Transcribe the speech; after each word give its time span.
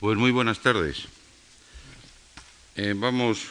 Pues 0.00 0.16
muy 0.16 0.30
buenas 0.30 0.60
tardes. 0.60 1.04
Eh, 2.74 2.94
vamos, 2.96 3.48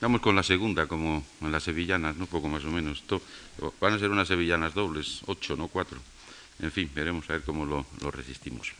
vamos 0.00 0.22
con 0.22 0.34
la 0.34 0.42
segunda, 0.42 0.86
como 0.86 1.22
en 1.42 1.52
las 1.52 1.64
sevillanas, 1.64 2.16
¿no? 2.16 2.24
Poco 2.24 2.48
más 2.48 2.64
o 2.64 2.70
menos. 2.70 3.04
van 3.78 3.92
a 3.92 3.98
ser 3.98 4.08
unas 4.08 4.28
sevillanas 4.28 4.72
dobles, 4.72 5.20
ocho, 5.26 5.56
no 5.56 5.68
cuatro. 5.68 6.00
En 6.62 6.72
fin, 6.72 6.90
veremos 6.94 7.28
a 7.28 7.34
ver 7.34 7.42
cómo 7.42 7.66
lo, 7.66 7.84
lo 8.00 8.10
resistimos. 8.10 8.72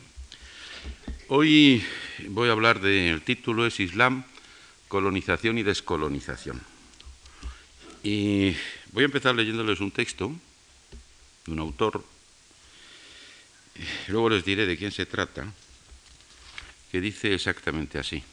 Hoy 1.27 1.85
voy 2.29 2.49
a 2.49 2.53
hablar 2.53 2.81
del 2.81 3.21
título 3.21 3.67
es 3.67 3.79
Islam, 3.79 4.23
colonización 4.87 5.59
y 5.59 5.63
descolonización. 5.63 6.59
Y 8.01 8.55
voy 8.93 9.03
a 9.03 9.05
empezar 9.05 9.35
leyéndoles 9.35 9.79
un 9.79 9.91
texto 9.91 10.33
de 11.45 11.51
un 11.51 11.59
autor, 11.59 12.03
luego 14.07 14.31
les 14.31 14.43
diré 14.43 14.65
de 14.65 14.75
quién 14.75 14.91
se 14.91 15.05
trata, 15.05 15.53
que 16.91 17.01
dice 17.01 17.33
exactamente 17.33 17.99
así. 17.99 18.23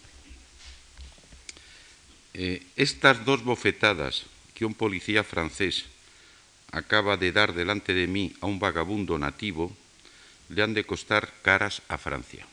Eh, 2.34 2.62
estas 2.76 3.24
dos 3.24 3.44
bofetadas 3.44 4.24
que 4.54 4.64
un 4.64 4.74
policía 4.74 5.24
francés 5.24 5.86
acaba 6.72 7.16
de 7.16 7.32
dar 7.32 7.54
delante 7.54 7.94
de 7.94 8.06
mí 8.06 8.34
a 8.40 8.46
un 8.46 8.58
vagabundo 8.58 9.18
nativo 9.18 9.74
le 10.48 10.62
han 10.62 10.74
de 10.74 10.84
costar 10.84 11.32
caras 11.42 11.82
a 11.88 11.98
Francia. 11.98 12.46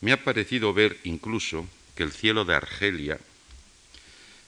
Me 0.00 0.12
ha 0.12 0.24
parecido 0.24 0.72
ver 0.72 0.98
incluso 1.04 1.66
que 1.94 2.02
el 2.02 2.12
cielo 2.12 2.44
de 2.44 2.54
Argelia 2.54 3.18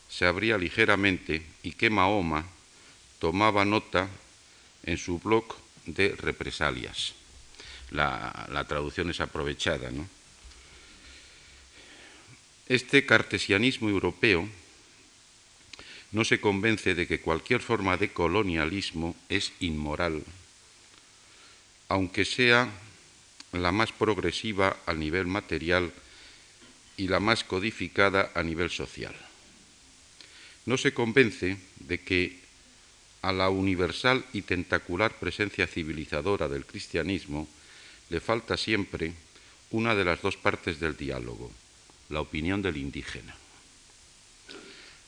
se 0.08 0.26
abría 0.26 0.56
ligeramente 0.56 1.44
y 1.62 1.72
que 1.72 1.90
Mahoma 1.90 2.46
tomaba 3.18 3.64
nota 3.64 4.08
en 4.84 4.96
su 4.96 5.18
blog 5.18 5.44
de 5.86 6.14
represalias 6.16 7.17
la, 7.90 8.64
traducción 8.68 9.10
es 9.10 9.20
aprovechada. 9.20 9.90
¿no? 9.90 10.08
Este 12.66 13.06
cartesianismo 13.06 13.88
europeo 13.88 14.48
no 16.12 16.24
se 16.24 16.40
convence 16.40 16.94
de 16.94 17.06
que 17.06 17.20
cualquier 17.20 17.60
forma 17.60 17.96
de 17.96 18.12
colonialismo 18.12 19.14
es 19.28 19.52
inmoral, 19.60 20.22
aunque 21.88 22.24
sea 22.24 22.68
la 23.52 23.72
más 23.72 23.92
progresiva 23.92 24.76
a 24.86 24.94
nivel 24.94 25.26
material 25.26 25.92
y 26.96 27.08
la 27.08 27.20
más 27.20 27.44
codificada 27.44 28.32
a 28.34 28.42
nivel 28.42 28.70
social. 28.70 29.14
No 30.66 30.76
se 30.76 30.92
convence 30.92 31.56
de 31.76 32.00
que 32.00 32.40
a 33.22 33.32
la 33.32 33.48
universal 33.48 34.24
y 34.32 34.42
tentacular 34.42 35.14
presencia 35.18 35.66
civilizadora 35.66 36.48
del 36.48 36.66
cristianismo 36.66 37.48
le 38.10 38.20
falta 38.20 38.56
siempre 38.56 39.12
una 39.70 39.94
de 39.94 40.04
las 40.04 40.22
dos 40.22 40.36
partes 40.36 40.80
del 40.80 40.96
diálogo, 40.96 41.50
la 42.08 42.20
opinión 42.20 42.62
del 42.62 42.76
indígena. 42.76 43.34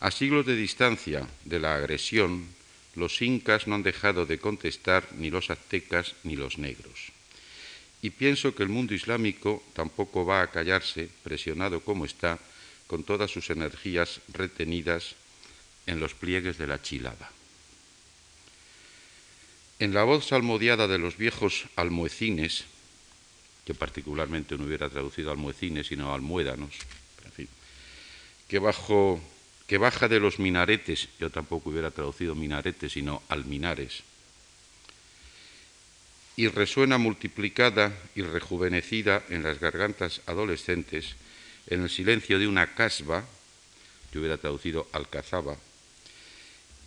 A 0.00 0.10
siglos 0.10 0.46
de 0.46 0.56
distancia 0.56 1.28
de 1.44 1.58
la 1.60 1.76
agresión, 1.76 2.48
los 2.94 3.20
incas 3.22 3.66
no 3.66 3.74
han 3.74 3.82
dejado 3.82 4.26
de 4.26 4.38
contestar 4.38 5.08
ni 5.16 5.30
los 5.30 5.50
aztecas 5.50 6.14
ni 6.24 6.36
los 6.36 6.58
negros. 6.58 7.12
Y 8.02 8.10
pienso 8.10 8.54
que 8.54 8.62
el 8.62 8.70
mundo 8.70 8.94
islámico 8.94 9.62
tampoco 9.74 10.24
va 10.24 10.42
a 10.42 10.50
callarse, 10.50 11.08
presionado 11.22 11.80
como 11.80 12.04
está, 12.04 12.38
con 12.86 13.04
todas 13.04 13.30
sus 13.30 13.50
energías 13.50 14.20
retenidas 14.32 15.14
en 15.86 16.00
los 16.00 16.14
pliegues 16.14 16.56
de 16.58 16.66
la 16.66 16.80
chilada. 16.80 17.30
En 19.78 19.94
la 19.94 20.04
voz 20.04 20.26
salmodiada 20.26 20.88
de 20.88 20.98
los 20.98 21.16
viejos 21.16 21.66
almoecines, 21.76 22.64
que 23.64 23.74
particularmente 23.74 24.56
no 24.56 24.64
hubiera 24.64 24.88
traducido 24.88 25.30
almuecines, 25.30 25.86
sino 25.86 26.14
almuédanos, 26.14 26.74
en 27.24 27.32
fin, 27.32 27.48
que, 28.48 28.58
bajo, 28.58 29.20
que 29.66 29.78
baja 29.78 30.08
de 30.08 30.20
los 30.20 30.38
minaretes, 30.38 31.08
yo 31.18 31.30
tampoco 31.30 31.70
hubiera 31.70 31.90
traducido 31.90 32.34
minaretes, 32.34 32.92
sino 32.92 33.22
alminares, 33.28 34.02
y 36.36 36.48
resuena 36.48 36.96
multiplicada 36.96 37.94
y 38.14 38.22
rejuvenecida 38.22 39.22
en 39.28 39.42
las 39.42 39.60
gargantas 39.60 40.22
adolescentes, 40.26 41.16
en 41.66 41.82
el 41.82 41.90
silencio 41.90 42.38
de 42.38 42.48
una 42.48 42.74
casba, 42.74 43.24
yo 44.12 44.20
hubiera 44.20 44.38
traducido 44.38 44.88
alcazaba, 44.92 45.56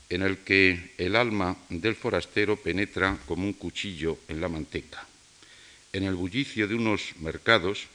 en 0.10 0.24
el 0.24 0.40
que 0.40 0.94
el 0.98 1.16
alma 1.16 1.56
del 1.70 1.96
forastero 1.96 2.58
penetra 2.58 3.18
como 3.26 3.46
un 3.46 3.54
cuchillo 3.54 4.18
en 4.28 4.42
la 4.42 4.50
manteca 4.50 5.08
en 5.94 6.04
el 6.04 6.16
bullicio 6.16 6.68
de 6.68 6.76
unos 6.76 7.14
mercados 7.22 7.86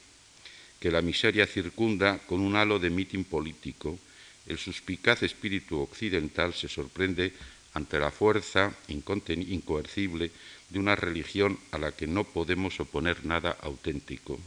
que 0.79 0.91
la 0.91 1.03
miseria 1.03 1.47
circunda 1.47 2.19
con 2.19 2.41
un 2.41 2.55
halo 2.55 2.79
de 2.79 2.91
mitin 2.91 3.25
político, 3.25 3.99
el 4.47 4.57
suspicaz 4.57 5.23
espíritu 5.25 5.81
occidental 5.81 6.55
se 6.55 6.69
sorprende 6.69 7.35
ante 7.75 7.99
la 7.99 8.11
fuerza 8.11 8.73
incoercible 8.87 10.31
de 10.71 10.79
una 10.79 10.95
religión 10.95 11.59
a 11.73 11.79
la 11.79 11.93
que 11.93 12.07
no 12.07 12.23
podemos 12.25 12.79
oponer 12.79 13.27
nada 13.27 13.59
auténtico 13.61 14.39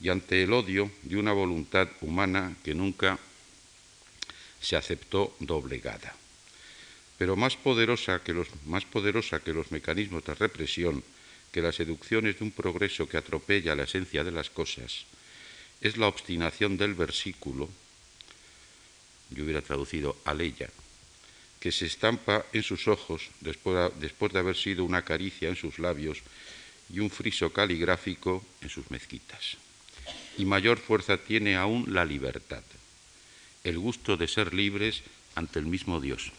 y 0.00 0.08
ante 0.08 0.42
el 0.42 0.52
odio 0.52 0.90
de 1.02 1.16
una 1.16 1.32
voluntad 1.32 1.88
humana 2.00 2.56
que 2.62 2.74
nunca 2.74 3.18
se 4.60 4.76
aceptó 4.76 5.34
doblegada. 5.40 6.14
Pero 7.18 7.34
más 7.34 7.56
poderosa 7.56 8.22
que 8.22 8.32
los, 8.32 8.46
más 8.66 8.84
poderosa 8.84 9.40
que 9.40 9.52
los 9.52 9.72
mecanismos 9.72 10.24
de 10.24 10.34
represión 10.34 11.02
que 11.52 11.62
las 11.62 11.76
seducciones 11.76 12.38
de 12.38 12.44
un 12.44 12.52
progreso 12.52 13.08
que 13.08 13.16
atropella 13.16 13.74
la 13.74 13.84
esencia 13.84 14.24
de 14.24 14.32
las 14.32 14.50
cosas 14.50 15.06
es 15.80 15.96
la 15.96 16.08
obstinación 16.08 16.76
del 16.76 16.94
versículo, 16.94 17.68
yo 19.30 19.44
hubiera 19.44 19.62
traducido 19.62 20.16
aleya, 20.24 20.68
que 21.60 21.72
se 21.72 21.86
estampa 21.86 22.44
en 22.52 22.62
sus 22.62 22.88
ojos 22.88 23.30
después 23.40 24.32
de 24.32 24.38
haber 24.38 24.56
sido 24.56 24.84
una 24.84 25.02
caricia 25.02 25.48
en 25.48 25.56
sus 25.56 25.78
labios 25.78 26.22
y 26.92 27.00
un 27.00 27.10
friso 27.10 27.52
caligráfico 27.52 28.44
en 28.60 28.70
sus 28.70 28.90
mezquitas. 28.90 29.56
Y 30.36 30.44
mayor 30.44 30.78
fuerza 30.78 31.18
tiene 31.18 31.56
aún 31.56 31.92
la 31.92 32.04
libertad, 32.04 32.62
el 33.64 33.78
gusto 33.78 34.16
de 34.16 34.28
ser 34.28 34.54
libres 34.54 35.02
ante 35.34 35.58
el 35.58 35.66
mismo 35.66 36.00
Dios. 36.00 36.32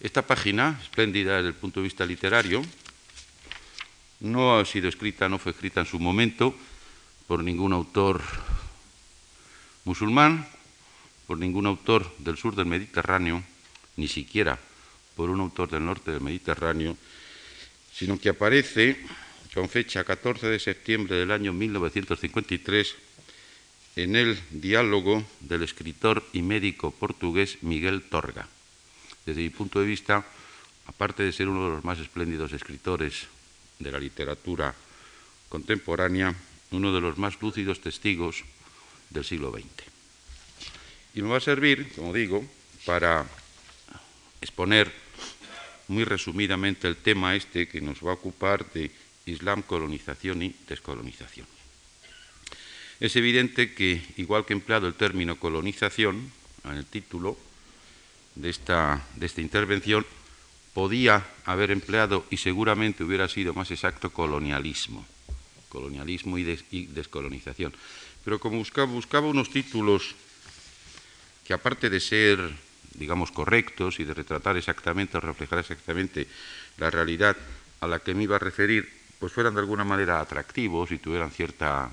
Esta 0.00 0.26
página, 0.26 0.78
espléndida 0.82 1.36
desde 1.36 1.48
el 1.48 1.54
punto 1.54 1.80
de 1.80 1.84
vista 1.84 2.04
literario, 2.04 2.62
no 4.20 4.58
ha 4.58 4.64
sido 4.64 4.88
escrita, 4.88 5.28
no 5.28 5.38
fue 5.38 5.52
escrita 5.52 5.80
en 5.80 5.86
su 5.86 5.98
momento 5.98 6.54
por 7.26 7.42
ningún 7.42 7.72
autor 7.72 8.22
musulmán, 9.84 10.46
por 11.26 11.38
ningún 11.38 11.66
autor 11.66 12.14
del 12.18 12.36
sur 12.36 12.54
del 12.54 12.66
Mediterráneo, 12.66 13.42
ni 13.96 14.08
siquiera 14.08 14.58
por 15.16 15.30
un 15.30 15.40
autor 15.40 15.70
del 15.70 15.84
norte 15.84 16.10
del 16.10 16.20
Mediterráneo, 16.20 16.96
sino 17.92 18.18
que 18.18 18.28
aparece 18.28 18.96
con 19.54 19.68
fecha 19.68 20.04
14 20.04 20.48
de 20.48 20.60
septiembre 20.60 21.16
del 21.16 21.30
año 21.30 21.52
1953 21.52 22.94
en 23.96 24.14
el 24.14 24.38
diálogo 24.50 25.24
del 25.40 25.62
escritor 25.62 26.22
y 26.34 26.42
médico 26.42 26.90
portugués 26.90 27.62
Miguel 27.62 28.02
Torga. 28.02 28.46
Desde 29.24 29.40
mi 29.40 29.48
punto 29.48 29.80
de 29.80 29.86
vista, 29.86 30.26
aparte 30.86 31.22
de 31.22 31.32
ser 31.32 31.48
uno 31.48 31.64
de 31.64 31.70
los 31.76 31.84
más 31.84 31.98
espléndidos 31.98 32.52
escritores 32.52 33.26
de 33.78 33.92
la 33.92 33.98
literatura 33.98 34.74
contemporánea, 35.48 36.34
uno 36.70 36.92
de 36.92 37.00
los 37.00 37.18
más 37.18 37.40
lúcidos 37.40 37.80
testigos 37.80 38.44
del 39.10 39.24
siglo 39.24 39.52
XX. 39.52 39.66
Y 41.14 41.22
me 41.22 41.28
va 41.28 41.38
a 41.38 41.40
servir, 41.40 41.92
como 41.94 42.12
digo, 42.12 42.44
para 42.84 43.26
exponer 44.40 44.92
muy 45.88 46.04
resumidamente 46.04 46.88
el 46.88 46.96
tema 46.96 47.34
este 47.34 47.68
que 47.68 47.80
nos 47.80 48.04
va 48.04 48.10
a 48.10 48.14
ocupar 48.14 48.70
de 48.72 48.90
Islam, 49.26 49.62
colonización 49.62 50.42
y 50.42 50.54
descolonización. 50.68 51.46
Es 53.00 53.14
evidente 53.16 53.74
que, 53.74 54.02
igual 54.16 54.46
que 54.46 54.54
he 54.54 54.56
empleado 54.56 54.86
el 54.86 54.94
término 54.94 55.38
colonización 55.38 56.32
en 56.64 56.76
el 56.76 56.86
título 56.86 57.36
de 58.34 58.50
esta, 58.50 59.04
de 59.16 59.26
esta 59.26 59.40
intervención, 59.40 60.06
podía 60.76 61.24
haber 61.46 61.70
empleado 61.70 62.26
y 62.28 62.36
seguramente 62.36 63.02
hubiera 63.02 63.30
sido 63.30 63.54
más 63.54 63.70
exacto 63.70 64.12
colonialismo, 64.12 65.06
colonialismo 65.70 66.36
y, 66.36 66.44
descolonización. 66.92 67.72
Pero 68.22 68.38
como 68.38 68.58
buscaba, 68.58 69.26
unos 69.26 69.48
títulos 69.48 70.14
que 71.46 71.54
aparte 71.54 71.88
de 71.88 71.98
ser, 71.98 72.52
digamos, 72.92 73.32
correctos 73.32 74.00
y 74.00 74.04
de 74.04 74.12
retratar 74.12 74.58
exactamente 74.58 75.16
o 75.16 75.20
reflejar 75.24 75.60
exactamente 75.60 76.28
la 76.76 76.90
realidad 76.90 77.38
a 77.80 77.86
la 77.86 78.00
que 78.00 78.12
me 78.12 78.24
iba 78.24 78.36
a 78.36 78.44
referir, 78.44 78.86
pues 79.18 79.32
fueran 79.32 79.54
de 79.54 79.60
alguna 79.60 79.84
manera 79.84 80.20
atractivos 80.20 80.92
y 80.92 80.98
tuvieran 80.98 81.30
cierta, 81.30 81.88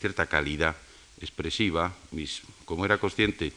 cierta 0.00 0.26
calidad 0.26 0.76
expresiva, 1.18 1.94
como 2.66 2.84
era 2.84 2.98
consciente 2.98 3.54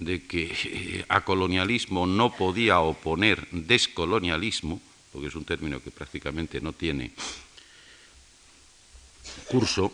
de 0.00 0.26
que 0.26 0.50
eh, 0.50 1.04
a 1.08 1.20
colonialismo 1.22 2.08
no 2.08 2.32
podía 2.34 2.80
oponer 2.80 3.46
descolonialismo, 3.52 4.80
porque 5.12 5.28
es 5.28 5.36
un 5.36 5.44
término 5.44 5.80
que 5.80 5.92
prácticamente 5.92 6.60
no 6.60 6.72
tiene 6.72 7.12
curso, 9.46 9.92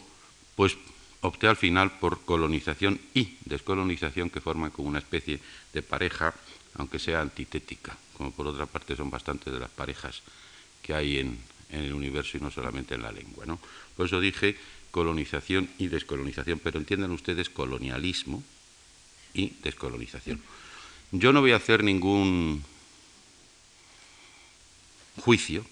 pues 0.54 0.78
opté 1.20 1.48
al 1.48 1.56
final 1.56 1.98
por 1.98 2.24
colonización 2.24 3.00
y 3.14 3.36
descolonización 3.44 4.30
que 4.30 4.40
forman 4.40 4.70
como 4.70 4.88
una 4.88 5.00
especie 5.00 5.40
de 5.72 5.82
pareja, 5.82 6.32
aunque 6.78 6.98
sea 6.98 7.20
antitética, 7.20 7.98
como 8.16 8.30
por 8.30 8.46
otra 8.46 8.66
parte 8.66 8.96
son 8.96 9.10
bastantes 9.10 9.52
de 9.52 9.58
las 9.58 9.70
parejas 9.70 10.22
que 10.82 10.94
hay 10.94 11.18
en, 11.18 11.38
el 11.68 11.92
universo 11.92 12.36
y 12.36 12.40
no 12.40 12.52
solamente 12.52 12.94
en 12.94 13.02
la 13.02 13.10
lengua. 13.10 13.44
¿no? 13.44 13.58
Por 13.96 14.06
eso 14.06 14.20
dije 14.20 14.56
colonización 14.92 15.68
y 15.78 15.88
descolonización, 15.88 16.60
pero 16.60 16.78
entiendan 16.78 17.10
ustedes 17.10 17.50
colonialismo 17.50 18.42
y 19.36 19.52
descolonización. 19.62 20.40
Yo 21.12 21.32
no 21.32 21.40
voy 21.40 21.52
a 21.52 21.56
hacer 21.56 21.84
ningún 21.84 22.64
juicio 25.20 25.64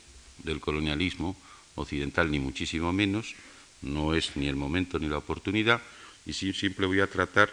del 0.44 0.60
colonialismo 0.60 1.36
occidental, 1.74 2.30
ni 2.30 2.38
muchísimo 2.38 2.92
menos, 2.92 3.34
no 3.82 4.14
es 4.14 4.36
ni 4.36 4.46
el 4.46 4.56
momento 4.56 4.98
ni 4.98 5.08
la 5.08 5.18
oportunidad, 5.18 5.82
y 6.26 6.32
siempre 6.32 6.86
voy 6.86 7.00
a 7.00 7.10
tratar 7.10 7.52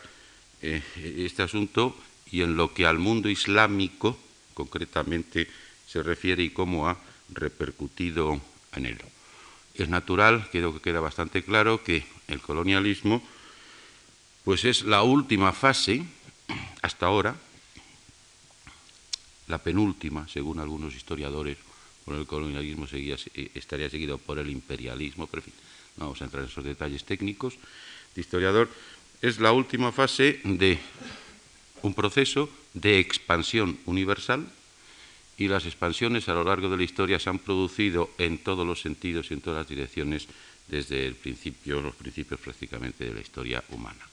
eh, 0.62 0.82
este 1.18 1.44
asunto 1.44 1.98
y 2.32 2.42
en 2.42 2.56
lo 2.56 2.74
que 2.74 2.86
al 2.86 3.00
mundo 3.00 3.30
islámico 3.30 4.18
concretamente 4.54 5.48
se 5.88 6.04
refiere 6.04 6.44
y 6.44 6.52
cómo 6.52 6.88
ha 6.88 6.98
repercutido 7.34 8.40
en 8.76 8.86
él. 8.86 8.98
Es 9.76 9.90
natural, 9.90 10.48
creo 10.52 10.74
que 10.74 10.82
queda 10.82 11.00
bastante 11.00 11.44
claro, 11.44 11.84
que 11.84 12.06
el 12.28 12.40
colonialismo 12.40 13.22
pues 14.44 14.66
es 14.66 14.84
la 14.84 15.04
última 15.04 15.52
fase, 15.54 16.04
hasta 16.82 17.06
ahora, 17.06 17.36
la 19.48 19.60
penúltima, 19.60 20.28
según 20.28 20.60
algunos 20.60 20.96
historiadores, 20.96 21.58
por 22.06 22.16
el 22.16 22.26
colonialismo 22.26 22.88
eh, 22.92 23.52
estaría 23.54 23.90
seguido 23.90 24.18
por 24.18 24.40
el 24.40 24.50
imperialismo, 24.50 25.28
pero 25.28 25.42
en 25.42 25.52
fin, 25.52 25.54
no 25.98 26.06
vamos 26.06 26.22
a 26.22 26.26
entrar 26.26 26.44
en 26.44 26.50
esos 26.50 26.64
detalles 26.64 27.04
técnicos 27.04 27.58
de 28.16 28.22
historiador, 28.22 28.70
es 29.22 29.40
la 29.40 29.52
última 29.52 29.92
fase 29.92 30.42
de 30.44 30.80
un 31.84 31.94
proceso 31.94 32.50
de 32.74 33.00
expansión 33.00 33.78
universal 33.86 34.48
y 35.38 35.48
las 35.48 35.66
expansiones 35.66 36.30
a 36.30 36.34
lo 36.34 36.44
largo 36.44 36.70
de 36.70 36.78
la 36.78 36.84
historia 36.84 37.20
se 37.20 37.30
han 37.30 37.40
producido 37.40 38.10
en 38.18 38.38
todos 38.40 38.66
los 38.66 38.82
sentidos 38.82 39.30
y 39.30 39.36
en 39.36 39.42
todas 39.42 39.60
las 39.60 39.70
direcciones 39.70 40.28
desde 40.68 41.06
el 41.06 41.16
principio, 41.16 41.82
los 41.82 41.96
principios 41.96 42.40
prácticamente 42.40 43.06
de 43.06 43.14
la 43.14 43.22
historia 43.22 43.64
humana. 43.70 44.11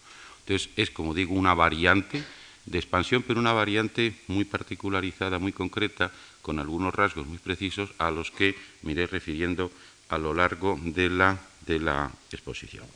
Entonces 0.48 0.70
es, 0.76 0.90
como 0.90 1.12
digo, 1.12 1.34
una 1.34 1.52
variante 1.52 2.24
de 2.64 2.78
expansión, 2.78 3.22
pero 3.22 3.38
una 3.38 3.52
variante 3.52 4.14
muy 4.28 4.46
particularizada, 4.46 5.38
muy 5.38 5.52
concreta, 5.52 6.10
con 6.40 6.58
algunos 6.58 6.94
rasgos 6.94 7.26
muy 7.26 7.36
precisos 7.36 7.90
a 7.98 8.10
los 8.10 8.30
que 8.30 8.56
me 8.80 8.92
iré 8.92 9.06
refiriendo 9.06 9.70
a 10.08 10.16
lo 10.16 10.32
largo 10.32 10.80
de 10.82 11.10
la, 11.10 11.38
de 11.66 11.80
la 11.80 12.10
exposición. 12.32 12.86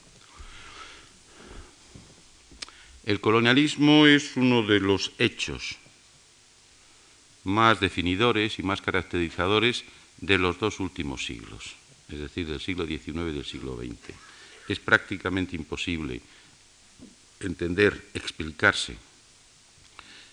El 3.04 3.20
colonialismo 3.20 4.06
es 4.06 4.34
uno 4.36 4.62
de 4.62 4.80
los 4.80 5.12
hechos 5.18 5.76
más 7.44 7.80
definidores 7.80 8.58
y 8.58 8.62
más 8.62 8.80
caracterizadores 8.80 9.84
de 10.16 10.38
los 10.38 10.58
dos 10.58 10.80
últimos 10.80 11.26
siglos, 11.26 11.76
es 12.08 12.18
decir, 12.18 12.46
del 12.46 12.60
siglo 12.60 12.86
XIX 12.86 13.08
y 13.08 13.34
del 13.34 13.44
siglo 13.44 13.76
XX. 13.76 14.16
Es 14.68 14.78
prácticamente 14.78 15.54
imposible 15.54 16.22
entender, 17.44 18.10
explicarse 18.14 18.96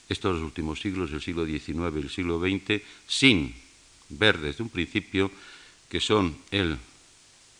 estos 0.09 0.41
últimos 0.41 0.81
siglos, 0.81 1.11
el 1.11 1.21
siglo 1.21 1.45
XIX 1.45 1.95
y 1.95 1.99
el 1.99 2.09
siglo 2.09 2.39
XX, 2.39 2.81
sin 3.07 3.53
ver 4.09 4.39
desde 4.39 4.63
un 4.63 4.69
principio 4.69 5.31
que 5.87 5.99
son 5.99 6.37
el 6.51 6.77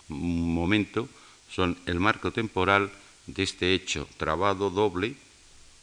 momento, 0.07 1.07
son 1.49 1.77
el 1.85 1.99
marco 1.99 2.31
temporal 2.31 2.91
de 3.27 3.43
este 3.43 3.73
hecho 3.73 4.07
trabado 4.17 4.69
doble 4.69 5.15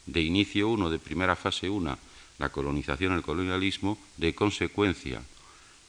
de 0.05 0.21
inicio 0.21 0.69
uno, 0.69 0.89
de 0.89 0.99
primera 0.99 1.35
fase 1.35 1.69
una, 1.69 1.97
la 2.39 2.49
colonización, 2.49 3.13
el 3.13 3.21
colonialismo, 3.21 3.97
de 4.17 4.35
consecuencia, 4.35 5.21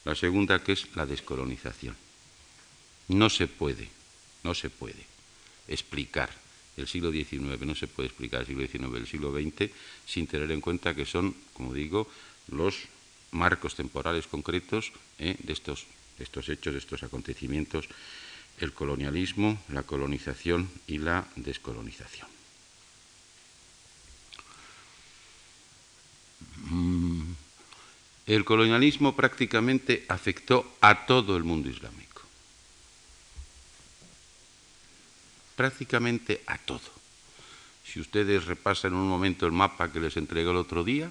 la 0.05 0.15
segunda 0.15 0.63
que 0.63 0.73
es 0.73 0.87
la 0.95 1.07
descolonización. 1.07 1.97
No 3.09 3.31
se 3.31 3.47
puede, 3.47 3.89
no 4.45 4.55
se 4.55 4.71
puede 4.71 5.07
explicar 5.67 6.48
el 6.79 6.87
siglo 6.87 7.13
XIX, 7.13 7.61
no 7.67 7.75
se 7.75 7.87
puede 7.87 8.09
explicar 8.09 8.41
el 8.41 8.47
siglo 8.47 8.67
XIX, 8.67 8.97
el 8.97 9.07
siglo 9.07 9.33
XX, 9.33 9.71
sin 10.07 10.27
tener 10.27 10.51
en 10.51 10.61
cuenta 10.61 10.95
que 10.95 11.05
son, 11.05 11.35
como 11.53 11.75
digo, 11.75 12.09
los 12.51 12.89
marcos 13.33 13.75
temporales 13.75 14.27
concretos 14.27 14.93
eh, 15.19 15.37
de, 15.39 15.53
estos, 15.53 15.87
de 16.17 16.25
estos 16.25 16.49
hechos, 16.49 16.73
de 16.73 16.79
estos 16.79 17.03
acontecimientos, 17.03 17.89
el 18.61 18.73
colonialismo, 18.73 19.59
la 19.69 19.83
colonización 19.83 20.69
y 20.87 20.99
la 20.99 21.27
descolonización. 21.37 22.29
Mm. 26.71 27.23
El 28.27 28.45
colonialismo 28.45 29.17
prácticamente 29.17 30.05
afectó 30.09 30.77
a 30.81 31.07
todo 31.07 31.37
el 31.37 31.45
mundo 31.45 31.71
islámico. 31.71 32.08
Prácticamente 35.59 36.41
a 36.47 36.57
todo. 36.57 36.87
Si 37.83 37.99
ustedes 37.99 38.47
repasan 38.47 38.95
un 38.95 39.11
momento 39.11 39.43
el 39.43 39.51
mapa 39.51 39.91
que 39.91 39.99
les 39.99 40.17
entregó 40.17 40.53
el 40.53 40.63
otro 40.63 40.85
día 40.85 41.11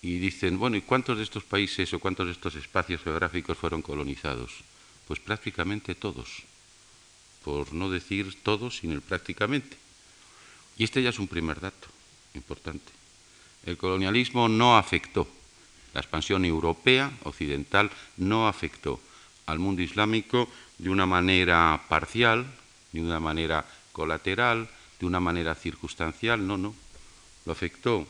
y 0.00 0.22
dicen, 0.22 0.60
bueno, 0.60 0.76
¿y 0.76 0.82
cuántos 0.82 1.18
de 1.18 1.24
estos 1.24 1.42
países 1.42 1.92
o 1.92 1.98
cuántos 1.98 2.26
de 2.30 2.38
estos 2.38 2.54
espacios 2.54 3.02
geográficos 3.02 3.58
fueron 3.58 3.82
colonizados? 3.82 4.62
Pues 5.08 5.18
prácticamente 5.18 5.96
todos, 5.96 6.44
por 7.42 7.72
no 7.74 7.90
decir 7.90 8.30
todos, 8.44 8.78
sino 8.78 9.00
prácticamente. 9.00 9.76
Y 10.78 10.84
este 10.84 11.02
ya 11.02 11.10
es 11.10 11.18
un 11.18 11.26
primer 11.26 11.58
dato 11.58 11.88
importante. 12.34 12.92
El 13.66 13.76
colonialismo 13.76 14.48
no 14.48 14.78
afectó, 14.78 15.26
la 15.94 16.00
expansión 16.00 16.44
europea, 16.44 17.10
occidental, 17.24 17.90
no 18.18 18.46
afectó 18.46 19.00
al 19.46 19.58
mundo 19.58 19.82
islámico 19.82 20.46
de 20.78 20.90
una 20.90 21.06
manera 21.06 21.82
parcial, 21.88 22.46
de 22.92 23.00
una 23.00 23.20
manera 23.20 23.64
colateral, 23.92 24.68
de 24.98 25.06
una 25.06 25.20
manera 25.20 25.54
circunstancial, 25.54 26.46
no, 26.46 26.56
no. 26.56 26.74
Lo 27.44 27.52
afectó 27.52 28.06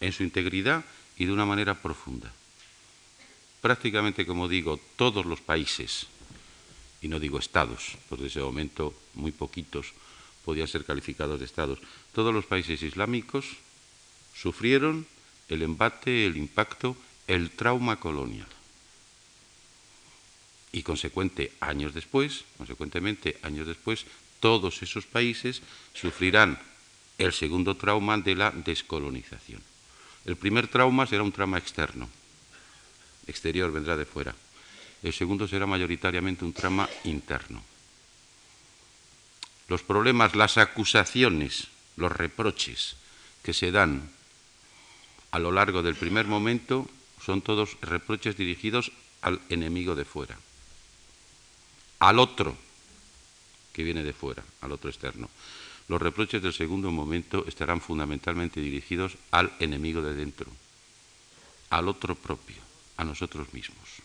en 0.00 0.12
su 0.12 0.22
integridad 0.22 0.84
y 1.16 1.26
de 1.26 1.32
una 1.32 1.46
manera 1.46 1.74
profunda. 1.74 2.32
Prácticamente, 3.60 4.26
como 4.26 4.48
digo, 4.48 4.80
todos 4.96 5.24
los 5.24 5.40
países, 5.40 6.06
y 7.00 7.08
no 7.08 7.20
digo 7.20 7.38
estados, 7.38 7.96
porque 8.08 8.24
en 8.24 8.30
ese 8.30 8.40
momento 8.40 8.94
muy 9.14 9.30
poquitos 9.30 9.92
podían 10.44 10.66
ser 10.66 10.84
calificados 10.84 11.38
de 11.38 11.46
estados, 11.46 11.78
todos 12.12 12.34
los 12.34 12.46
países 12.46 12.82
islámicos 12.82 13.46
sufrieron 14.34 15.06
el 15.48 15.62
embate, 15.62 16.26
el 16.26 16.36
impacto, 16.36 16.96
el 17.28 17.50
trauma 17.50 18.00
colonial 18.00 18.48
y 20.72 20.82
consecuente 20.82 21.52
años 21.60 21.92
después, 21.92 22.44
consecuentemente 22.56 23.36
años 23.42 23.66
después, 23.66 24.06
todos 24.40 24.82
esos 24.82 25.04
países 25.04 25.60
sufrirán 25.92 26.58
el 27.18 27.32
segundo 27.32 27.76
trauma 27.76 28.16
de 28.16 28.34
la 28.34 28.50
descolonización. 28.50 29.60
El 30.24 30.36
primer 30.36 30.66
trauma 30.68 31.06
será 31.06 31.22
un 31.22 31.30
trauma 31.30 31.58
externo, 31.58 32.08
exterior 33.26 33.70
vendrá 33.70 33.96
de 33.96 34.06
fuera. 34.06 34.34
El 35.02 35.12
segundo 35.12 35.46
será 35.46 35.66
mayoritariamente 35.66 36.44
un 36.44 36.52
trauma 36.52 36.88
interno. 37.04 37.62
Los 39.68 39.82
problemas, 39.82 40.34
las 40.34 40.58
acusaciones, 40.58 41.68
los 41.96 42.10
reproches 42.10 42.96
que 43.42 43.52
se 43.52 43.70
dan 43.70 44.10
a 45.30 45.38
lo 45.38 45.52
largo 45.52 45.82
del 45.82 45.96
primer 45.96 46.26
momento 46.26 46.88
son 47.24 47.42
todos 47.42 47.76
reproches 47.80 48.36
dirigidos 48.36 48.92
al 49.22 49.40
enemigo 49.48 49.94
de 49.94 50.04
fuera 50.04 50.36
al 52.02 52.18
otro 52.18 52.56
que 53.72 53.84
viene 53.84 54.02
de 54.02 54.12
fuera, 54.12 54.42
al 54.60 54.72
otro 54.72 54.90
externo. 54.90 55.30
Los 55.86 56.02
reproches 56.02 56.42
del 56.42 56.52
segundo 56.52 56.90
momento 56.90 57.44
estarán 57.46 57.80
fundamentalmente 57.80 58.60
dirigidos 58.60 59.16
al 59.30 59.52
enemigo 59.60 60.02
de 60.02 60.14
dentro, 60.14 60.50
al 61.70 61.86
otro 61.86 62.16
propio, 62.16 62.56
a 62.96 63.04
nosotros 63.04 63.54
mismos. 63.54 64.02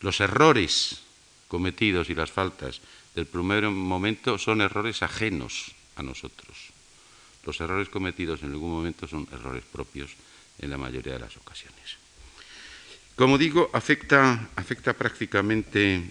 Los 0.00 0.18
errores 0.18 1.02
cometidos 1.46 2.10
y 2.10 2.16
las 2.16 2.32
faltas 2.32 2.80
del 3.14 3.26
primer 3.26 3.70
momento 3.70 4.36
son 4.36 4.60
errores 4.60 5.04
ajenos 5.04 5.70
a 5.94 6.02
nosotros. 6.02 6.74
Los 7.44 7.60
errores 7.60 7.88
cometidos 7.88 8.42
en 8.42 8.50
algún 8.50 8.72
momento 8.72 9.06
son 9.06 9.28
errores 9.30 9.62
propios 9.70 10.16
en 10.58 10.70
la 10.70 10.78
mayoría 10.78 11.12
de 11.12 11.20
las 11.20 11.36
ocasiones. 11.36 11.99
Como 13.20 13.36
digo, 13.36 13.68
afecta, 13.74 14.48
prácticamente 14.96 16.08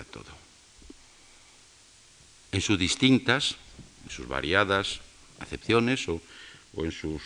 a 0.00 0.02
todo. 0.02 0.26
En 2.50 2.60
sus 2.60 2.76
distintas, 2.76 3.54
en 4.02 4.10
sus 4.10 4.26
variadas 4.26 4.98
acepciones 5.38 6.08
o, 6.08 6.20
en, 6.78 6.90
sus 6.90 7.22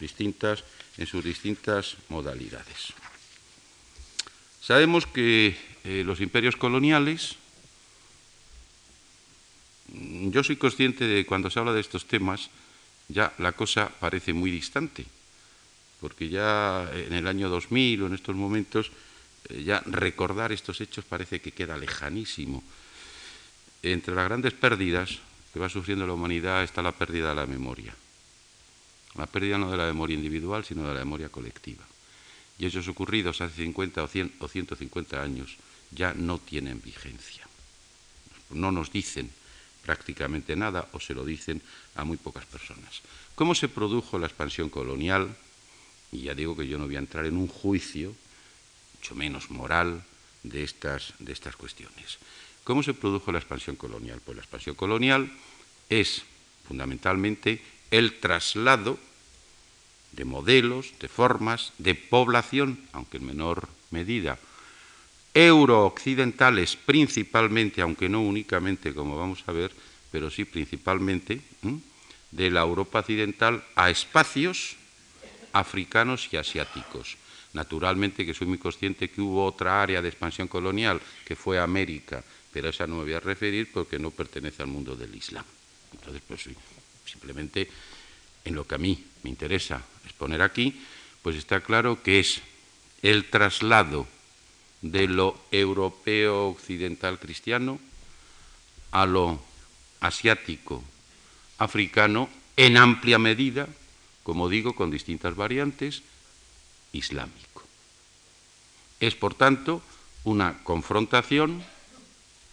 distintas, 0.00 0.64
en 0.96 1.06
sus 1.06 1.22
distintas 1.22 1.98
modalidades. 2.08 2.94
Sabemos 4.62 5.06
que 5.06 5.54
eh, 5.84 6.02
los 6.02 6.22
imperios 6.22 6.56
coloniales 6.56 7.36
yo 10.32 10.42
soy 10.42 10.56
consciente 10.56 11.04
de 11.04 11.20
que 11.20 11.26
cuando 11.26 11.50
se 11.50 11.58
habla 11.58 11.74
de 11.74 11.84
estos 11.84 12.08
temas, 12.08 12.48
ya 13.08 13.34
la 13.36 13.52
cosa 13.52 13.92
parece 14.00 14.32
muy 14.32 14.50
distante, 14.50 15.04
porque 16.00 16.28
ya 16.28 16.90
en 16.92 17.12
el 17.12 17.26
año 17.26 17.48
2000 17.48 18.02
o 18.02 18.06
en 18.06 18.14
estos 18.14 18.36
momentos, 18.36 18.90
eh, 19.48 19.62
ya 19.62 19.82
recordar 19.86 20.52
estos 20.52 20.80
hechos 20.80 21.04
parece 21.04 21.40
que 21.40 21.52
queda 21.52 21.76
lejanísimo. 21.76 22.62
Entre 23.82 24.14
las 24.14 24.24
grandes 24.24 24.52
pérdidas 24.52 25.18
que 25.52 25.60
va 25.60 25.68
sufriendo 25.68 26.06
la 26.06 26.12
humanidad 26.12 26.62
está 26.62 26.82
la 26.82 26.92
pérdida 26.92 27.30
de 27.30 27.34
la 27.34 27.46
memoria. 27.46 27.94
La 29.16 29.26
pérdida 29.26 29.56
no 29.56 29.70
de 29.70 29.76
la 29.76 29.86
memoria 29.86 30.16
individual, 30.16 30.64
sino 30.64 30.86
de 30.86 30.92
la 30.92 31.00
memoria 31.00 31.30
colectiva. 31.30 31.84
Y 32.58 32.66
hechos 32.66 32.88
ocurridos 32.88 33.40
hace 33.40 33.64
50 33.64 34.02
o, 34.02 34.08
100 34.08 34.32
o 34.40 34.48
150 34.48 35.22
años 35.22 35.56
ya 35.90 36.12
no 36.14 36.38
tienen 36.38 36.82
vigencia. 36.82 37.46
No 38.50 38.72
nos 38.72 38.92
dicen 38.92 39.30
prácticamente 39.84 40.56
nada 40.56 40.88
o 40.92 41.00
se 41.00 41.14
lo 41.14 41.24
dicen 41.24 41.62
a 41.94 42.04
muy 42.04 42.16
pocas 42.16 42.44
personas. 42.44 43.00
¿Cómo 43.34 43.54
se 43.54 43.68
produjo 43.68 44.18
la 44.18 44.26
expansión 44.26 44.68
colonial? 44.68 45.34
Y 46.16 46.22
ya 46.22 46.34
digo 46.34 46.56
que 46.56 46.66
yo 46.66 46.78
no 46.78 46.86
voy 46.86 46.96
a 46.96 47.00
entrar 47.00 47.26
en 47.26 47.36
un 47.36 47.46
juicio, 47.46 48.14
mucho 48.94 49.14
menos 49.14 49.50
moral, 49.50 50.02
de 50.42 50.64
estas, 50.64 51.12
de 51.18 51.32
estas 51.32 51.56
cuestiones. 51.56 52.16
¿Cómo 52.64 52.82
se 52.82 52.94
produjo 52.94 53.32
la 53.32 53.38
expansión 53.38 53.76
colonial? 53.76 54.22
Pues 54.24 54.36
la 54.36 54.42
expansión 54.42 54.76
colonial 54.76 55.30
es 55.90 56.22
fundamentalmente 56.66 57.60
el 57.90 58.18
traslado 58.18 58.98
de 60.12 60.24
modelos, 60.24 60.94
de 61.00 61.08
formas, 61.08 61.74
de 61.76 61.94
población, 61.94 62.80
aunque 62.92 63.18
en 63.18 63.26
menor 63.26 63.68
medida, 63.90 64.38
eurooccidentales 65.34 66.76
principalmente, 66.76 67.82
aunque 67.82 68.08
no 68.08 68.22
únicamente, 68.22 68.94
como 68.94 69.18
vamos 69.18 69.44
a 69.46 69.52
ver, 69.52 69.70
pero 70.10 70.30
sí 70.30 70.46
principalmente, 70.46 71.42
de 72.30 72.50
la 72.50 72.62
Europa 72.62 73.00
occidental 73.00 73.62
a 73.74 73.90
espacios 73.90 74.76
africanos 75.58 76.28
y 76.32 76.36
asiáticos. 76.36 77.16
Naturalmente 77.52 78.26
que 78.26 78.34
soy 78.34 78.46
muy 78.46 78.58
consciente 78.58 79.08
que 79.08 79.20
hubo 79.20 79.44
otra 79.44 79.82
área 79.82 80.02
de 80.02 80.08
expansión 80.08 80.48
colonial, 80.48 81.00
que 81.24 81.36
fue 81.36 81.58
América, 81.58 82.22
pero 82.52 82.66
a 82.66 82.70
esa 82.70 82.86
no 82.86 82.96
me 82.96 83.04
voy 83.04 83.14
a 83.14 83.20
referir 83.20 83.70
porque 83.72 83.98
no 83.98 84.10
pertenece 84.10 84.62
al 84.62 84.68
mundo 84.68 84.94
del 84.94 85.14
Islam. 85.14 85.44
Entonces, 85.92 86.22
pues 86.26 86.48
simplemente 87.04 87.68
en 88.44 88.54
lo 88.54 88.66
que 88.66 88.74
a 88.74 88.78
mí 88.78 89.02
me 89.22 89.30
interesa 89.30 89.82
exponer 90.04 90.42
aquí, 90.42 90.80
pues 91.22 91.36
está 91.36 91.60
claro 91.60 92.02
que 92.02 92.20
es 92.20 92.40
el 93.02 93.28
traslado 93.30 94.06
de 94.82 95.08
lo 95.08 95.38
europeo 95.50 96.48
occidental 96.48 97.18
cristiano 97.18 97.80
a 98.92 99.06
lo 99.06 99.42
asiático 100.00 100.84
africano 101.58 102.28
en 102.56 102.76
amplia 102.76 103.18
medida, 103.18 103.68
como 104.26 104.48
digo, 104.48 104.74
con 104.74 104.90
distintas 104.90 105.36
variantes, 105.36 106.02
islámico. 106.90 107.62
Es, 108.98 109.14
por 109.14 109.34
tanto, 109.34 109.80
una 110.24 110.64
confrontación, 110.64 111.62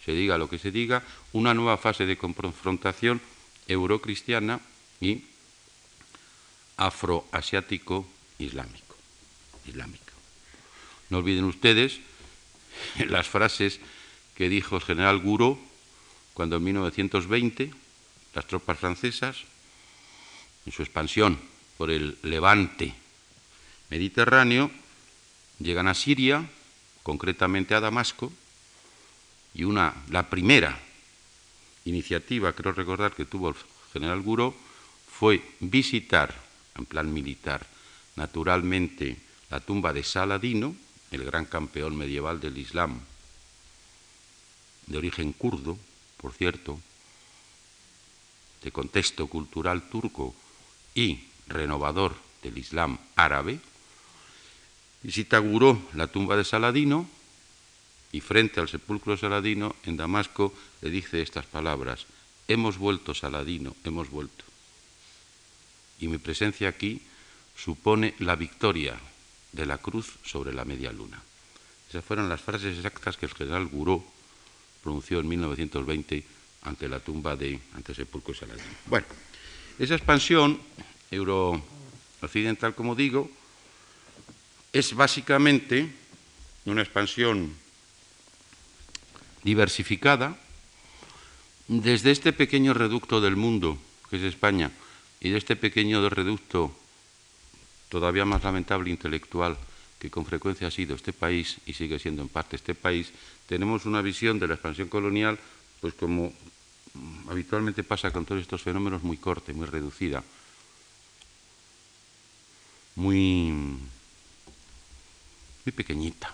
se 0.04 0.12
diga 0.12 0.38
lo 0.38 0.48
que 0.48 0.60
se 0.60 0.70
diga, 0.70 1.02
una 1.32 1.52
nueva 1.52 1.76
fase 1.76 2.06
de 2.06 2.16
confrontación 2.16 3.20
eurocristiana 3.66 4.60
y 5.00 5.24
afroasiático 6.76 8.06
islámico. 8.38 8.94
islámico. 9.66 10.14
No 11.10 11.18
olviden 11.18 11.42
ustedes 11.42 11.98
las 13.08 13.26
frases 13.26 13.80
que 14.36 14.48
dijo 14.48 14.76
el 14.76 14.82
general 14.82 15.18
Gouraud 15.18 15.58
cuando 16.34 16.54
en 16.54 16.64
1920 16.70 17.74
las 18.32 18.46
tropas 18.46 18.78
francesas, 18.78 19.42
en 20.66 20.72
su 20.72 20.80
expansión 20.82 21.52
por 21.76 21.90
el 21.90 22.18
levante 22.22 22.94
mediterráneo, 23.90 24.70
llegan 25.58 25.88
a 25.88 25.94
Siria, 25.94 26.48
concretamente 27.02 27.74
a 27.74 27.80
Damasco, 27.80 28.32
y 29.54 29.64
una, 29.64 29.94
la 30.10 30.28
primera 30.28 30.78
iniciativa, 31.84 32.52
creo 32.52 32.72
recordar, 32.72 33.14
que 33.14 33.24
tuvo 33.24 33.50
el 33.50 33.56
general 33.92 34.22
Gouraud 34.22 34.54
fue 35.08 35.42
visitar, 35.60 36.34
en 36.76 36.86
plan 36.86 37.12
militar, 37.12 37.66
naturalmente, 38.16 39.16
la 39.50 39.60
tumba 39.60 39.92
de 39.92 40.02
Saladino, 40.02 40.74
el 41.10 41.24
gran 41.24 41.44
campeón 41.44 41.96
medieval 41.96 42.40
del 42.40 42.58
Islam, 42.58 43.00
de 44.86 44.98
origen 44.98 45.32
kurdo, 45.32 45.78
por 46.16 46.32
cierto, 46.32 46.80
de 48.62 48.72
contexto 48.72 49.26
cultural 49.28 49.88
turco 49.88 50.34
y 50.94 51.20
renovador 51.48 52.14
del 52.42 52.58
Islam 52.58 52.98
árabe, 53.16 53.58
visita 55.02 55.38
Guró 55.38 55.78
la 55.94 56.06
tumba 56.06 56.36
de 56.36 56.44
Saladino 56.44 57.08
y 58.12 58.20
frente 58.20 58.60
al 58.60 58.68
sepulcro 58.68 59.12
de 59.12 59.18
Saladino 59.18 59.74
en 59.84 59.96
Damasco 59.96 60.54
le 60.82 60.90
dice 60.90 61.20
estas 61.20 61.46
palabras, 61.46 62.06
hemos 62.48 62.78
vuelto 62.78 63.14
Saladino, 63.14 63.74
hemos 63.84 64.10
vuelto. 64.10 64.44
Y 66.00 66.08
mi 66.08 66.18
presencia 66.18 66.68
aquí 66.68 67.02
supone 67.56 68.14
la 68.18 68.36
victoria 68.36 68.98
de 69.52 69.66
la 69.66 69.78
cruz 69.78 70.14
sobre 70.24 70.52
la 70.52 70.64
media 70.64 70.92
luna. 70.92 71.22
Esas 71.88 72.04
fueron 72.04 72.28
las 72.28 72.40
frases 72.40 72.76
exactas 72.76 73.16
que 73.16 73.26
el 73.26 73.34
general 73.34 73.66
Gouraud 73.66 74.02
pronunció 74.82 75.20
en 75.20 75.28
1920 75.28 76.24
ante 76.62 76.88
la 76.88 77.00
tumba 77.00 77.36
de, 77.36 77.60
ante 77.74 77.92
el 77.92 77.96
sepulcro 77.96 78.34
de 78.34 78.40
Saladino. 78.40 78.68
Bueno, 78.86 79.06
esa 79.78 79.94
expansión 79.94 80.60
euro-occidental, 81.10 82.74
como 82.74 82.94
digo, 82.94 83.30
es 84.72 84.94
básicamente 84.94 85.88
una 86.64 86.82
expansión 86.82 87.54
diversificada 89.42 90.36
desde 91.68 92.10
este 92.10 92.32
pequeño 92.32 92.74
reducto 92.74 93.20
del 93.20 93.36
mundo, 93.36 93.78
que 94.10 94.16
es 94.16 94.22
España, 94.22 94.70
y 95.20 95.30
de 95.30 95.38
este 95.38 95.56
pequeño 95.56 96.06
reducto 96.08 96.74
todavía 97.88 98.24
más 98.24 98.42
lamentable 98.42 98.90
intelectual 98.90 99.56
que 99.98 100.10
con 100.10 100.26
frecuencia 100.26 100.68
ha 100.68 100.70
sido 100.70 100.96
este 100.96 101.12
país 101.12 101.58
y 101.64 101.72
sigue 101.72 101.98
siendo 101.98 102.20
en 102.20 102.28
parte 102.28 102.56
este 102.56 102.74
país, 102.74 103.12
tenemos 103.46 103.86
una 103.86 104.02
visión 104.02 104.38
de 104.38 104.48
la 104.48 104.54
expansión 104.54 104.88
colonial, 104.88 105.38
pues 105.80 105.94
como 105.94 106.32
habitualmente 107.28 107.84
pasa 107.84 108.10
con 108.10 108.24
todos 108.24 108.42
estos 108.42 108.62
fenómenos, 108.62 109.02
muy 109.02 109.16
corta, 109.16 109.52
muy 109.52 109.66
reducida, 109.66 110.22
muy, 112.96 113.52
muy 115.64 115.72
pequeñita. 115.74 116.32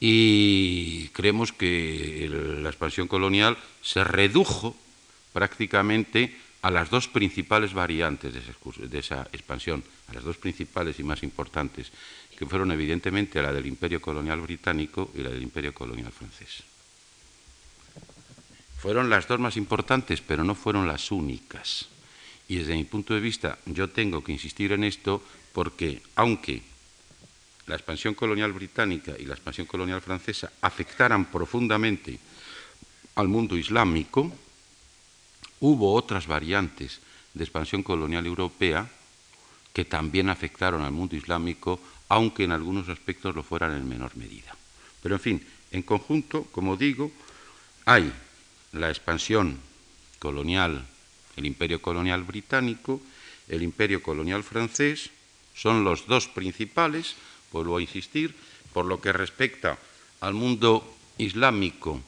Y 0.00 1.08
creemos 1.08 1.52
que 1.52 2.28
la 2.62 2.68
expansión 2.68 3.08
colonial 3.08 3.56
se 3.82 4.04
redujo 4.04 4.76
prácticamente 5.32 6.36
a 6.62 6.70
las 6.70 6.90
dos 6.90 7.08
principales 7.08 7.74
variantes 7.74 8.32
de 8.32 8.98
esa, 8.98 9.28
expansión, 9.32 9.84
a 10.08 10.14
las 10.14 10.24
dos 10.24 10.38
principales 10.38 10.98
y 10.98 11.02
más 11.02 11.22
importantes, 11.22 11.92
que 12.38 12.46
fueron 12.46 12.72
evidentemente 12.72 13.42
la 13.42 13.52
del 13.52 13.66
imperio 13.66 14.00
colonial 14.00 14.40
británico 14.40 15.10
y 15.14 15.22
la 15.22 15.30
del 15.30 15.42
imperio 15.42 15.74
colonial 15.74 16.10
francés. 16.10 16.64
Fueron 18.78 19.10
las 19.10 19.28
dos 19.28 19.40
más 19.40 19.56
importantes, 19.56 20.20
pero 20.20 20.44
no 20.44 20.54
fueron 20.54 20.86
las 20.86 21.10
únicas. 21.10 21.88
Y 22.48 22.56
desde 22.56 22.74
mi 22.74 22.84
punto 22.84 23.14
de 23.14 23.20
vista 23.20 23.58
yo 23.66 23.88
tengo 23.90 24.22
que 24.22 24.32
insistir 24.32 24.72
en 24.72 24.84
esto 24.84 25.22
porque 25.52 26.02
aunque 26.16 26.62
la 27.66 27.76
expansión 27.76 28.14
colonial 28.14 28.52
británica 28.52 29.14
y 29.18 29.24
la 29.24 29.34
expansión 29.34 29.66
colonial 29.66 30.02
francesa 30.02 30.52
afectaran 30.60 31.26
profundamente 31.26 32.18
al 33.14 33.28
mundo 33.28 33.56
islámico, 33.56 34.30
hubo 35.60 35.94
otras 35.94 36.26
variantes 36.26 37.00
de 37.32 37.44
expansión 37.44 37.82
colonial 37.82 38.26
europea 38.26 38.88
que 39.72 39.84
también 39.84 40.28
afectaron 40.28 40.82
al 40.82 40.92
mundo 40.92 41.16
islámico, 41.16 41.80
aunque 42.08 42.44
en 42.44 42.52
algunos 42.52 42.88
aspectos 42.88 43.34
lo 43.34 43.42
fueran 43.42 43.72
en 43.72 43.88
menor 43.88 44.16
medida. 44.16 44.54
Pero 45.02 45.16
en 45.16 45.20
fin, 45.20 45.46
en 45.72 45.82
conjunto, 45.82 46.44
como 46.52 46.76
digo, 46.76 47.10
hay 47.84 48.12
la 48.72 48.88
expansión 48.88 49.58
colonial, 50.18 50.86
el 51.36 51.46
imperio 51.46 51.80
colonial 51.80 52.22
británico, 52.22 53.00
el 53.48 53.62
imperio 53.62 54.02
colonial 54.02 54.42
francés, 54.42 55.10
son 55.54 55.84
los 55.84 56.06
dos 56.06 56.28
principales, 56.28 57.14
vuelvo 57.52 57.76
a 57.76 57.82
insistir, 57.82 58.34
por 58.72 58.86
lo 58.86 59.00
que 59.00 59.12
respecta 59.12 59.78
al 60.20 60.34
mundo 60.34 60.96
islámico 61.18 62.00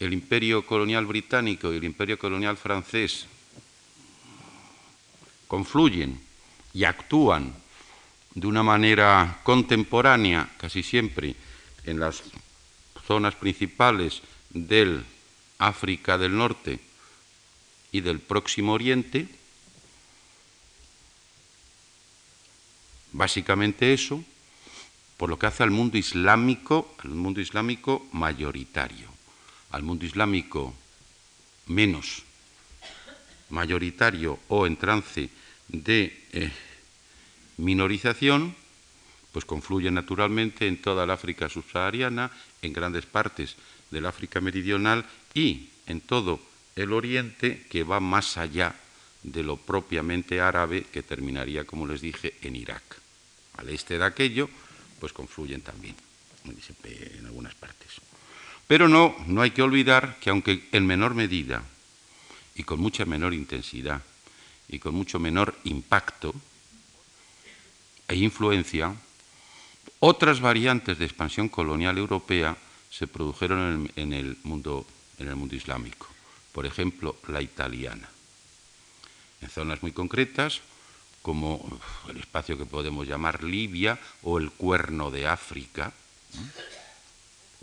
el 0.00 0.12
imperio 0.12 0.66
colonial 0.66 1.06
británico 1.06 1.72
y 1.72 1.76
el 1.76 1.84
imperio 1.84 2.18
colonial 2.18 2.56
francés 2.56 3.26
confluyen 5.46 6.20
y 6.74 6.84
actúan 6.84 7.54
de 8.34 8.46
una 8.46 8.62
manera 8.62 9.40
contemporánea, 9.42 10.50
casi 10.58 10.82
siempre, 10.82 11.34
en 11.84 12.00
las 12.00 12.22
zonas 13.06 13.34
principales 13.34 14.20
del 14.50 15.04
África 15.58 16.18
del 16.18 16.36
Norte 16.36 16.78
y 17.92 18.00
del 18.00 18.20
Próximo 18.20 18.72
Oriente, 18.72 19.28
básicamente 23.12 23.92
eso, 23.92 24.22
por 25.16 25.30
lo 25.30 25.38
que 25.38 25.46
hace 25.46 25.62
al 25.62 25.70
mundo 25.70 25.96
islámico, 25.96 26.94
al 27.02 27.10
mundo 27.10 27.40
islámico 27.40 28.06
mayoritario, 28.12 29.08
al 29.70 29.82
mundo 29.82 30.04
islámico 30.04 30.74
menos 31.66 32.22
mayoritario 33.50 34.38
o 34.48 34.66
en 34.66 34.76
trance 34.76 35.30
de 35.68 36.24
eh, 36.32 36.50
minorización, 37.58 38.54
pues 39.32 39.44
confluye 39.44 39.90
naturalmente 39.90 40.66
en 40.66 40.80
toda 40.80 41.06
la 41.06 41.14
África 41.14 41.48
subsahariana, 41.48 42.30
en 42.62 42.72
grandes 42.72 43.06
partes 43.06 43.56
del 43.90 44.06
África 44.06 44.40
meridional 44.40 45.04
y 45.34 45.68
en 45.86 46.00
todo 46.00 46.40
el 46.76 46.92
Oriente 46.92 47.66
que 47.68 47.82
va 47.82 48.00
más 48.00 48.36
allá 48.36 48.74
de 49.22 49.42
lo 49.42 49.56
propiamente 49.56 50.40
árabe 50.40 50.84
que 50.92 51.02
terminaría, 51.02 51.64
como 51.64 51.86
les 51.86 52.00
dije, 52.00 52.34
en 52.42 52.54
Irak. 52.54 52.82
Al 53.56 53.70
este 53.70 53.98
de 53.98 54.04
aquello, 54.04 54.48
pues 55.00 55.12
confluyen 55.12 55.62
también 55.62 55.96
en 56.44 57.26
algunas 57.26 57.54
partes. 57.54 57.88
Pero 58.68 58.88
no, 58.88 59.16
no 59.26 59.42
hay 59.42 59.50
que 59.50 59.62
olvidar 59.62 60.18
que 60.20 60.30
aunque 60.30 60.68
en 60.72 60.86
menor 60.86 61.14
medida 61.14 61.62
y 62.54 62.62
con 62.62 62.80
mucha 62.80 63.04
menor 63.04 63.34
intensidad 63.34 64.02
y 64.68 64.78
con 64.78 64.94
mucho 64.94 65.18
menor 65.18 65.56
impacto 65.64 66.34
e 68.08 68.16
influencia, 68.16 68.94
otras 70.00 70.40
variantes 70.40 70.98
de 70.98 71.04
expansión 71.04 71.48
colonial 71.48 71.98
europea 71.98 72.56
se 72.90 73.06
produjeron 73.06 73.90
en 73.96 74.12
el, 74.12 74.36
mundo, 74.44 74.86
en 75.18 75.28
el 75.28 75.36
mundo 75.36 75.56
islámico. 75.56 76.15
Por 76.56 76.64
ejemplo, 76.64 77.20
la 77.28 77.42
italiana. 77.42 78.08
En 79.42 79.50
zonas 79.50 79.82
muy 79.82 79.92
concretas, 79.92 80.62
como 81.20 81.60
el 82.08 82.16
espacio 82.16 82.56
que 82.56 82.64
podemos 82.64 83.06
llamar 83.06 83.44
Libia 83.44 84.00
o 84.22 84.38
el 84.38 84.50
cuerno 84.50 85.10
de 85.10 85.28
África, 85.28 85.92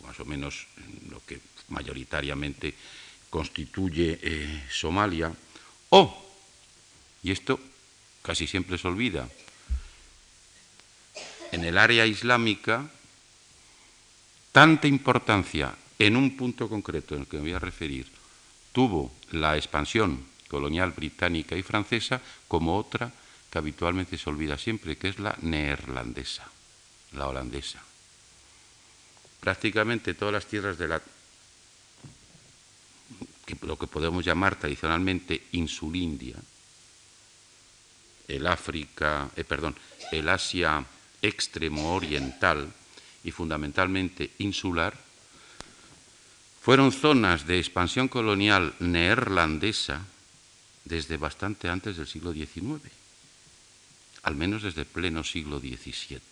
más 0.06 0.20
o 0.20 0.26
menos 0.26 0.68
lo 1.10 1.26
que 1.26 1.42
mayoritariamente 1.70 2.76
constituye 3.32 4.20
eh, 4.22 4.64
Somalia, 4.70 5.34
o, 5.90 6.14
y 7.24 7.32
esto 7.32 7.60
casi 8.22 8.46
siempre 8.46 8.78
se 8.78 8.88
olvida, 8.88 9.28
en 11.52 11.66
el 11.66 11.80
área 11.80 12.06
islámica, 12.06 12.92
tanta 14.52 14.86
importancia 14.86 15.74
en 15.98 16.16
un 16.16 16.38
punto 16.38 16.70
concreto 16.70 17.16
en 17.16 17.22
el 17.22 17.28
que 17.28 17.38
me 17.38 17.44
voy 17.44 17.54
a 17.54 17.60
referir 17.60 18.22
tuvo 18.74 19.13
la 19.32 19.56
expansión 19.56 20.25
colonial 20.50 20.92
británica 20.92 21.56
y 21.56 21.63
francesa 21.63 22.22
como 22.48 22.77
otra 22.77 23.12
que 23.50 23.58
habitualmente 23.58 24.18
se 24.18 24.30
olvida 24.30 24.58
siempre, 24.58 24.98
que 24.98 25.10
es 25.10 25.20
la 25.20 25.38
neerlandesa, 25.42 26.44
la 27.13 27.27
holandesa. 27.27 27.82
Prácticamente 29.39 30.13
todas 30.13 30.34
las 30.34 30.46
tierras 30.46 30.77
de 30.77 30.88
la 30.88 31.01
lo 33.62 33.77
que 33.77 33.88
podemos 33.88 34.25
llamar 34.25 34.56
tradicionalmente 34.56 35.48
insulindia, 35.51 36.36
el 38.27 38.48
África, 38.48 39.30
eh, 39.36 39.44
perdón, 39.44 39.75
el 40.12 40.30
Asia 40.30 40.84
extremo 41.22 41.94
oriental 41.94 42.72
y 43.24 43.32
fundamentalmente 43.32 44.32
insular, 44.39 44.98
fueron 46.63 46.93
zonas 46.93 47.46
de 47.46 47.60
expansión 47.60 48.08
colonial 48.08 48.74
neerlandesa 48.79 50.00
desde 50.86 51.17
bastante 51.20 51.67
antes 51.67 51.97
del 51.97 52.08
siglo 52.08 52.32
XIX, 52.32 52.80
al 54.23 54.36
menos 54.36 54.63
desde 54.63 54.88
pleno 54.88 55.26
siglo 55.26 55.60
XVII. 55.60 56.23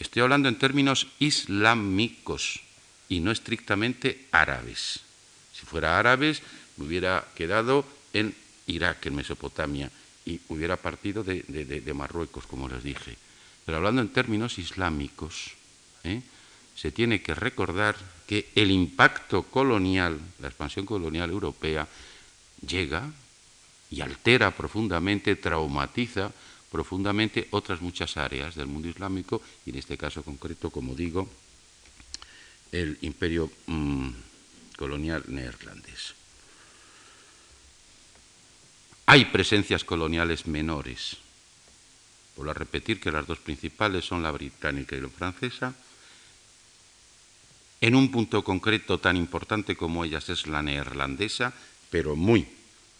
Estoy 0.00 0.22
hablando 0.22 0.48
en 0.48 0.56
términos 0.56 1.08
islámicos 1.18 2.60
y 3.10 3.20
no 3.20 3.32
estrictamente 3.32 4.24
árabes. 4.32 5.00
Si 5.52 5.66
fuera 5.66 5.98
árabes, 5.98 6.40
me 6.78 6.86
hubiera 6.86 7.28
quedado 7.36 7.84
en 8.14 8.34
Irak, 8.66 9.04
en 9.04 9.16
Mesopotamia, 9.16 9.90
y 10.24 10.40
hubiera 10.48 10.78
partido 10.78 11.22
de, 11.22 11.92
Marruecos, 11.94 12.46
como 12.46 12.66
les 12.66 12.82
dije. 12.82 13.18
Pero 13.66 13.76
hablando 13.76 14.00
en 14.00 14.08
términos 14.08 14.58
islámicos, 14.58 15.52
¿eh? 16.04 16.22
se 16.74 16.92
tiene 16.92 17.20
que 17.20 17.34
recordar 17.34 17.96
que 18.28 18.50
el 18.54 18.70
impacto 18.70 19.44
colonial, 19.44 20.20
la 20.38 20.48
expansión 20.48 20.84
colonial 20.84 21.30
europea, 21.30 21.88
llega 22.60 23.10
y 23.90 24.02
altera 24.02 24.50
profundamente, 24.50 25.34
traumatiza 25.36 26.30
profundamente 26.70 27.48
otras 27.52 27.80
muchas 27.80 28.18
áreas 28.18 28.54
del 28.54 28.66
mundo 28.66 28.86
islámico, 28.86 29.40
y 29.64 29.70
en 29.70 29.76
este 29.76 29.96
caso 29.96 30.22
concreto, 30.22 30.68
como 30.68 30.94
digo, 30.94 31.26
el 32.70 32.98
imperio 33.00 33.50
mm, 33.66 34.10
colonial 34.76 35.24
neerlandés. 35.28 36.12
Hay 39.06 39.24
presencias 39.24 39.84
coloniales 39.84 40.46
menores. 40.46 41.16
Vuelvo 42.36 42.50
a 42.50 42.54
repetir 42.54 43.00
que 43.00 43.10
las 43.10 43.26
dos 43.26 43.38
principales 43.38 44.04
son 44.04 44.22
la 44.22 44.30
británica 44.30 44.94
y 44.94 45.00
la 45.00 45.08
francesa. 45.08 45.74
En 47.80 47.94
un 47.94 48.10
punto 48.10 48.42
concreto 48.42 48.98
tan 48.98 49.16
importante 49.16 49.76
como 49.76 50.04
ellas 50.04 50.28
es 50.28 50.46
la 50.46 50.62
neerlandesa, 50.62 51.54
pero 51.90 52.16
muy 52.16 52.46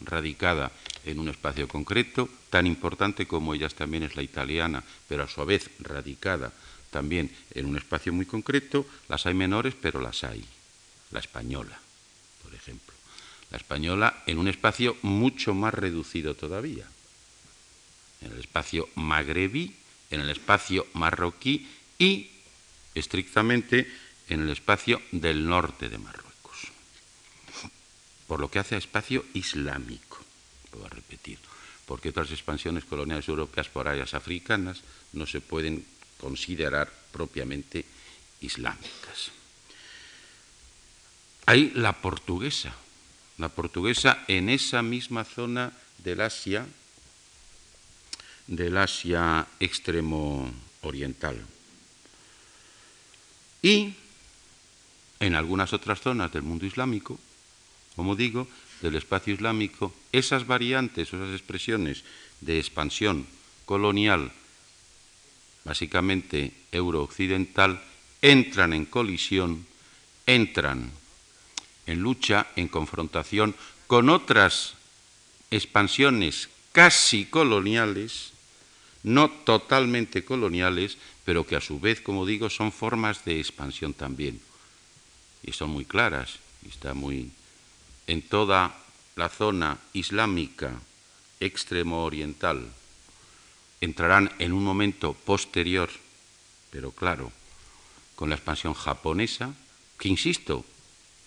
radicada 0.01 0.71
en 1.03 1.19
un 1.19 1.29
espacio 1.29 1.67
concreto, 1.67 2.29
tan 2.49 2.65
importante 2.65 3.27
como 3.27 3.53
ellas 3.53 3.75
también 3.75 4.03
es 4.03 4.15
la 4.15 4.23
italiana, 4.23 4.83
pero 5.07 5.23
a 5.23 5.27
su 5.27 5.43
vez 5.45 5.69
radicada 5.79 6.53
también 6.91 7.29
en 7.51 7.65
un 7.65 7.77
espacio 7.77 8.13
muy 8.13 8.25
concreto, 8.25 8.85
las 9.07 9.25
hay 9.25 9.33
menores, 9.33 9.75
pero 9.79 9.99
las 9.99 10.23
hay 10.23 10.43
la 11.11 11.19
española, 11.19 11.77
por 12.43 12.53
ejemplo. 12.53 12.93
La 13.51 13.57
española 13.57 14.23
en 14.27 14.37
un 14.37 14.47
espacio 14.47 14.95
mucho 15.01 15.53
más 15.53 15.73
reducido 15.73 16.35
todavía, 16.35 16.85
en 18.21 18.31
el 18.31 18.39
espacio 18.39 18.87
magrebí, 18.95 19.75
en 20.11 20.21
el 20.21 20.29
espacio 20.29 20.87
marroquí 20.93 21.67
y 21.97 22.29
estrictamente 22.95 23.87
en 24.29 24.41
el 24.41 24.49
espacio 24.49 25.01
del 25.11 25.45
norte 25.45 25.89
de 25.89 25.97
Marruecos. 25.97 26.29
Por 28.27 28.39
lo 28.39 28.49
que 28.49 28.59
hace 28.59 28.75
a 28.75 28.77
espacio 28.77 29.25
islámico, 29.33 30.19
voy 30.71 30.85
a 30.85 30.89
repetir, 30.89 31.39
porque 31.85 32.09
otras 32.09 32.31
expansiones 32.31 32.85
coloniales 32.85 33.27
europeas 33.27 33.67
por 33.69 33.87
áreas 33.87 34.13
africanas 34.13 34.81
no 35.13 35.25
se 35.25 35.41
pueden 35.41 35.83
considerar 36.19 36.91
propiamente 37.11 37.85
islámicas. 38.41 39.31
Hay 41.47 41.71
la 41.71 41.93
portuguesa, 41.93 42.75
la 43.39 43.49
portuguesa 43.49 44.23
en 44.27 44.49
esa 44.49 44.83
misma 44.83 45.23
zona 45.23 45.73
del 45.97 46.21
Asia, 46.21 46.67
del 48.45 48.77
Asia 48.77 49.47
extremo 49.59 50.53
oriental. 50.81 51.43
Y 53.63 53.95
en 55.19 55.35
algunas 55.35 55.73
otras 55.73 56.01
zonas 56.01 56.31
del 56.31 56.43
mundo 56.43 56.65
islámico, 56.65 57.19
como 57.95 58.15
digo, 58.15 58.47
del 58.81 58.95
espacio 58.95 59.33
islámico, 59.33 59.93
esas 60.11 60.47
variantes, 60.47 61.09
esas 61.09 61.33
expresiones 61.33 62.03
de 62.41 62.59
expansión 62.59 63.27
colonial, 63.65 64.31
básicamente 65.65 66.53
eurooccidental, 66.71 67.81
entran 68.21 68.73
en 68.73 68.85
colisión, 68.85 69.65
entran 70.25 70.91
en 71.85 71.99
lucha, 71.99 72.47
en 72.55 72.67
confrontación 72.67 73.55
con 73.87 74.09
otras 74.09 74.75
expansiones 75.51 76.49
casi 76.71 77.25
coloniales, 77.25 78.31
no 79.03 79.29
totalmente 79.29 80.23
coloniales, 80.23 80.97
pero 81.25 81.45
que 81.45 81.55
a 81.55 81.61
su 81.61 81.79
vez, 81.79 81.99
como 81.99 82.25
digo, 82.25 82.49
son 82.49 82.71
formas 82.71 83.25
de 83.25 83.39
expansión 83.39 83.93
también. 83.93 84.39
Y 85.43 85.53
son 85.53 85.69
muy 85.69 85.85
claras, 85.85 86.39
y 86.65 86.69
está 86.69 86.93
muy 86.93 87.31
en 88.07 88.21
toda 88.21 88.75
la 89.15 89.29
zona 89.29 89.77
islámica 89.93 90.79
extremo 91.39 92.03
oriental. 92.03 92.67
Entrarán 93.81 94.31
en 94.39 94.53
un 94.53 94.63
momento 94.63 95.13
posterior, 95.13 95.89
pero 96.71 96.91
claro, 96.91 97.31
con 98.15 98.29
la 98.29 98.35
expansión 98.35 98.73
japonesa, 98.73 99.53
que 99.97 100.09
insisto, 100.09 100.65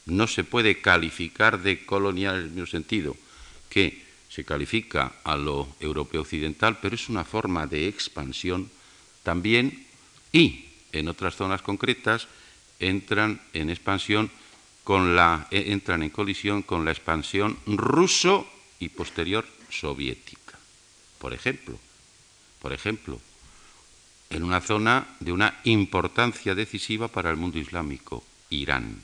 no 0.07 0.27
se 0.27 0.44
puede 0.44 0.81
calificar 0.81 1.62
de 1.62 1.87
colonial 1.87 2.37
en 2.37 2.42
el 2.42 2.51
mismo 2.51 2.66
sentido 2.66 3.16
que 3.70 4.03
se 4.29 4.44
califica 4.44 5.12
a 5.25 5.37
lo 5.37 5.68
europeo 5.79 6.22
occidental, 6.22 6.79
pero 6.81 6.94
es 6.94 7.09
una 7.09 7.25
forma 7.25 7.66
de 7.66 7.87
expansión 7.88 8.70
también 9.22 9.87
y 10.33 10.66
en 10.92 11.09
otras 11.09 11.37
zonas 11.37 11.62
concretas 11.62 12.29
entran 12.83 13.40
en 13.53 13.71
expansión 13.71 14.31
con 14.85 15.14
la, 15.16 15.47
e, 15.51 15.73
entran 15.73 16.03
en 16.03 16.11
colisión 16.11 16.62
con 16.62 16.85
la 16.85 16.90
expansión 16.90 17.59
ruso 17.66 18.47
y 18.81 18.88
posterior 18.88 19.47
soviética. 19.71 20.59
Por 21.18 21.33
ejemplo, 21.33 21.79
por 22.61 22.73
ejemplo, 22.73 23.21
en 24.31 24.42
una 24.45 24.61
zona 24.61 25.07
de 25.21 25.33
una 25.33 25.61
importancia 25.64 26.55
decisiva 26.55 27.09
para 27.09 27.31
el 27.31 27.37
mundo 27.37 27.59
islámico, 27.59 28.25
Irán. 28.51 29.01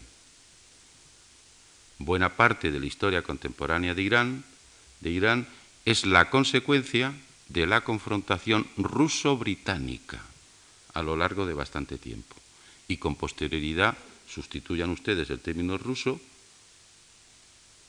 Buena 1.98 2.36
parte 2.36 2.70
de 2.70 2.80
la 2.80 2.86
historia 2.86 3.22
contemporánea 3.22 3.94
de 3.94 4.02
Irán, 4.02 4.44
de 5.00 5.10
Irán 5.10 5.46
es 5.84 6.06
la 6.06 6.30
consecuencia 6.30 7.12
de 7.48 7.66
la 7.66 7.82
confrontación 7.82 8.66
ruso-británica 8.76 10.20
a 10.94 11.02
lo 11.02 11.16
largo 11.16 11.46
de 11.46 11.54
bastante 11.54 11.98
tiempo. 11.98 12.37
Y 12.88 12.96
con 12.96 13.16
posterioridad 13.16 13.96
sustituyan 14.26 14.90
ustedes 14.90 15.28
el 15.30 15.40
término 15.40 15.76
ruso, 15.76 16.18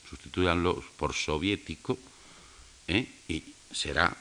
sustituyanlo 0.08 0.84
por 0.96 1.14
soviético, 1.14 1.98
¿eh? 2.86 3.08
y 3.28 3.42
será 3.72 4.14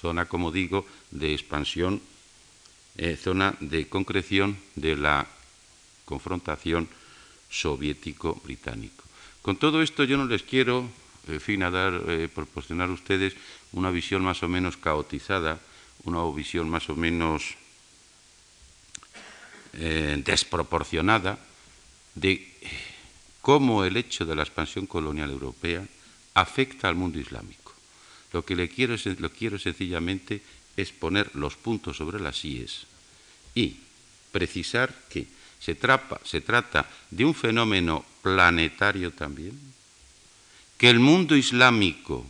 zona, 0.00 0.26
como 0.26 0.50
digo, 0.50 0.86
de 1.10 1.32
expansión, 1.32 2.00
eh, 2.96 3.16
zona 3.16 3.54
de 3.60 3.88
concreción 3.88 4.58
de 4.74 4.96
la 4.96 5.26
confrontación 6.04 6.88
soviético-británico. 7.50 9.04
Con 9.42 9.56
todo 9.56 9.82
esto 9.82 10.04
yo 10.04 10.16
no 10.16 10.26
les 10.26 10.42
quiero, 10.42 10.88
en 11.28 11.40
fin, 11.40 11.62
a 11.62 11.70
dar, 11.70 12.02
eh, 12.08 12.28
proporcionar 12.32 12.88
a 12.90 12.98
ustedes 12.98 13.34
una 13.72 13.90
visión 13.90 14.22
más 14.22 14.42
o 14.42 14.48
menos 14.48 14.76
caotizada, 14.76 15.60
una 16.04 16.24
visión 16.34 16.68
más 16.68 16.88
o 16.90 16.96
menos 16.96 17.54
eh, 19.76 20.20
desproporcionada 20.24 21.38
de 22.14 22.52
cómo 23.42 23.84
el 23.84 23.96
hecho 23.96 24.24
de 24.24 24.34
la 24.34 24.42
expansión 24.42 24.86
colonial 24.86 25.30
europea 25.30 25.86
afecta 26.34 26.88
al 26.88 26.94
mundo 26.94 27.18
islámico. 27.18 27.74
Lo 28.32 28.44
que 28.44 28.56
le 28.56 28.68
quiero, 28.68 28.96
lo 29.18 29.30
quiero 29.30 29.58
sencillamente 29.58 30.42
es 30.76 30.92
poner 30.92 31.34
los 31.34 31.56
puntos 31.56 31.96
sobre 31.96 32.20
las 32.20 32.44
IES 32.44 32.86
y 33.54 33.76
precisar 34.32 34.94
que 35.08 35.26
se, 35.60 35.76
se 36.24 36.40
trata 36.40 36.90
de 37.10 37.24
un 37.24 37.34
fenómeno 37.34 38.04
planetario 38.22 39.12
también, 39.12 39.58
que 40.76 40.90
el 40.90 41.00
mundo 41.00 41.36
islámico 41.36 42.26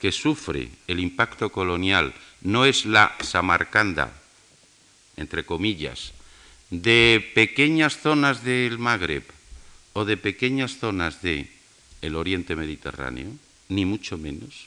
que 0.00 0.12
sufre 0.12 0.70
el 0.86 0.98
impacto 0.98 1.50
colonial 1.52 2.14
no 2.40 2.64
es 2.64 2.86
la 2.86 3.14
Samarcanda, 3.20 4.12
entre 5.16 5.44
comillas, 5.44 6.12
de 6.70 7.30
pequeñas 7.34 7.98
zonas 7.98 8.44
del 8.44 8.78
Magreb 8.78 9.24
o 9.92 10.04
de 10.04 10.16
pequeñas 10.16 10.78
zonas 10.78 11.20
del 11.22 11.50
el 12.00 12.16
Oriente 12.16 12.56
Mediterráneo, 12.56 13.28
ni 13.68 13.84
mucho 13.84 14.16
menos, 14.16 14.66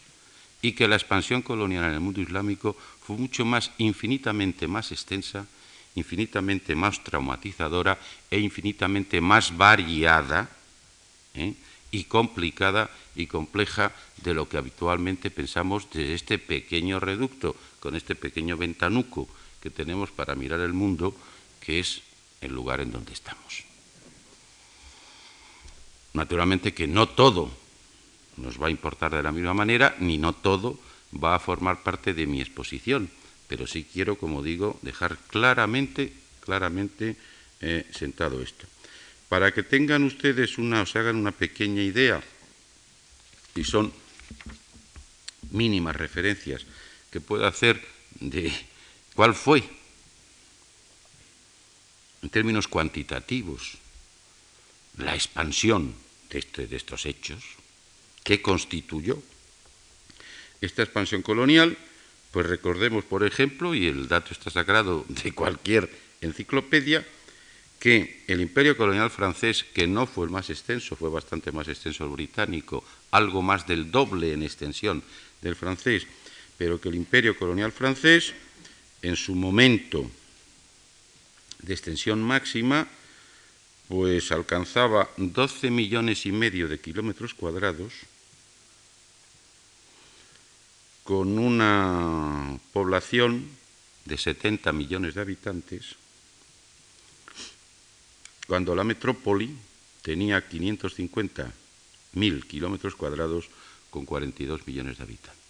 y 0.62 0.74
que 0.74 0.88
la 0.88 0.96
expansión 0.96 1.42
colonial 1.42 1.86
en 1.86 1.94
el 1.94 2.00
mundo 2.00 2.22
islámico 2.22 2.78
fue 3.02 3.18
mucho 3.18 3.44
más, 3.44 3.72
infinitamente 3.78 4.68
más 4.68 4.92
extensa, 4.92 5.48
infinitamente 5.96 6.76
más 6.76 7.04
traumatizadora 7.04 8.00
e 8.30 8.40
infinitamente 8.40 9.22
más 9.22 9.56
variada 9.56 10.50
¿eh? 11.36 11.54
y 11.92 12.06
complicada 12.06 12.90
y 13.16 13.28
compleja 13.28 13.92
de 14.24 14.34
lo 14.34 14.48
que 14.48 14.58
habitualmente 14.58 15.30
pensamos 15.32 15.90
de 15.92 16.14
este 16.14 16.40
pequeño 16.40 17.00
reducto, 17.00 17.56
con 17.80 17.96
este 17.96 18.16
pequeño 18.16 18.58
ventanuco 18.58 19.28
que 19.62 19.70
tenemos 19.70 20.12
para 20.12 20.36
mirar 20.36 20.60
el 20.62 20.74
mundo, 20.74 21.16
que 21.64 21.80
es 21.80 22.02
el 22.42 22.52
lugar 22.52 22.82
en 22.82 22.92
donde 22.92 23.14
estamos. 23.14 23.64
Naturalmente 26.12 26.74
que 26.74 26.88
no 26.88 27.08
todo 27.08 27.50
nos 28.36 28.62
va 28.62 28.68
a 28.68 28.72
importar 28.72 29.16
de 29.16 29.24
la 29.24 29.32
misma 29.32 29.54
manera, 29.54 29.96
ni 30.00 30.18
no 30.18 30.34
todo 30.34 30.78
va 31.16 31.36
a 31.36 31.40
formar 31.40 31.82
parte 31.82 32.14
de 32.14 32.28
mi 32.28 32.42
exposición, 32.42 33.10
pero 33.48 33.66
sí 33.66 33.88
quiero, 33.92 34.18
como 34.18 34.44
digo, 34.44 34.78
dejar 34.82 35.18
claramente, 35.30 36.12
claramente 36.42 37.16
eh, 37.62 37.88
sentado 37.92 38.42
esto. 38.42 38.68
Para 39.30 39.54
que 39.54 39.64
tengan 39.64 40.04
ustedes 40.04 40.58
una, 40.58 40.82
o 40.82 40.86
se 40.86 41.00
hagan 41.00 41.16
una 41.16 41.32
pequeña 41.32 41.82
idea, 41.82 42.22
y 43.56 43.64
son 43.64 43.94
mínimas 45.52 45.96
referencias 45.96 46.66
que 47.12 47.22
puedo 47.22 47.46
hacer 47.46 47.80
de 48.20 48.52
cuál 49.16 49.34
fue, 49.34 49.64
en 52.24 52.30
términos 52.30 52.70
cuantitativos, 52.70 53.76
la 54.98 55.14
expansión 55.14 55.94
de, 56.30 56.40
este, 56.40 56.68
de 56.68 56.78
estos 56.78 57.06
hechos, 57.06 57.44
que 58.24 58.42
constituyó 58.42 59.22
esta 60.62 60.84
expansión 60.84 61.22
colonial, 61.22 61.78
pues 62.32 62.48
recordemos, 62.48 63.04
por 63.04 63.26
ejemplo, 63.26 63.76
y 63.76 63.88
el 63.88 64.08
dato 64.08 64.32
está 64.32 64.50
sacado 64.50 65.06
de 65.10 65.34
cualquier 65.34 65.92
enciclopedia, 66.22 67.06
que 67.78 68.24
el 68.28 68.40
imperio 68.40 68.78
colonial 68.78 69.12
francés, 69.12 69.66
que 69.74 69.86
no 69.88 70.08
fue 70.08 70.26
el 70.26 70.32
más 70.32 70.50
extenso, 70.50 70.96
fue 70.96 71.10
bastante 71.10 71.52
más 71.52 71.68
extenso 71.68 72.06
el 72.06 72.12
británico, 72.12 72.86
algo 73.12 73.42
más 73.42 73.68
del 73.68 73.92
doble 73.92 74.32
en 74.32 74.42
extensión 74.42 75.04
del 75.42 75.58
francés, 75.58 76.08
pero 76.58 76.80
que 76.80 76.88
el 76.88 76.96
imperio 76.96 77.36
colonial 77.38 77.74
francés, 77.74 78.34
en 79.02 79.18
su 79.18 79.36
momento 79.36 80.10
de 81.64 81.74
extensión 81.74 82.22
máxima, 82.22 82.88
pues 83.88 84.32
alcanzaba 84.32 85.10
12 85.18 85.72
millones 85.72 86.26
y 86.26 86.32
medio 86.32 86.68
de 86.68 86.80
kilómetros 86.80 87.34
cuadrados, 87.34 87.94
con 91.04 91.38
una 91.38 92.58
población 92.72 93.50
de 94.06 94.18
70 94.18 94.72
millones 94.72 95.16
de 95.16 95.22
habitantes, 95.22 95.96
cuando 98.48 98.76
la 98.76 98.84
metrópoli 98.84 99.56
tenía 100.02 100.48
550.000 100.48 102.48
kilómetros 102.48 102.96
cuadrados 102.96 103.50
con 103.90 104.06
42 104.06 104.68
millones 104.68 104.98
de 104.98 105.04
habitantes. 105.04 105.44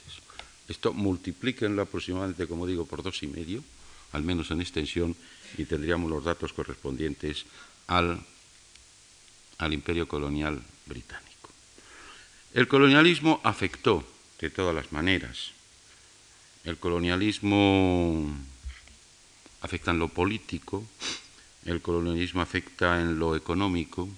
Esto 0.67 0.93
multiplíquenlo 0.93 1.82
aproximadamente, 1.82 2.47
como 2.47 2.67
digo, 2.67 2.86
por 2.86 3.04
dos 3.04 3.21
y 3.23 3.28
medio, 3.28 3.63
al 4.12 4.23
menos 4.23 4.52
en 4.52 4.62
extensión, 4.62 5.15
y 5.58 5.66
tendríamos 5.66 6.10
los 6.10 6.24
datos 6.24 6.54
correspondientes 6.54 7.46
al, 7.88 8.20
al 9.58 9.74
imperio 9.74 10.08
colonial 10.08 10.62
británico. 10.86 11.50
El 12.54 12.68
colonialismo 12.68 13.42
afectó 13.44 14.04
de 14.39 14.50
todas 14.50 14.76
las 14.76 14.92
maneras. 14.92 15.52
El 16.63 16.78
colonialismo 16.78 18.30
afecta 19.62 19.92
en 19.92 20.00
lo 20.00 20.10
político, 20.10 20.84
el 21.66 21.82
colonialismo 21.82 22.42
afecta 22.42 23.02
en 23.02 23.20
lo 23.20 23.36
económico, 23.36 24.10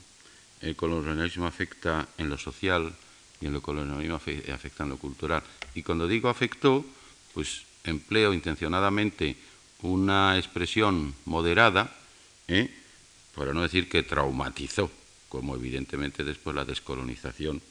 el 0.62 0.76
colonialismo 0.76 1.46
afecta 1.46 2.08
en 2.18 2.30
lo 2.30 2.38
social 2.38 2.96
y 3.40 3.46
el 3.46 3.62
colonialismo 3.62 4.16
afecta 4.16 4.84
en 4.84 4.90
lo 4.90 4.98
cultural. 4.98 5.44
Y 5.76 5.84
cuando 5.84 6.08
digo 6.08 6.30
afectó, 6.30 6.86
pues 7.34 7.64
empleo 7.84 8.34
intencionadamente 8.34 9.36
una 9.82 10.38
expresión 10.38 11.14
moderada, 11.26 11.96
¿eh? 12.48 12.74
para 13.36 13.54
no 13.54 13.62
decir 13.62 13.90
que 13.90 14.04
traumatizó, 14.04 14.90
como 15.30 15.56
evidentemente 15.56 16.24
después 16.24 16.56
la 16.56 16.66
descolonización 16.66 17.62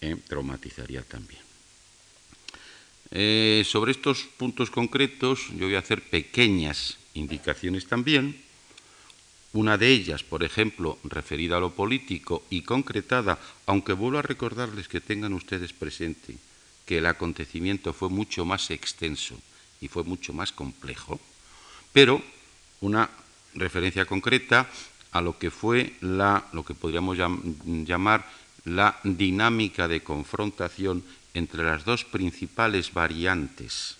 ¿eh? 0.00 0.16
traumatizaría 0.28 1.02
también. 1.02 1.40
Eh, 3.10 3.62
sobre 3.66 3.92
estos 3.92 4.24
puntos 4.36 4.70
concretos 4.70 5.48
yo 5.56 5.66
voy 5.66 5.76
a 5.76 5.80
hacer 5.80 6.02
pequeñas 6.02 6.96
indicaciones 7.14 7.86
también 7.86 8.44
una 9.54 9.78
de 9.78 9.88
ellas, 9.88 10.24
por 10.24 10.42
ejemplo, 10.42 10.98
referida 11.04 11.58
a 11.58 11.60
lo 11.60 11.70
político 11.70 12.42
y 12.50 12.62
concretada, 12.62 13.38
aunque 13.66 13.92
vuelvo 13.92 14.18
a 14.18 14.22
recordarles 14.22 14.88
que 14.88 15.00
tengan 15.00 15.32
ustedes 15.32 15.72
presente 15.72 16.36
que 16.84 16.98
el 16.98 17.06
acontecimiento 17.06 17.92
fue 17.92 18.08
mucho 18.08 18.44
más 18.44 18.70
extenso 18.72 19.38
y 19.80 19.86
fue 19.86 20.02
mucho 20.02 20.32
más 20.32 20.50
complejo, 20.50 21.20
pero 21.94 22.20
una 22.80 23.08
referencia 23.54 24.04
concreta 24.04 24.68
a 25.12 25.20
lo 25.22 25.38
que 25.38 25.52
fue 25.52 25.94
la, 26.00 26.44
lo 26.52 26.64
que 26.64 26.74
podríamos 26.74 27.16
llamar 27.16 28.26
la 28.64 28.98
dinámica 29.04 29.86
de 29.86 30.02
confrontación 30.02 31.04
entre 31.34 31.62
las 31.62 31.84
dos 31.84 32.04
principales 32.04 32.92
variantes, 32.92 33.96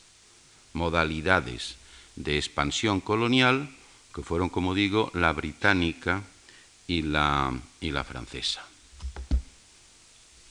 modalidades 0.73 1.77
de 2.17 2.37
expansión 2.37 3.01
colonial, 3.01 3.71
que 4.13 4.23
fueron, 4.23 4.49
como 4.49 4.75
digo, 4.75 5.13
la 5.15 5.33
británica 5.33 6.23
y 6.89 7.03
la, 7.03 7.55
y 7.81 7.93
la 7.93 8.03
francesa. 8.03 8.67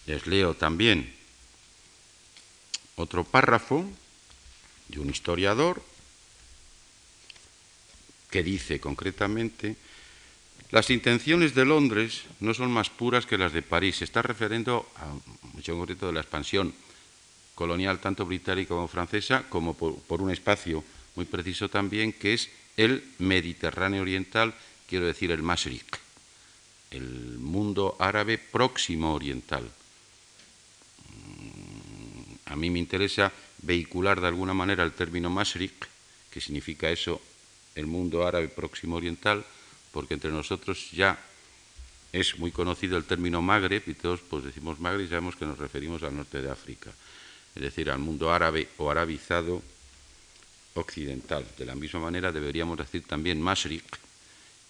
Les 0.05 0.27
leo 0.27 0.53
también 0.53 1.13
otro 2.95 3.25
párrafo 3.25 3.85
de 4.87 4.99
un 4.99 5.09
historiador 5.09 5.83
que 8.33 8.41
dice 8.41 8.81
concretamente 8.81 9.77
Las 10.73 10.89
intenciones 10.89 11.53
de 11.53 11.69
Londres 11.69 12.25
no 12.39 12.57
son 12.57 12.73
más 12.73 12.89
puras 12.89 13.27
que 13.29 13.37
las 13.37 13.53
de 13.53 13.61
París. 13.61 14.01
Se 14.01 14.09
está 14.09 14.23
refiriendo 14.23 14.89
a 14.97 15.05
mucho 15.53 15.77
concreto 15.77 16.07
de 16.07 16.17
la 16.17 16.25
expansión 16.25 16.73
colonial 17.53 18.01
tanto 18.01 18.25
británica 18.25 18.73
como 18.73 18.87
francesa, 18.89 19.45
como 19.53 19.77
por, 19.77 20.17
un 20.19 20.31
espacio 20.31 20.83
muy 21.13 21.25
preciso 21.25 21.69
también, 21.69 22.11
que 22.11 22.33
es 22.33 22.49
el 22.75 23.05
Mediterráneo 23.19 24.01
Oriental, 24.01 24.55
quiero 24.89 25.05
decir 25.05 25.29
el 25.29 25.43
Mashriq, 25.43 25.85
el 26.89 27.37
mundo 27.37 27.95
árabe 27.99 28.39
próximo 28.39 29.13
oriental. 29.13 29.69
Mm, 31.05 32.49
a 32.49 32.55
mí 32.55 32.71
me 32.71 32.79
interesa 32.79 33.31
vehicular 33.61 34.19
de 34.19 34.29
alguna 34.33 34.55
manera 34.55 34.81
el 34.81 34.97
término 34.97 35.29
Mashriq, 35.29 35.85
que 36.31 36.41
significa 36.41 36.89
eso, 36.89 37.21
el 37.75 37.87
mundo 37.87 38.25
árabe 38.25 38.47
próximo 38.49 38.95
oriental, 38.95 39.43
porque 39.91 40.13
entre 40.13 40.31
nosotros 40.31 40.91
ya 40.91 41.19
es 42.11 42.37
muy 42.37 42.51
conocido 42.51 42.97
el 42.97 43.05
término 43.05 43.41
Magreb 43.41 43.83
y 43.87 43.95
todos 43.95 44.21
pues 44.21 44.43
decimos 44.43 44.79
Magreb 44.79 45.05
y 45.05 45.09
sabemos 45.09 45.35
que 45.35 45.45
nos 45.45 45.57
referimos 45.57 46.03
al 46.03 46.15
norte 46.15 46.41
de 46.41 46.51
África, 46.51 46.91
es 47.55 47.61
decir, 47.61 47.89
al 47.89 47.99
mundo 47.99 48.31
árabe 48.31 48.69
o 48.77 48.89
arabizado 48.89 49.61
occidental. 50.75 51.45
De 51.57 51.65
la 51.65 51.75
misma 51.75 51.99
manera 51.99 52.31
deberíamos 52.31 52.77
decir 52.77 53.03
también 53.05 53.41
Mashriq 53.41 53.85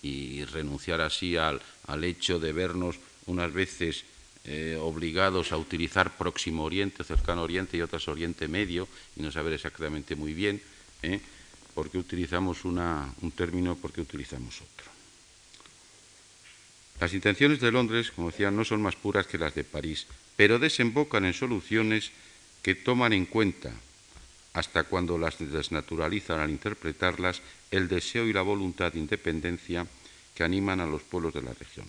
y 0.01 0.43
renunciar 0.45 1.01
así 1.01 1.37
al, 1.37 1.61
hecho 2.03 2.39
de 2.39 2.51
vernos 2.51 2.97
unas 3.25 3.51
veces 3.53 4.03
eh, 4.45 4.77
obligados 4.79 5.53
a 5.53 5.57
utilizar 5.57 6.17
Próximo 6.17 6.65
Oriente, 6.65 7.05
Cercano 7.05 7.43
Oriente 7.43 7.77
y 7.77 7.81
otras 7.81 8.07
Oriente 8.09 8.49
Medio 8.49 8.87
y 9.15 9.21
no 9.21 9.31
saber 9.31 9.53
exactamente 9.53 10.15
muy 10.15 10.33
bien 10.33 10.61
¿eh? 11.01 11.21
Por 11.73 11.89
qué 11.89 11.97
utilizamos 11.97 12.65
un 12.65 13.33
término, 13.35 13.75
por 13.75 13.91
qué 13.91 14.01
utilizamos 14.01 14.61
otro. 14.61 14.91
Las 16.99 17.13
intenciones 17.13 17.59
de 17.59 17.71
Londres, 17.71 18.11
como 18.11 18.29
decía, 18.29 18.51
no 18.51 18.63
son 18.63 18.81
más 18.81 18.95
puras 18.95 19.27
que 19.27 19.37
las 19.37 19.55
de 19.55 19.63
París, 19.63 20.07
pero 20.35 20.59
desembocan 20.59 21.25
en 21.25 21.33
soluciones 21.33 22.11
que 22.61 22.75
toman 22.75 23.13
en 23.13 23.25
cuenta, 23.25 23.73
hasta 24.53 24.83
cuando 24.83 25.17
las 25.17 25.39
desnaturalizan 25.39 26.39
al 26.39 26.51
interpretarlas, 26.51 27.41
el 27.71 27.87
deseo 27.87 28.27
y 28.27 28.33
la 28.33 28.43
voluntad 28.43 28.93
de 28.93 28.99
independencia 28.99 29.87
que 30.35 30.43
animan 30.43 30.79
a 30.79 30.85
los 30.85 31.01
pueblos 31.01 31.33
de 31.33 31.41
la 31.41 31.53
región. 31.53 31.85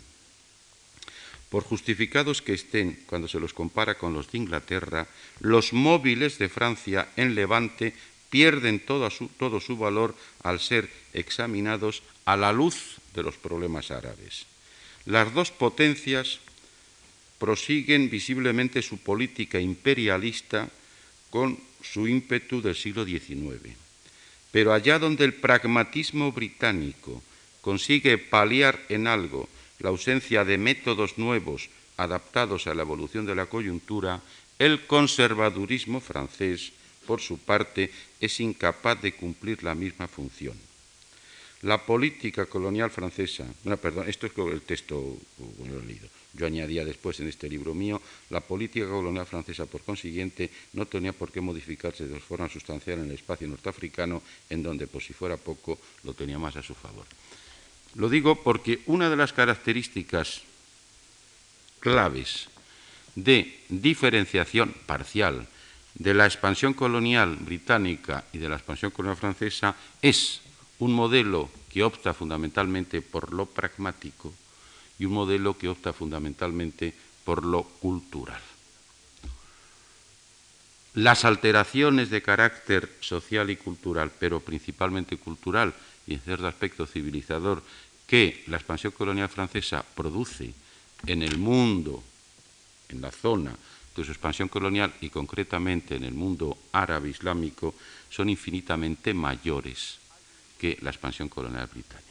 Por 1.50 1.62
justificados 1.62 2.42
que 2.42 2.54
estén 2.54 3.04
cuando 3.06 3.28
se 3.28 3.38
los 3.38 3.52
compara 3.52 3.94
con 3.94 4.12
los 4.12 4.32
de 4.32 4.38
Inglaterra, 4.38 5.06
los 5.40 5.72
móviles 5.72 6.38
de 6.38 6.48
Francia 6.48 7.10
en 7.16 7.34
Levante 7.34 7.94
pierden 8.34 8.80
todo 8.80 9.06
su, 9.14 9.30
todo 9.38 9.60
su 9.60 9.78
valor 9.78 10.10
al 10.42 10.58
ser 10.58 10.90
examinados 11.12 12.02
a 12.26 12.34
la 12.34 12.50
luz 12.50 12.98
de 13.14 13.22
los 13.22 13.36
problemas 13.38 13.92
árabes. 13.92 14.50
Las 15.06 15.32
dos 15.32 15.52
potencias 15.52 16.40
prosiguen 17.38 18.10
visiblemente 18.10 18.82
su 18.82 18.98
política 18.98 19.60
imperialista 19.60 20.66
con 21.30 21.56
su 21.80 22.08
ímpetu 22.08 22.60
del 22.60 22.74
siglo 22.74 23.04
XIX. 23.04 23.70
Pero 24.50 24.74
allá 24.74 24.98
donde 24.98 25.22
el 25.24 25.34
pragmatismo 25.34 26.32
británico 26.32 27.22
consigue 27.60 28.18
paliar 28.18 28.82
en 28.88 29.06
algo 29.06 29.48
la 29.78 29.90
ausencia 29.90 30.44
de 30.44 30.58
métodos 30.58 31.18
nuevos 31.18 31.70
adaptados 31.96 32.66
a 32.66 32.74
la 32.74 32.82
evolución 32.82 33.26
de 33.26 33.36
la 33.36 33.46
coyuntura, 33.46 34.22
el 34.58 34.88
conservadurismo 34.90 36.00
francés, 36.00 36.72
por 37.04 37.20
su 37.20 37.38
parte, 37.38 37.90
es 38.20 38.40
incapaz 38.40 39.00
de 39.00 39.14
cumplir 39.14 39.62
la 39.62 39.74
misma 39.74 40.08
función. 40.08 40.56
La 41.62 41.78
política 41.78 42.44
colonial 42.44 42.90
francesa, 42.90 43.46
bueno, 43.64 43.78
perdón, 43.78 44.08
esto 44.08 44.26
es 44.26 44.32
el 44.36 44.62
texto 44.62 45.16
bueno, 45.56 45.80
he 45.80 45.86
leído. 45.86 46.08
Yo 46.34 46.46
añadía 46.46 46.84
después 46.84 47.20
en 47.20 47.28
este 47.28 47.48
libro 47.48 47.74
mío, 47.74 48.02
la 48.28 48.40
política 48.40 48.86
colonial 48.86 49.24
francesa, 49.24 49.64
por 49.64 49.80
consiguiente, 49.80 50.50
no 50.74 50.84
tenía 50.84 51.12
por 51.12 51.32
qué 51.32 51.40
modificarse 51.40 52.06
de 52.06 52.20
forma 52.20 52.50
sustancial 52.50 52.98
en 52.98 53.06
el 53.06 53.12
espacio 53.12 53.48
norteafricano, 53.48 54.20
en 54.50 54.62
donde, 54.62 54.86
por 54.86 55.02
si 55.02 55.14
fuera 55.14 55.38
poco, 55.38 55.78
lo 56.02 56.12
tenía 56.12 56.38
más 56.38 56.56
a 56.56 56.62
su 56.62 56.74
favor. 56.74 57.06
Lo 57.94 58.08
digo 58.10 58.42
porque 58.42 58.80
una 58.86 59.08
de 59.08 59.16
las 59.16 59.32
características 59.32 60.42
claves 61.80 62.48
de 63.14 63.60
diferenciación 63.68 64.74
parcial 64.86 65.46
de 65.94 66.14
la 66.14 66.26
expansión 66.26 66.74
colonial 66.74 67.36
británica 67.36 68.24
y 68.32 68.38
de 68.38 68.48
la 68.48 68.56
expansión 68.56 68.90
colonial 68.90 69.16
francesa 69.16 69.76
es 70.02 70.40
un 70.78 70.92
modelo 70.92 71.50
que 71.70 71.84
opta 71.84 72.14
fundamentalmente 72.14 73.00
por 73.00 73.32
lo 73.32 73.46
pragmático 73.46 74.32
y 74.98 75.04
un 75.04 75.12
modelo 75.12 75.56
que 75.56 75.68
opta 75.68 75.92
fundamentalmente 75.92 76.94
por 77.24 77.44
lo 77.44 77.62
cultural. 77.62 78.40
Las 80.94 81.24
alteraciones 81.24 82.10
de 82.10 82.22
carácter 82.22 82.92
social 83.00 83.50
y 83.50 83.56
cultural, 83.56 84.12
pero 84.18 84.40
principalmente 84.40 85.16
cultural 85.16 85.74
y 86.06 86.14
en 86.14 86.20
cierto 86.20 86.46
aspecto 86.46 86.86
civilizador, 86.86 87.62
que 88.06 88.44
la 88.46 88.58
expansión 88.58 88.92
colonial 88.92 89.28
francesa 89.28 89.84
produce 89.94 90.52
en 91.06 91.22
el 91.22 91.38
mundo, 91.38 92.02
en 92.88 93.00
la 93.00 93.10
zona 93.10 93.56
de 93.94 94.04
su 94.04 94.10
expansión 94.10 94.48
colonial 94.48 94.92
y 95.00 95.10
concretamente 95.10 95.96
en 95.96 96.04
el 96.04 96.14
mundo 96.14 96.58
árabe 96.72 97.10
islámico, 97.10 97.74
son 98.10 98.28
infinitamente 98.28 99.14
mayores 99.14 99.98
que 100.58 100.78
la 100.82 100.90
expansión 100.90 101.28
colonial 101.28 101.66
británica. 101.66 102.04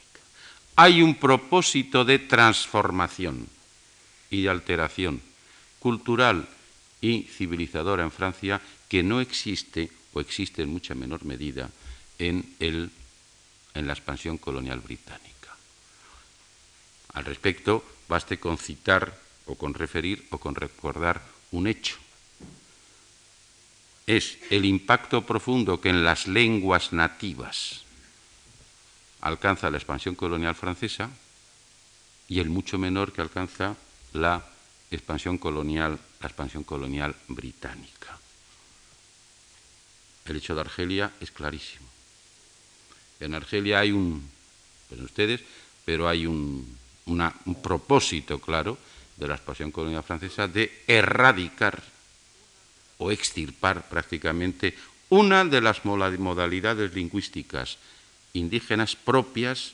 Hay 0.76 1.02
un 1.02 1.16
propósito 1.16 2.06
de 2.06 2.20
transformación 2.20 3.48
y 4.30 4.44
de 4.44 4.50
alteración 4.50 5.22
cultural 5.80 6.48
y 7.02 7.24
civilizadora 7.24 8.04
en 8.04 8.12
Francia 8.12 8.62
que 8.88 9.04
no 9.04 9.20
existe 9.20 9.92
o 10.14 10.22
existe 10.22 10.62
en 10.62 10.70
mucha 10.70 10.96
menor 10.96 11.26
medida 11.26 11.70
en, 12.18 12.56
en 12.60 13.88
la 13.88 13.94
expansión 13.94 14.38
colonial 14.38 14.80
británica. 14.80 15.34
Al 17.14 17.26
respecto, 17.26 17.84
baste 18.08 18.40
con 18.40 18.58
citar 18.58 19.20
o 19.46 19.56
con 19.56 19.74
referir 19.74 20.26
o 20.32 20.38
con 20.38 20.56
recordar 20.56 21.33
un 21.54 21.68
hecho. 21.68 21.96
Es 24.06 24.38
el 24.50 24.66
impacto 24.66 25.26
profundo 25.26 25.80
que 25.80 25.90
en 25.90 26.04
las 26.04 26.28
lenguas 26.28 26.92
nativas 26.92 27.84
alcanza 29.22 29.72
la 29.72 29.78
expansión 29.78 30.16
colonial 30.16 30.56
francesa 30.56 31.10
y 32.28 32.40
el 32.40 32.50
mucho 32.50 32.78
menor 32.78 33.14
que 33.14 33.22
alcanza 33.22 33.78
la 34.12 34.46
expansión 34.92 35.38
colonial, 35.38 35.98
la 36.20 36.28
expansión 36.28 36.64
colonial 36.64 37.16
británica. 37.30 38.18
El 40.26 40.38
hecho 40.38 40.56
de 40.56 40.62
Argelia 40.62 41.14
es 41.22 41.32
clarísimo. 41.32 41.88
En 43.20 43.36
Argelia 43.36 43.80
hay 43.80 43.92
un, 43.92 44.30
pues 44.90 45.00
ustedes, 45.02 45.42
pero 45.86 46.10
hay 46.10 46.26
un, 46.26 46.78
un 47.06 47.62
propósito 47.62 48.40
claro 48.40 48.78
de 49.24 49.30
la 49.30 49.36
expansión 49.36 49.72
colonial 49.72 50.04
francesa 50.04 50.52
de 50.52 50.84
erradicar 50.86 51.82
o 53.00 53.10
extirpar 53.10 53.88
prácticamente 53.88 54.76
una 55.08 55.46
de 55.46 55.62
las 55.62 55.86
modalidades 55.86 56.94
lingüísticas 56.94 57.78
indígenas 58.34 58.96
propias 58.96 59.74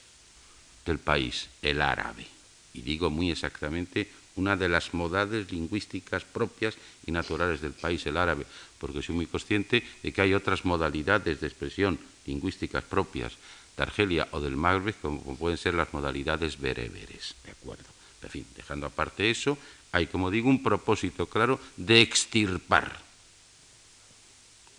del 0.86 1.00
país, 1.00 1.50
el 1.64 1.82
árabe. 1.82 2.28
Y 2.74 2.82
digo 2.82 3.10
muy 3.10 3.32
exactamente 3.32 4.08
una 4.36 4.56
de 4.56 4.70
las 4.70 4.94
modalidades 4.94 5.52
lingüísticas 5.52 6.24
propias 6.24 6.78
y 7.06 7.12
naturales 7.12 7.60
del 7.60 7.74
país, 7.74 8.06
el 8.06 8.18
árabe, 8.18 8.46
porque 8.78 9.02
soy 9.02 9.16
muy 9.16 9.26
consciente 9.26 9.84
de 10.04 10.14
que 10.14 10.22
hay 10.22 10.34
otras 10.34 10.64
modalidades 10.64 11.42
de 11.42 11.48
expresión 11.48 12.00
lingüísticas 12.26 12.84
propias 12.84 13.34
de 13.76 13.84
Argelia 13.84 14.28
o 14.32 14.40
del 14.40 14.56
Magreb, 14.56 14.96
como 15.02 15.36
pueden 15.36 15.58
ser 15.58 15.74
las 15.74 15.92
modalidades 15.92 16.60
bereberes. 16.60 17.36
¿De 17.44 17.52
acuerdo? 17.52 17.99
En 18.22 18.30
fin, 18.30 18.46
dejando 18.56 18.86
aparte 18.86 19.30
eso, 19.30 19.58
hay, 19.92 20.08
como 20.08 20.30
digo, 20.30 20.50
un 20.50 20.62
propósito 20.62 21.26
claro 21.28 21.60
de 21.78 22.02
extirpar 22.02 23.00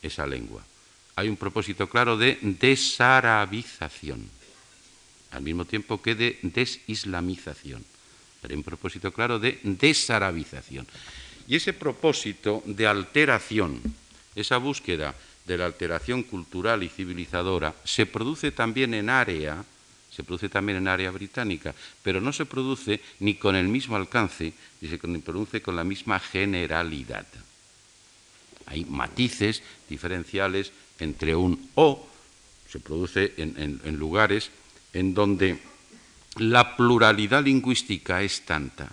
esa 0.02 0.26
lengua 0.26 0.64
hay 1.20 1.28
un 1.28 1.36
propósito 1.36 1.86
claro 1.86 2.16
de 2.16 2.38
desarabización, 2.40 4.24
al 5.32 5.42
mismo 5.42 5.66
tiempo 5.66 6.00
que 6.00 6.14
de 6.14 6.38
desislamización, 6.42 7.84
pero 8.40 8.52
hay 8.52 8.56
un 8.56 8.64
propósito 8.64 9.12
claro 9.12 9.38
de 9.38 9.60
desarabización. 9.62 10.86
Y 11.46 11.56
ese 11.56 11.74
propósito 11.74 12.62
de 12.64 12.86
alteración, 12.86 13.82
esa 14.34 14.56
búsqueda 14.56 15.14
de 15.44 15.58
la 15.58 15.66
alteración 15.66 16.22
cultural 16.22 16.82
y 16.82 16.88
civilizadora, 16.88 17.74
se 17.84 18.06
produce 18.06 18.50
también 18.50 18.94
en 18.94 19.10
área, 19.10 19.62
se 20.10 20.24
produce 20.24 20.48
también 20.48 20.78
en 20.78 20.88
área 20.88 21.10
británica, 21.10 21.74
pero 22.02 22.20
no 22.20 22.32
se 22.32 22.46
produce 22.46 23.00
ni 23.20 23.34
con 23.34 23.54
el 23.54 23.68
mismo 23.68 23.96
alcance, 23.96 24.52
ni 24.80 24.88
se 24.88 24.98
produce 24.98 25.62
con 25.62 25.76
la 25.76 25.84
misma 25.84 26.18
generalidad. 26.18 27.26
Hay 28.66 28.84
matices 28.84 29.62
diferenciales 29.88 30.72
entre 30.98 31.34
un 31.34 31.70
o, 31.74 32.08
se 32.68 32.80
produce 32.80 33.34
en, 33.36 33.80
lugares 33.96 34.50
en 34.92 35.14
donde 35.14 35.58
la 36.36 36.76
pluralidad 36.76 37.44
lingüística 37.44 38.22
es 38.22 38.42
tanta 38.42 38.90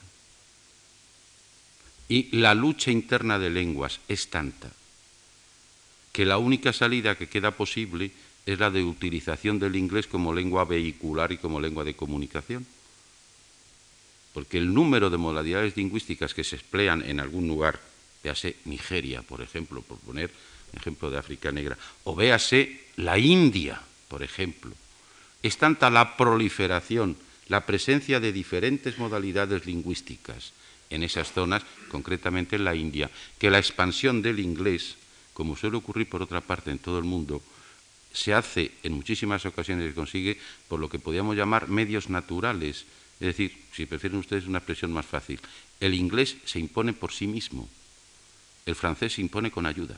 y 2.09 2.35
la 2.37 2.55
lucha 2.55 2.89
interna 2.89 3.37
de 3.37 3.49
lenguas 3.49 3.99
es 4.07 4.29
tanta 4.29 4.71
que 6.11 6.25
la 6.25 6.39
única 6.39 6.73
salida 6.73 7.15
que 7.15 7.29
queda 7.29 7.51
posible 7.51 8.11
es 8.47 8.57
la 8.57 8.71
de 8.71 8.81
utilización 8.81 9.59
del 9.59 9.75
inglés 9.75 10.07
como 10.07 10.33
lengua 10.33 10.63
vehicular 10.63 11.33
y 11.33 11.37
como 11.37 11.59
lengua 11.59 11.83
de 11.83 11.95
comunicación. 11.95 12.65
Porque 14.33 14.57
el 14.57 14.73
número 14.73 15.09
de 15.09 15.17
modalidades 15.17 15.75
lingüísticas 15.75 16.33
que 16.33 16.45
se 16.45 16.55
emplean 16.55 17.03
en 17.03 17.19
algún 17.19 17.45
lugar, 17.45 17.77
véase 18.23 18.55
Nigeria, 18.63 19.21
por 19.21 19.41
ejemplo, 19.41 19.81
por 19.81 19.99
poner 19.99 20.31
ejemplo 20.71 21.11
de 21.11 21.17
África 21.19 21.51
Negra, 21.51 21.77
o 22.05 22.15
véase 22.15 22.87
la 22.95 23.19
India, 23.19 23.81
por 24.07 24.23
ejemplo, 24.23 24.71
es 25.43 25.57
tanta 25.57 25.89
la 25.89 26.15
proliferación, 26.15 27.17
la 27.49 27.65
presencia 27.65 28.21
de 28.21 28.31
diferentes 28.31 28.97
modalidades 28.97 29.65
lingüísticas 29.65 30.53
en 30.89 31.03
esas 31.03 31.33
zonas, 31.33 31.63
concretamente 31.91 32.55
en 32.55 32.63
la 32.63 32.75
India, 32.75 33.11
que 33.39 33.51
la 33.51 33.59
expansión 33.59 34.21
del 34.21 34.39
inglés, 34.39 34.95
como 35.33 35.57
suele 35.57 35.75
ocurrir 35.75 36.07
por 36.07 36.23
otra 36.23 36.39
parte 36.39 36.71
en 36.71 36.79
todo 36.79 36.97
el 36.97 37.03
mundo, 37.03 37.43
se 38.17 38.33
hace 38.33 38.71
en 38.81 38.93
muchísimas 38.93 39.45
ocasiones 39.45 39.91
y 39.91 39.93
consigue 39.93 40.39
por 40.67 40.79
lo 40.79 40.89
que 40.89 40.97
podríamos 40.97 41.35
llamar 41.35 41.67
medios 41.67 42.09
naturales. 42.09 42.85
Es 43.19 43.27
decir, 43.27 43.55
si 43.73 43.85
prefieren 43.85 44.19
ustedes 44.19 44.47
una 44.47 44.57
expresión 44.57 44.91
más 44.91 45.05
fácil, 45.05 45.39
el 45.79 45.93
inglés 45.93 46.37
se 46.45 46.59
impone 46.59 46.93
por 46.93 47.11
sí 47.11 47.27
mismo, 47.27 47.69
el 48.65 48.75
francés 48.75 49.13
se 49.13 49.21
impone 49.21 49.51
con 49.51 49.65
ayuda. 49.67 49.97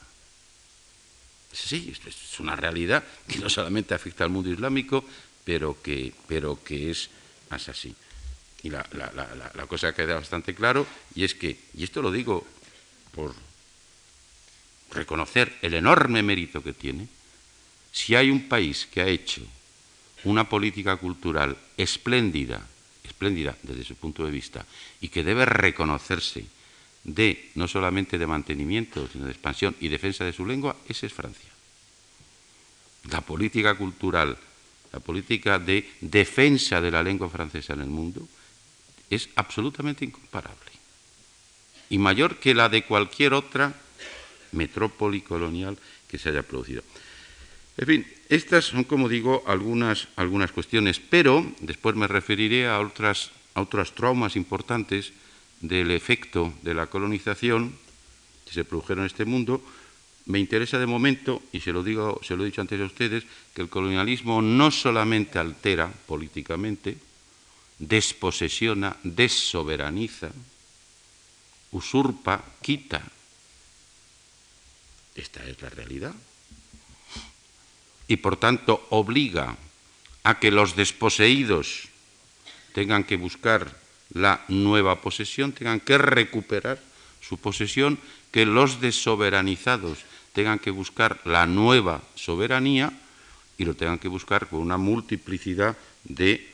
Sí, 1.52 1.94
es 2.06 2.40
una 2.40 2.56
realidad 2.56 3.04
que 3.28 3.40
no 3.40 3.50
solamente 3.50 3.94
afecta 3.94 4.26
al 4.26 4.30
mundo 4.30 4.52
islámico, 4.52 5.04
pero 5.46 5.82
que, 5.82 6.14
pero 6.28 6.62
que 6.62 6.92
es 6.92 7.10
así. 7.50 7.96
Y 8.64 8.70
la, 8.70 8.86
la 8.92 9.66
cosa 9.66 9.96
queda 9.96 10.16
bastante 10.16 10.54
claro, 10.54 10.86
y 11.16 11.24
es 11.24 11.34
que, 11.34 11.58
y 11.74 11.86
esto 11.86 12.02
lo 12.02 12.12
digo 12.12 12.46
por 13.16 13.34
reconocer 14.92 15.58
el 15.62 15.74
enorme 15.74 16.22
mérito 16.22 16.62
que 16.62 16.74
tiene, 16.74 17.08
si 17.92 18.16
hay 18.16 18.30
un 18.30 18.48
país 18.48 18.88
que 18.92 19.02
ha 19.02 19.08
hecho 19.08 19.42
una 20.24 20.48
política 20.48 20.98
cultural 20.98 21.58
espléndida, 21.78 22.66
espléndida 23.04 23.58
desde 23.64 23.84
su 23.84 23.96
punto 23.96 24.26
de 24.26 24.32
vista, 24.32 24.66
y 25.02 25.10
que 25.10 25.24
debe 25.24 25.46
reconocerse 25.46 26.46
de 27.04 27.52
no 27.56 27.68
solamente 27.68 28.18
de 28.18 28.28
mantenimiento, 28.28 29.08
sino 29.12 29.26
de 29.26 29.32
expansión 29.32 29.76
y 29.80 29.88
defensa 29.88 30.26
de 30.26 30.34
su 30.34 30.46
lengua, 30.46 30.76
ese 30.88 31.08
es 31.08 31.14
Francia. 31.14 31.50
La 33.10 33.22
política 33.22 33.76
cultural, 33.76 34.38
la 34.92 35.00
política 35.00 35.58
de 35.60 35.90
defensa 36.02 36.82
de 36.82 36.92
la 36.92 37.02
lengua 37.02 37.30
francesa 37.30 37.74
en 37.74 37.82
el 37.82 37.88
mundo 37.88 38.28
es 39.10 39.30
absolutamente 39.36 40.06
incomparable 40.06 40.70
y 41.90 41.98
mayor 41.98 42.38
que 42.38 42.54
la 42.54 42.70
de 42.70 42.84
cualquier 42.84 43.34
otra 43.34 43.74
metrópoli 44.52 45.22
colonial 45.22 45.78
que 46.08 46.18
se 46.18 46.30
haya 46.30 46.44
producido. 46.44 46.84
En 47.80 47.88
fin, 47.88 48.06
estas 48.28 48.66
son, 48.66 48.84
como 48.84 49.08
digo, 49.08 49.42
algunas, 49.48 50.10
algunas 50.18 50.52
cuestiones, 50.52 51.00
pero 51.00 51.48
después 51.62 51.96
me 51.96 52.12
referiré 52.12 52.68
a, 52.68 52.78
otras, 52.82 53.32
a 53.56 53.62
otros 53.62 53.96
traumas 53.96 54.36
importantes 54.36 55.14
del 55.62 55.92
efecto 55.92 56.52
de 56.62 56.74
la 56.74 56.88
colonización 56.88 57.72
que 58.46 58.52
se 58.52 58.66
produjeron 58.66 59.04
en 59.04 59.08
este 59.08 59.24
mundo. 59.24 59.64
Me 60.26 60.40
interesa 60.40 60.78
de 60.78 60.92
momento, 60.92 61.42
y 61.54 61.62
se 61.62 61.72
lo, 61.72 61.82
digo, 61.82 62.20
se 62.22 62.36
lo 62.36 62.44
he 62.44 62.48
dicho 62.48 62.60
antes 62.60 62.82
a 62.82 62.84
ustedes, 62.84 63.24
que 63.56 63.62
el 63.62 63.70
colonialismo 63.70 64.42
no 64.42 64.72
solamente 64.72 65.40
altera 65.40 65.88
políticamente, 65.88 66.98
desposesiona, 67.80 68.98
desoberaniza, 69.04 70.32
usurpa, 71.72 72.44
quita. 72.62 73.02
Esta 75.16 75.48
es 75.48 75.62
la 75.62 75.70
realidad 75.70 76.14
y 78.10 78.18
por 78.18 78.36
tanto 78.36 78.86
obliga 78.90 79.56
a 80.24 80.40
que 80.40 80.52
los 80.52 80.76
desposeídos 80.76 81.88
tengan 82.74 83.06
que 83.06 83.16
buscar 83.16 83.78
la 84.12 84.44
nueva 84.50 85.00
posesión, 85.00 85.54
tengan 85.54 85.80
que 85.80 85.98
recuperar 85.98 86.82
su 87.22 87.38
posesión, 87.38 88.00
que 88.32 88.46
los 88.46 88.82
desoberanizados 88.82 90.00
tengan 90.34 90.58
que 90.58 90.72
buscar 90.72 91.22
la 91.24 91.46
nueva 91.46 92.02
soberanía 92.16 92.92
y 93.58 93.66
lo 93.66 93.76
tengan 93.76 94.00
que 94.00 94.08
buscar 94.08 94.48
con 94.48 94.60
una 94.60 94.78
multiplicidad 94.78 95.78
de, 96.04 96.50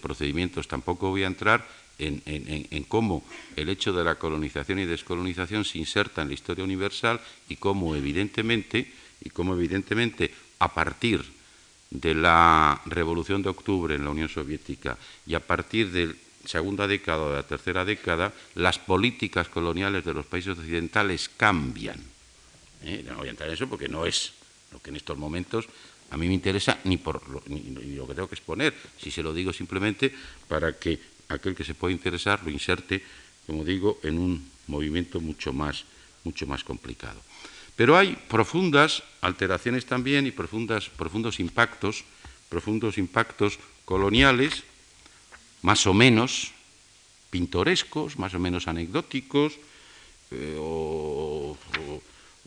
procedimientos. 0.00 0.66
Tampoco 0.66 1.10
voy 1.10 1.22
a 1.22 1.28
entrar 1.28 1.64
en, 1.98 2.22
en, 2.26 2.82
cómo 2.84 3.22
el 3.54 3.68
hecho 3.68 3.92
de 3.92 4.02
la 4.02 4.16
colonización 4.16 4.80
y 4.80 4.86
descolonización 4.86 5.64
se 5.64 5.78
inserta 5.78 6.22
en 6.22 6.28
la 6.28 6.34
historia 6.34 6.64
universal 6.64 7.20
y 7.48 7.56
cómo 7.56 7.94
evidentemente 7.94 8.90
y 9.24 9.30
como 9.30 9.54
evidentemente 9.54 10.32
a 10.58 10.72
partir 10.72 11.22
de 11.90 12.14
la 12.14 12.80
Revolución 12.86 13.42
de 13.42 13.50
Octubre 13.50 13.94
en 13.94 14.04
la 14.04 14.10
Unión 14.10 14.28
Soviética 14.28 14.96
y 15.26 15.34
a 15.34 15.40
partir 15.40 15.90
de 15.90 16.06
la 16.06 16.14
segunda 16.44 16.86
década 16.86 17.22
o 17.22 17.30
de 17.30 17.36
la 17.36 17.46
tercera 17.46 17.84
década, 17.84 18.32
las 18.54 18.78
políticas 18.78 19.48
coloniales 19.48 20.04
de 20.04 20.14
los 20.14 20.26
países 20.26 20.58
occidentales 20.58 21.30
cambian. 21.36 22.00
¿Eh? 22.82 23.04
No 23.06 23.16
voy 23.16 23.28
a 23.28 23.30
entrar 23.30 23.48
en 23.48 23.54
eso 23.54 23.68
porque 23.68 23.88
no 23.88 24.06
es 24.06 24.32
lo 24.72 24.80
que 24.80 24.90
en 24.90 24.96
estos 24.96 25.18
momentos 25.18 25.68
a 26.10 26.16
mí 26.16 26.26
me 26.26 26.34
interesa 26.34 26.78
ni 26.84 26.96
por 26.96 27.28
lo, 27.28 27.42
ni 27.46 27.94
lo 27.94 28.06
que 28.06 28.14
tengo 28.14 28.28
que 28.28 28.34
exponer, 28.34 28.74
si 28.98 29.10
se 29.10 29.22
lo 29.22 29.32
digo 29.32 29.52
simplemente 29.52 30.12
para 30.48 30.78
que 30.78 30.98
aquel 31.28 31.54
que 31.54 31.64
se 31.64 31.74
pueda 31.74 31.92
interesar 31.92 32.42
lo 32.44 32.50
inserte, 32.50 33.02
como 33.46 33.64
digo, 33.64 34.00
en 34.02 34.18
un 34.18 34.50
movimiento 34.66 35.20
mucho 35.20 35.52
más, 35.52 35.84
mucho 36.24 36.46
más 36.46 36.64
complicado. 36.64 37.20
Pero 37.76 37.96
hay 37.96 38.16
profundas 38.28 39.02
alteraciones 39.20 39.86
también 39.86 40.26
y 40.26 40.30
profundas, 40.30 40.88
profundos 40.88 41.40
impactos, 41.40 42.04
profundos 42.48 42.98
impactos 42.98 43.58
coloniales, 43.84 44.64
más 45.62 45.86
o 45.86 45.94
menos 45.94 46.52
pintorescos, 47.30 48.18
más 48.18 48.34
o 48.34 48.38
menos 48.38 48.68
anecdóticos, 48.68 49.56
eh, 50.30 50.56
o, 50.60 51.56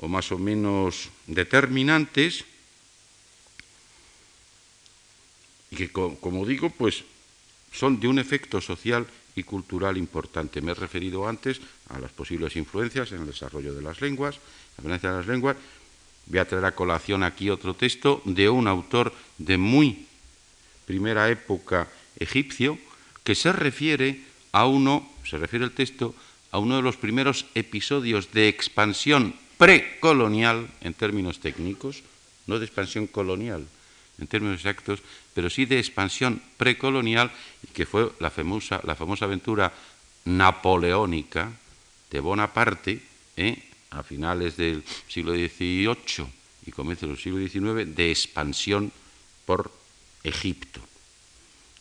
más 0.05 0.31
o 0.31 0.38
menos 0.38 1.09
determinantes, 1.25 2.45
y 5.71 5.75
que, 5.75 5.89
como 5.91 6.45
digo, 6.45 6.69
pues 6.69 7.03
son 7.73 7.99
de 7.99 8.07
un 8.07 8.19
efecto 8.19 8.61
social 8.61 9.07
y 9.36 9.43
cultural 9.43 9.98
importante. 9.98 10.62
Me 10.62 10.71
he 10.71 10.76
referido 10.76 11.28
antes 11.28 11.60
a 11.89 12.00
las 12.00 12.12
posibles 12.12 12.56
influencias 12.56 13.12
en 13.12 13.21
el 13.21 13.28
desarrollo 13.28 13.74
de 13.74 13.82
las 13.82 14.02
lenguas, 14.02 14.39
la 14.84 14.98
de 14.98 15.08
las 15.08 15.28
lenguas. 15.28 15.58
Voy 16.28 16.39
a 16.39 16.48
traer 16.48 16.65
a 16.65 16.76
colación 16.76 17.24
aquí 17.24 17.50
otro 17.50 17.74
texto 17.74 18.21
de 18.26 18.50
un 18.50 18.67
autor 18.67 19.13
de 19.38 19.58
muy 19.58 20.08
primera 20.86 21.30
época 21.30 21.88
egipcio 22.17 22.78
que 23.24 23.36
se 23.36 23.52
refiere 23.52 24.21
a 24.52 24.65
uno, 24.65 25.08
se 25.26 25.38
refiere 25.38 25.65
el 25.65 25.71
texto 25.71 26.15
a 26.52 26.60
uno 26.60 26.78
de 26.78 26.82
los 26.82 26.95
primeros 26.95 27.45
episodios 27.56 28.32
de 28.32 28.48
expansión 28.48 29.36
precolonial 29.58 30.67
en 30.82 30.93
términos 30.93 31.39
técnicos, 31.39 32.04
no 32.48 32.60
de 32.60 32.65
expansión 32.65 33.08
colonial 33.08 33.67
en 34.19 34.28
términos 34.28 34.58
exactos, 34.58 35.01
pero 35.34 35.49
sí 35.49 35.65
de 35.65 35.80
expansión 35.80 36.41
precolonial, 36.58 37.32
que 37.73 37.86
fue 37.86 38.12
la 38.19 38.30
famosa, 38.30 38.80
la 38.84 38.95
famosa 38.95 39.25
aventura 39.25 39.73
napoleónica 40.25 41.51
de 42.10 42.19
Bonaparte, 42.19 43.01
¿eh? 43.38 43.62
a 43.91 44.04
finales 44.04 44.58
del 44.58 44.84
siglo 45.08 45.34
XVIII 45.34 46.28
y 46.65 46.71
comienzos 46.71 47.10
del 47.10 47.17
siglo 47.17 47.39
XIX 47.39 47.95
de 47.95 48.12
expansión 48.12 48.92
por 49.46 49.71
Egipto 50.23 50.81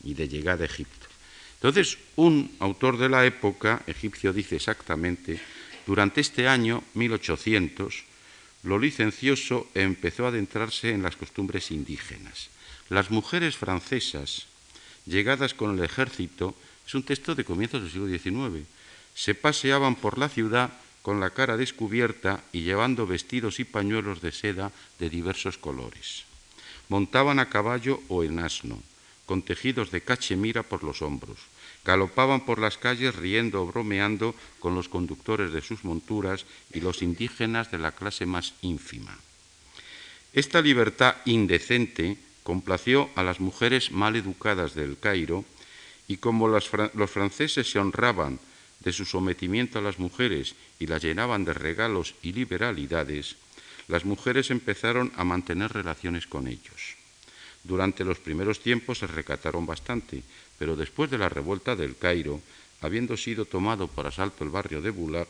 y 0.03 0.15
de 0.15 0.29
llegada 0.29 0.63
a 0.63 0.67
Egipto. 0.67 1.07
Entonces, 1.55 1.97
un 2.17 2.55
autor 2.61 2.99
de 2.99 3.09
la 3.09 3.25
época 3.25 3.83
egipcio 3.87 4.33
dice 4.33 4.57
exactamente, 4.57 5.41
durante 5.87 6.21
este 6.21 6.47
año 6.47 6.85
1800, 6.93 8.05
lo 8.65 8.79
licencioso 8.79 9.69
empezó 9.75 10.25
a 10.25 10.29
adentrarse 10.29 10.91
en 10.91 11.03
las 11.03 11.17
costumbres 11.17 11.71
indígenas. 11.71 12.49
Las 12.89 13.11
mujeres 13.11 13.57
francesas, 13.57 14.47
llegadas 15.07 15.55
con 15.55 15.79
el 15.79 15.85
ejército, 15.85 16.55
es 16.87 16.95
un 16.95 17.03
texto 17.03 17.35
de 17.35 17.45
comienzos 17.45 17.83
del 17.83 17.93
siglo 17.93 18.09
XIX, 18.09 18.67
se 19.15 19.35
paseaban 19.35 19.95
por 19.95 20.19
la 20.19 20.29
ciudad 20.29 20.73
con 21.03 21.21
la 21.21 21.31
cara 21.31 21.59
descubierta 21.59 22.43
y 22.53 22.63
llevando 22.63 23.07
vestidos 23.07 23.61
y 23.61 23.65
pañuelos 23.65 24.23
de 24.23 24.33
seda 24.33 24.73
de 24.99 25.11
diversos 25.11 25.59
colores. 25.59 26.25
Montaban 26.89 27.39
a 27.39 27.51
caballo 27.51 28.01
o 28.09 28.25
en 28.25 28.39
asno, 28.39 28.83
con 29.27 29.43
tejidos 29.43 29.91
de 29.91 30.01
cachemira 30.01 30.63
por 30.63 30.83
los 30.83 31.03
hombros. 31.03 31.39
Galopaban 31.85 32.45
por 32.45 32.59
las 32.59 32.79
calles 32.79 33.15
riendo 33.15 33.63
o 33.63 33.67
bromeando 33.67 34.35
con 34.59 34.75
los 34.75 34.89
conductores 34.89 35.53
de 35.53 35.61
sus 35.61 35.85
monturas 35.85 36.47
y 36.73 36.81
los 36.81 37.03
indígenas 37.03 37.71
de 37.71 37.79
la 37.79 37.93
clase 37.93 38.25
más 38.25 38.55
ínfima. 38.63 39.19
Esta 40.33 40.63
libertad 40.63 41.17
indecente 41.27 42.17
complació 42.43 43.11
a 43.15 43.23
las 43.23 43.39
mujeres 43.39 43.93
mal 43.93 44.17
educadas 44.17 44.75
del 44.75 44.99
Cairo 44.99 45.45
y 46.09 46.19
como 46.19 46.49
los, 46.49 46.69
franceses 46.69 47.71
se 47.71 47.79
honraban 47.79 48.41
de 48.81 48.93
su 48.93 49.05
sometimiento 49.05 49.79
a 49.79 49.83
las 49.83 49.99
mujeres 49.99 50.55
y 50.79 50.87
las 50.87 51.03
llenaban 51.03 51.45
de 51.45 51.55
regalos 51.55 52.15
y 52.23 52.33
liberalidades, 52.33 53.37
las 53.89 54.05
mujeres 54.05 54.51
empezaron 54.51 55.13
a 55.17 55.25
mantener 55.25 55.73
relaciones 55.73 56.27
con 56.27 56.49
ellos. 56.49 56.97
Durante 57.63 58.05
los 58.05 58.19
primeros 58.19 58.61
tiempos 58.61 58.99
se 58.99 59.07
recataron 59.07 59.65
bastante, 59.65 60.23
pero 60.59 60.77
después 60.77 61.11
de 61.11 61.19
la 61.19 61.29
revuelta 61.29 61.77
del 61.77 61.97
Cairo, 61.97 62.41
habiendo 62.81 63.17
sido 63.17 63.45
tomado 63.45 63.89
por 63.89 64.07
asalto 64.07 64.45
el 64.45 64.51
barrio 64.51 64.81
de 64.81 64.91
Bulak, 64.91 65.29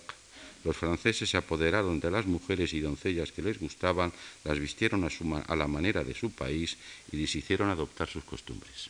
los 0.64 0.76
franceses 0.76 1.28
se 1.28 1.36
apoderaron 1.36 2.00
de 2.00 2.10
las 2.10 2.26
mujeres 2.26 2.72
y 2.72 2.80
doncellas 2.80 3.32
que 3.32 3.42
les 3.42 3.60
gustaban, 3.60 4.12
las 4.44 4.58
vistieron 4.58 5.04
a, 5.04 5.56
la 5.56 5.68
manera 5.68 6.02
de 6.02 6.14
su 6.14 6.32
país 6.32 6.76
y 7.12 7.16
les 7.16 7.34
hicieron 7.36 7.68
adoptar 7.68 8.08
sus 8.08 8.24
costumbres. 8.24 8.88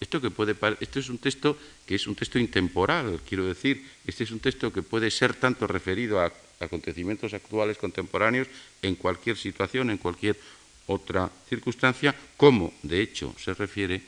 Esto, 0.00 0.20
que 0.20 0.30
puede, 0.30 0.56
esto 0.80 0.98
es 0.98 1.08
un 1.08 1.18
texto 1.18 1.56
que 1.86 1.94
es 1.94 2.08
un 2.08 2.16
texto 2.16 2.38
intemporal, 2.40 3.20
quiero 3.26 3.46
decir, 3.46 3.86
este 4.04 4.24
es 4.24 4.32
un 4.32 4.40
texto 4.40 4.72
que 4.72 4.82
puede 4.82 5.10
ser 5.12 5.34
tanto 5.34 5.68
referido 5.68 6.20
a 6.20 6.32
acontecimientos 6.58 7.34
actuales, 7.34 7.78
contemporáneos, 7.78 8.48
en 8.82 8.96
cualquier 8.96 9.36
situación, 9.36 9.90
en 9.90 9.98
cualquier 9.98 10.36
otra 10.86 11.30
circunstancia, 11.48 12.14
como 12.36 12.74
de 12.82 13.00
hecho 13.00 13.34
se 13.38 13.54
refiere 13.54 14.02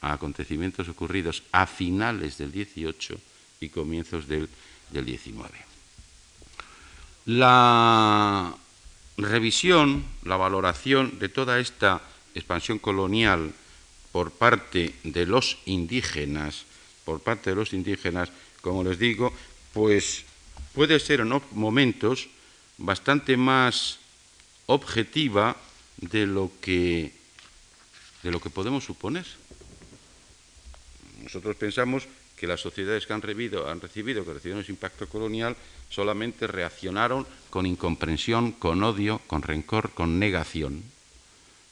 a 0.00 0.12
acontecimientos 0.12 0.88
ocurridos 0.88 1.42
a 1.52 1.66
finales 1.66 2.38
del 2.38 2.52
18 2.52 3.20
y 3.60 3.68
comienzos 3.68 4.26
del, 4.26 4.48
del 4.90 5.04
19. 5.04 5.50
La 7.26 8.54
revisión, 9.16 10.04
la 10.24 10.36
valoración 10.36 11.18
de 11.18 11.28
toda 11.28 11.60
esta 11.60 12.00
expansión 12.34 12.78
colonial 12.78 13.52
por 14.12 14.32
parte 14.32 14.94
de 15.04 15.26
los 15.26 15.58
indígenas, 15.66 16.64
por 17.04 17.20
parte 17.20 17.50
de 17.50 17.56
los 17.56 17.72
indígenas, 17.72 18.30
como 18.60 18.84
les 18.84 18.98
digo, 18.98 19.32
pues 19.72 20.24
puede 20.74 20.98
ser 20.98 21.20
en 21.20 21.40
momentos 21.52 22.28
bastante 22.78 23.36
más 23.36 23.98
objetiva 24.66 25.56
de 25.98 26.26
lo 26.26 26.50
que, 26.60 27.12
de 28.22 28.30
lo 28.30 28.40
que 28.40 28.50
podemos 28.50 28.84
suponer. 28.84 29.26
Nosotros 31.22 31.56
pensamos 31.56 32.06
que 32.36 32.46
las 32.46 32.60
sociedades 32.60 33.06
que 33.06 33.12
han 33.12 33.20
recibido, 33.20 33.68
han 33.68 33.80
recibido, 33.80 34.24
que 34.24 34.32
recibieron 34.32 34.62
ese 34.62 34.72
impacto 34.72 35.06
colonial, 35.08 35.56
solamente 35.90 36.46
reaccionaron 36.46 37.26
con 37.50 37.66
incomprensión, 37.66 38.52
con 38.52 38.82
odio, 38.82 39.20
con 39.26 39.42
rencor, 39.42 39.90
con 39.90 40.18
negación. 40.18 40.82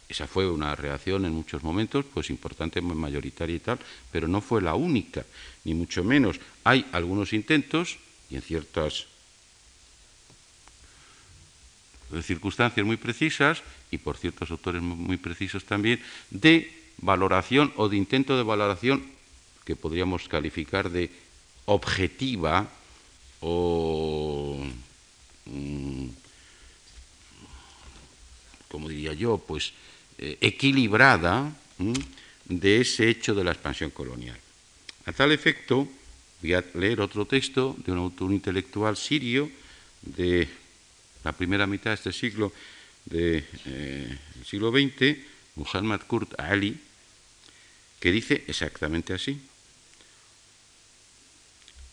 Esa 0.09 0.27
fue 0.27 0.49
una 0.49 0.75
reacción 0.75 1.25
en 1.25 1.33
muchos 1.33 1.63
momentos, 1.63 2.05
pues 2.13 2.31
importante, 2.31 2.81
mayoritaria 2.81 3.57
y 3.57 3.61
tal, 3.61 3.79
pero 4.11 4.29
no 4.29 4.41
fue 4.41 4.63
la 4.63 4.75
única, 4.75 5.25
ni 5.65 5.75
mucho 5.75 6.05
menos. 6.05 6.41
Hay 6.65 6.87
algunos 6.93 7.33
intentos, 7.33 7.99
y 8.31 8.37
en 8.37 8.43
ciertas 8.43 9.07
circunstancias 12.23 12.85
muy 12.87 12.97
precisas, 12.97 13.63
y 13.91 13.99
por 13.99 14.17
ciertos 14.17 14.51
autores 14.51 14.81
muy 14.81 15.19
precisos 15.19 15.65
también, 15.65 16.03
de 16.31 16.73
valoración 16.99 17.73
o 17.77 17.89
de 17.89 17.97
intento 17.97 18.37
de 18.37 18.43
valoración 18.43 19.18
que 19.69 19.77
podríamos 19.77 20.33
calificar 20.33 20.89
de 20.89 21.13
objetiva 21.69 22.65
o, 23.45 24.57
mm, 25.45 26.09
como 28.73 28.89
diría 28.89 29.13
yo, 29.13 29.37
pues 29.37 29.77
eh, 30.17 30.39
equilibrada 30.41 31.53
de 32.49 32.81
ese 32.81 33.13
hecho 33.13 33.35
de 33.35 33.45
la 33.45 33.53
expansión 33.53 33.91
colonial. 33.93 34.41
A 35.05 35.13
tal 35.13 35.37
efecto, 35.37 35.85
voy 36.41 36.55
a 36.55 36.65
leer 36.73 37.05
otro 37.05 37.29
texto 37.29 37.77
de 37.85 37.93
un 37.93 37.99
autor 37.99 38.33
intelectual 38.33 38.97
sirio 38.97 39.53
de 40.01 40.49
la 41.25 41.37
primera 41.37 41.67
mitad 41.67 41.91
de 41.91 42.01
este 42.01 42.13
siglo, 42.17 42.57
del 43.05 43.45
eh, 43.67 44.17
siglo 44.49 44.73
XX, 44.73 45.13
Muhammad 45.61 46.01
Kurt 46.09 46.41
Ali, 46.41 46.73
que 48.01 48.11
dice 48.11 48.45
exactamente 48.49 49.13
así. 49.13 49.39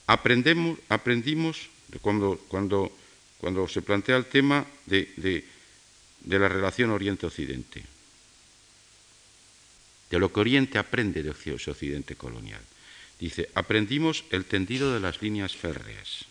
Aprendemos, 0.08 0.80
aprendimos 0.90 1.70
cuando, 2.02 2.38
cuando, 2.48 2.92
cuando 3.38 3.68
se 3.68 3.82
plantea 3.82 4.18
el 4.18 4.26
tema 4.26 4.66
de, 4.86 5.10
de 6.22 6.40
la 6.40 6.50
relación 6.50 6.92
Oriente-Occidente, 6.92 7.84
de 10.10 10.20
lo 10.20 10.32
que 10.32 10.40
Oriente 10.40 10.78
aprende 10.78 11.24
de 11.24 11.32
Occidente 11.32 12.16
colonial. 12.16 12.62
Dice, 13.20 13.50
aprendimos 13.56 14.26
el 14.30 14.46
tendido 14.46 14.94
de 14.94 15.00
las 15.00 15.22
líneas 15.22 15.56
férreas, 15.56 16.26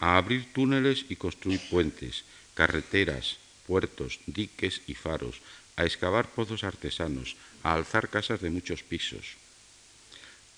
a 0.00 0.16
abrir 0.16 0.52
túneles 0.52 1.04
y 1.08 1.16
construir 1.16 1.60
puentes, 1.68 2.24
carreteras, 2.54 3.36
puertos, 3.66 4.18
diques 4.26 4.82
y 4.86 4.94
faros, 4.94 5.40
a 5.76 5.84
excavar 5.84 6.28
pozos 6.32 6.64
artesanos, 6.64 7.36
a 7.62 7.74
alzar 7.74 8.08
casas 8.08 8.40
de 8.40 8.50
muchos 8.50 8.82
pisos, 8.82 9.36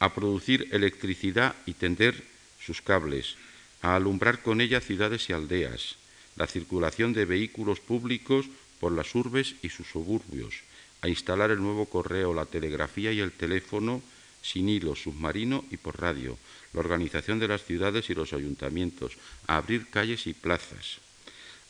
a 0.02 0.12
producir 0.12 0.66
electricidad 0.72 1.54
y 1.64 1.74
tender 1.74 2.24
sus 2.58 2.82
cables, 2.82 3.36
a 3.82 3.94
alumbrar 3.94 4.42
con 4.42 4.60
ella 4.60 4.80
ciudades 4.80 5.30
y 5.30 5.32
aldeas, 5.32 5.94
la 6.34 6.48
circulación 6.48 7.12
de 7.12 7.24
vehículos 7.24 7.78
públicos 7.78 8.46
por 8.80 8.90
las 8.90 9.14
urbes 9.14 9.54
y 9.62 9.68
sus 9.68 9.86
suburbios, 9.86 10.54
a 11.02 11.08
instalar 11.08 11.52
el 11.52 11.62
nuevo 11.62 11.86
correo, 11.86 12.34
la 12.34 12.46
telegrafía 12.46 13.12
y 13.12 13.20
el 13.20 13.30
teléfono 13.30 14.02
sin 14.42 14.68
hilo, 14.68 14.96
submarino 14.96 15.64
y 15.70 15.76
por 15.76 16.00
radio, 16.00 16.36
la 16.72 16.80
organización 16.80 17.38
de 17.38 17.46
las 17.46 17.64
ciudades 17.64 18.10
y 18.10 18.14
los 18.14 18.32
ayuntamientos, 18.32 19.12
a 19.46 19.56
abrir 19.56 19.86
calles 19.88 20.26
y 20.26 20.34
plazas, 20.34 20.98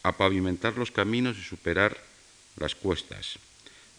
a 0.04 0.16
pavimentar 0.16 0.78
los 0.78 0.90
caminos 0.90 1.36
y 1.36 1.42
superar 1.42 2.02
las 2.56 2.74
cuestas, 2.74 3.38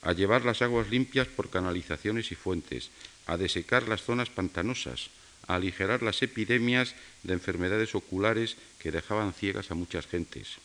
a 0.02 0.12
llevar 0.14 0.44
las 0.44 0.64
aguas 0.64 0.90
limpias 0.90 1.28
por 1.28 1.52
canalizaciones 1.52 2.32
y 2.32 2.36
fuentes, 2.36 2.90
a 3.26 3.38
desecar 3.38 3.88
las 3.88 4.04
zonas 4.04 4.30
pantanosas, 4.30 5.10
a 5.48 5.56
aligerar 5.56 6.04
las 6.04 6.22
epidemias 6.22 6.96
de 7.24 7.34
enfermedades 7.34 7.96
oculares 7.96 8.58
que 8.80 8.92
dejaban 8.92 9.34
ciegas 9.34 9.72
a 9.72 9.76
muchas 9.76 10.08
gentes. 10.08 10.58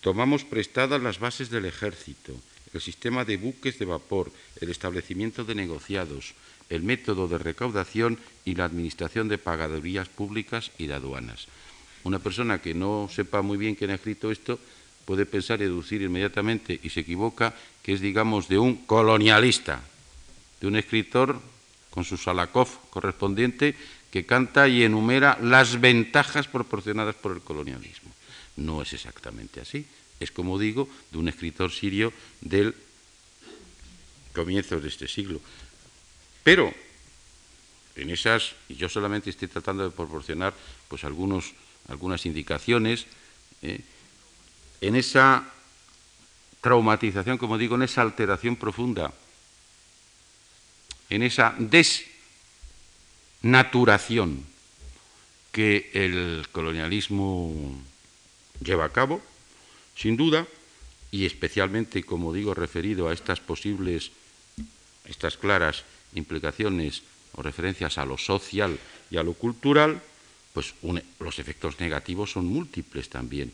Tomamos 0.00 0.44
prestadas 0.44 1.02
las 1.02 1.18
bases 1.18 1.50
del 1.50 1.66
ejército, 1.66 2.34
el 2.72 2.80
sistema 2.80 3.24
de 3.24 3.36
buques 3.36 3.78
de 3.78 3.84
vapor, 3.84 4.32
el 4.60 4.70
establecimiento 4.70 5.44
de 5.44 5.54
negociados, 5.54 6.34
el 6.70 6.82
método 6.82 7.26
de 7.28 7.38
recaudación 7.38 8.18
y 8.44 8.54
la 8.54 8.64
administración 8.64 9.28
de 9.28 9.38
pagadurías 9.38 10.08
públicas 10.08 10.70
y 10.78 10.86
de 10.86 10.94
aduanas. 10.94 11.48
Una 12.04 12.18
persona 12.18 12.62
que 12.62 12.74
no 12.74 13.10
sepa 13.12 13.42
muy 13.42 13.58
bien 13.58 13.74
quién 13.74 13.90
ha 13.90 13.96
escrito 13.96 14.30
esto 14.30 14.58
puede 15.04 15.26
pensar 15.26 15.60
y 15.60 15.64
deducir 15.64 16.02
inmediatamente, 16.02 16.78
y 16.82 16.90
se 16.90 17.00
equivoca, 17.00 17.54
que 17.82 17.92
es, 17.92 18.00
digamos, 18.00 18.48
de 18.48 18.58
un 18.58 18.86
colonialista, 18.86 19.82
de 20.60 20.66
un 20.68 20.76
escritor 20.76 21.40
con 21.90 22.04
su 22.04 22.16
Salakov 22.16 22.68
correspondiente, 22.90 23.76
que 24.10 24.26
canta 24.26 24.68
y 24.68 24.82
enumera 24.82 25.38
las 25.42 25.80
ventajas 25.80 26.48
proporcionadas 26.48 27.14
por 27.14 27.32
el 27.32 27.40
colonialismo. 27.42 28.10
No 28.56 28.82
es 28.82 28.92
exactamente 28.92 29.60
así. 29.60 29.86
Es, 30.18 30.30
como 30.30 30.58
digo, 30.58 30.88
de 31.10 31.18
un 31.18 31.28
escritor 31.28 31.70
sirio 31.70 32.12
del 32.40 32.74
comienzo 34.34 34.80
de 34.80 34.88
este 34.88 35.08
siglo. 35.08 35.40
Pero 36.42 36.72
en 37.96 38.10
esas, 38.10 38.54
y 38.68 38.74
yo 38.74 38.88
solamente 38.88 39.30
estoy 39.30 39.48
tratando 39.48 39.84
de 39.84 39.90
proporcionar 39.90 40.54
pues 40.88 41.04
algunos, 41.04 41.52
algunas 41.88 42.26
indicaciones, 42.26 43.06
eh, 43.62 43.80
en 44.80 44.96
esa 44.96 45.44
traumatización, 46.60 47.38
como 47.38 47.58
digo, 47.58 47.76
en 47.76 47.82
esa 47.82 48.02
alteración 48.02 48.56
profunda 48.56 49.12
en 51.10 51.22
esa 51.22 51.54
desnaturación 53.42 54.46
que 55.52 55.90
el 55.92 56.46
colonialismo 56.52 57.82
lleva 58.62 58.84
a 58.86 58.92
cabo, 58.92 59.20
sin 59.96 60.16
duda, 60.16 60.46
y 61.10 61.26
especialmente, 61.26 62.04
como 62.04 62.32
digo, 62.32 62.54
referido 62.54 63.08
a 63.08 63.12
estas 63.12 63.40
posibles, 63.40 64.12
estas 65.04 65.36
claras 65.36 65.82
implicaciones 66.14 67.02
o 67.34 67.42
referencias 67.42 67.98
a 67.98 68.04
lo 68.04 68.16
social 68.16 68.78
y 69.10 69.16
a 69.16 69.24
lo 69.24 69.34
cultural, 69.34 70.00
pues 70.54 70.74
los 71.18 71.38
efectos 71.38 71.80
negativos 71.80 72.30
son 72.32 72.46
múltiples 72.46 73.08
también. 73.08 73.52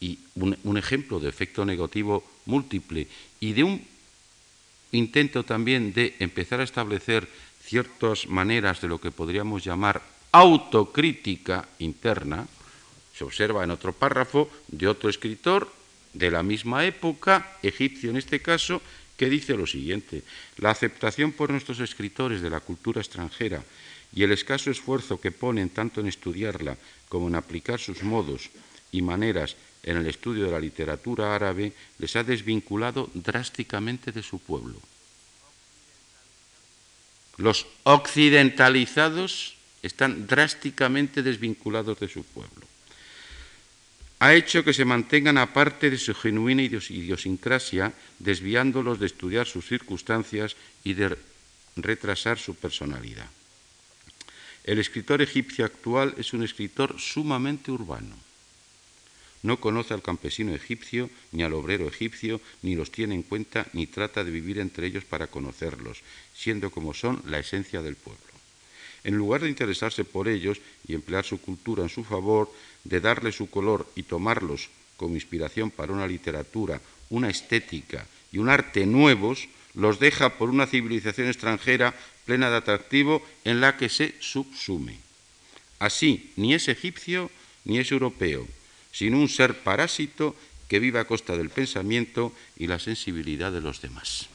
Y 0.00 0.18
un 0.34 0.76
ejemplo 0.76 1.18
de 1.18 1.28
efecto 1.28 1.64
negativo 1.64 2.24
múltiple 2.46 3.06
y 3.40 3.52
de 3.52 3.64
un 3.64 3.84
intento 4.92 5.44
también 5.44 5.92
de 5.92 6.14
empezar 6.18 6.60
a 6.60 6.64
establecer 6.64 7.28
ciertas 7.62 8.26
maneras 8.26 8.80
de 8.80 8.88
lo 8.88 9.00
que 9.00 9.10
podríamos 9.10 9.64
llamar 9.64 10.02
autocrítica 10.32 11.68
interna, 11.78 12.46
se 13.14 13.24
observa 13.24 13.64
en 13.64 13.70
otro 13.70 13.92
párrafo 13.92 14.48
de 14.68 14.86
otro 14.86 15.10
escritor 15.10 15.70
de 16.14 16.30
la 16.30 16.42
misma 16.42 16.84
época, 16.84 17.58
egipcio 17.62 18.10
en 18.10 18.16
este 18.16 18.40
caso, 18.40 18.80
que 19.16 19.28
dice 19.28 19.56
lo 19.56 19.66
siguiente, 19.66 20.22
la 20.56 20.70
aceptación 20.70 21.32
por 21.32 21.50
nuestros 21.50 21.80
escritores 21.80 22.40
de 22.40 22.50
la 22.50 22.60
cultura 22.60 23.00
extranjera 23.00 23.64
y 24.14 24.22
el 24.22 24.32
escaso 24.32 24.70
esfuerzo 24.70 25.20
que 25.20 25.32
ponen 25.32 25.70
tanto 25.70 26.00
en 26.00 26.06
estudiarla 26.06 26.78
como 27.08 27.28
en 27.28 27.34
aplicar 27.34 27.80
sus 27.80 28.02
modos 28.02 28.50
y 28.92 29.02
maneras 29.02 29.56
en 29.88 29.96
el 29.96 30.06
estudio 30.06 30.44
de 30.44 30.52
la 30.52 30.60
literatura 30.60 31.34
árabe 31.34 31.72
les 31.96 32.14
ha 32.14 32.22
desvinculado 32.22 33.08
drásticamente 33.14 34.12
de 34.12 34.22
su 34.22 34.38
pueblo. 34.38 34.76
Los 37.38 37.66
occidentalizados 37.84 39.56
están 39.80 40.26
drásticamente 40.26 41.22
desvinculados 41.22 41.98
de 42.00 42.08
su 42.08 42.22
pueblo. 42.22 42.66
Ha 44.18 44.34
hecho 44.34 44.62
que 44.62 44.74
se 44.74 44.84
mantengan 44.84 45.38
aparte 45.38 45.88
de 45.88 45.96
su 45.96 46.12
genuina 46.12 46.62
idiosincrasia, 46.62 47.94
desviándolos 48.18 49.00
de 49.00 49.06
estudiar 49.06 49.46
sus 49.46 49.64
circunstancias 49.64 50.56
y 50.84 50.92
de 50.92 51.16
retrasar 51.76 52.38
su 52.38 52.56
personalidad. 52.56 53.30
El 54.64 54.80
escritor 54.80 55.22
egipcio 55.22 55.64
actual 55.64 56.14
es 56.18 56.34
un 56.34 56.42
escritor 56.42 57.00
sumamente 57.00 57.70
urbano. 57.70 58.27
No 59.42 59.60
conoce 59.60 59.94
al 59.94 60.02
campesino 60.02 60.54
egipcio, 60.54 61.10
ni 61.32 61.42
al 61.42 61.54
obrero 61.54 61.86
egipcio, 61.86 62.40
ni 62.62 62.74
los 62.74 62.90
tiene 62.90 63.14
en 63.14 63.22
cuenta, 63.22 63.66
ni 63.72 63.86
trata 63.86 64.24
de 64.24 64.30
vivir 64.30 64.58
entre 64.58 64.86
ellos 64.86 65.04
para 65.04 65.28
conocerlos, 65.28 66.02
siendo 66.34 66.70
como 66.70 66.92
son 66.92 67.22
la 67.26 67.38
esencia 67.38 67.82
del 67.82 67.94
pueblo. 67.94 68.22
En 69.04 69.16
lugar 69.16 69.42
de 69.42 69.48
interesarse 69.48 70.04
por 70.04 70.28
ellos 70.28 70.60
y 70.86 70.94
emplear 70.94 71.24
su 71.24 71.40
cultura 71.40 71.84
en 71.84 71.88
su 71.88 72.02
favor, 72.02 72.52
de 72.82 73.00
darle 73.00 73.30
su 73.30 73.48
color 73.48 73.90
y 73.94 74.02
tomarlos 74.02 74.70
como 74.96 75.14
inspiración 75.14 75.70
para 75.70 75.92
una 75.92 76.06
literatura, 76.06 76.80
una 77.10 77.30
estética 77.30 78.06
y 78.32 78.38
un 78.38 78.48
arte 78.48 78.86
nuevos, 78.86 79.48
los 79.74 80.00
deja 80.00 80.36
por 80.36 80.50
una 80.50 80.66
civilización 80.66 81.28
extranjera 81.28 81.94
plena 82.26 82.50
de 82.50 82.56
atractivo 82.56 83.24
en 83.44 83.60
la 83.60 83.76
que 83.76 83.88
se 83.88 84.14
subsume. 84.18 84.98
Así, 85.78 86.32
ni 86.36 86.54
es 86.54 86.66
egipcio 86.68 87.30
ni 87.64 87.78
es 87.78 87.92
europeo, 87.92 88.48
sino 88.98 89.20
un 89.20 89.28
ser 89.28 89.62
parásito 89.62 90.34
que 90.66 90.82
vive 90.82 90.98
a 90.98 91.06
costa 91.06 91.38
del 91.38 91.54
pensamiento 91.54 92.34
y 92.58 92.66
la 92.66 92.82
sensibilidad 92.82 93.52
de 93.52 93.60
los 93.60 93.80
demás. 93.80 94.26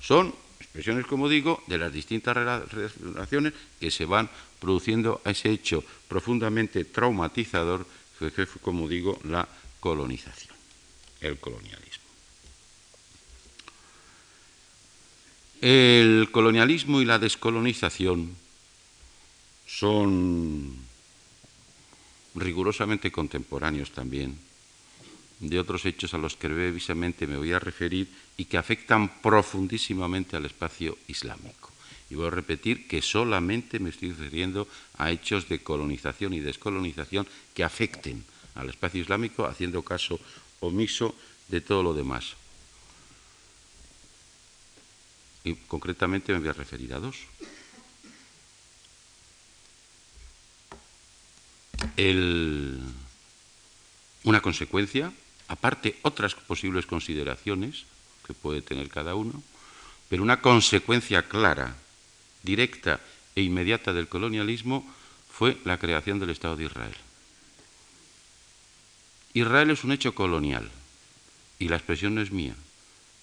Son 0.00 0.32
expresiones, 0.60 1.04
como 1.06 1.28
digo, 1.28 1.64
de 1.66 1.78
las 1.78 1.92
distintas 1.92 2.36
relaciones 2.70 3.54
que 3.80 3.90
se 3.90 4.04
van 4.04 4.30
produciendo 4.60 5.20
a 5.24 5.32
ese 5.32 5.50
hecho 5.50 5.82
profundamente 6.06 6.84
traumatizador 6.84 7.84
que 8.20 8.46
como 8.62 8.86
digo, 8.86 9.18
la 9.24 9.48
colonización, 9.80 10.54
el 11.20 11.36
colonialismo. 11.38 12.06
El 15.60 16.28
colonialismo 16.30 17.02
y 17.02 17.04
la 17.04 17.18
descolonización 17.18 18.36
son 19.66 20.85
rigurosamente 22.36 23.10
contemporáneos 23.10 23.90
también 23.90 24.38
de 25.40 25.60
otros 25.60 25.84
hechos 25.84 26.14
a 26.14 26.18
los 26.18 26.36
que 26.36 26.48
brevísimamente 26.48 27.26
me 27.26 27.36
voy 27.36 27.52
a 27.52 27.58
referir 27.58 28.08
y 28.36 28.46
que 28.46 28.56
afectan 28.56 29.20
profundísimamente 29.20 30.36
al 30.36 30.46
espacio 30.46 30.96
islámico. 31.08 31.70
Y 32.08 32.14
voy 32.14 32.28
a 32.28 32.30
repetir 32.30 32.86
que 32.86 33.02
solamente 33.02 33.78
me 33.78 33.90
estoy 33.90 34.12
refiriendo 34.12 34.68
a 34.96 35.10
hechos 35.10 35.48
de 35.48 35.62
colonización 35.62 36.32
y 36.32 36.40
descolonización 36.40 37.26
que 37.52 37.64
afecten 37.64 38.24
al 38.54 38.70
espacio 38.70 39.02
islámico, 39.02 39.44
haciendo 39.44 39.82
caso 39.82 40.20
omiso 40.60 41.14
de 41.48 41.60
todo 41.60 41.82
lo 41.82 41.92
demás. 41.92 42.34
Y 45.44 45.54
concretamente 45.68 46.32
me 46.32 46.40
voy 46.40 46.48
a 46.48 46.52
referir 46.52 46.94
a 46.94 47.00
dos. 47.00 47.16
Una 54.24 54.40
consecuencia, 54.40 55.12
aparte 55.48 55.98
otras 56.02 56.34
posibles 56.34 56.86
consideraciones 56.86 57.84
que 58.26 58.34
puede 58.34 58.62
tener 58.62 58.88
cada 58.88 59.14
uno, 59.14 59.42
pero 60.08 60.22
una 60.22 60.40
consecuencia 60.40 61.28
clara 61.28 61.76
directa 62.42 63.00
e 63.34 63.42
inmediata 63.42 63.92
del 63.92 64.08
colonialismo 64.08 64.86
fue 65.30 65.58
la 65.64 65.78
creación 65.78 66.18
del 66.18 66.30
Estado 66.30 66.56
de 66.56 66.64
Israel. 66.64 66.96
Israel 69.34 69.70
es 69.70 69.84
un 69.84 69.92
hecho 69.92 70.14
colonial 70.14 70.70
y 71.58 71.68
la 71.68 71.76
expresión 71.76 72.14
no 72.14 72.22
es 72.22 72.30
mía. 72.30 72.54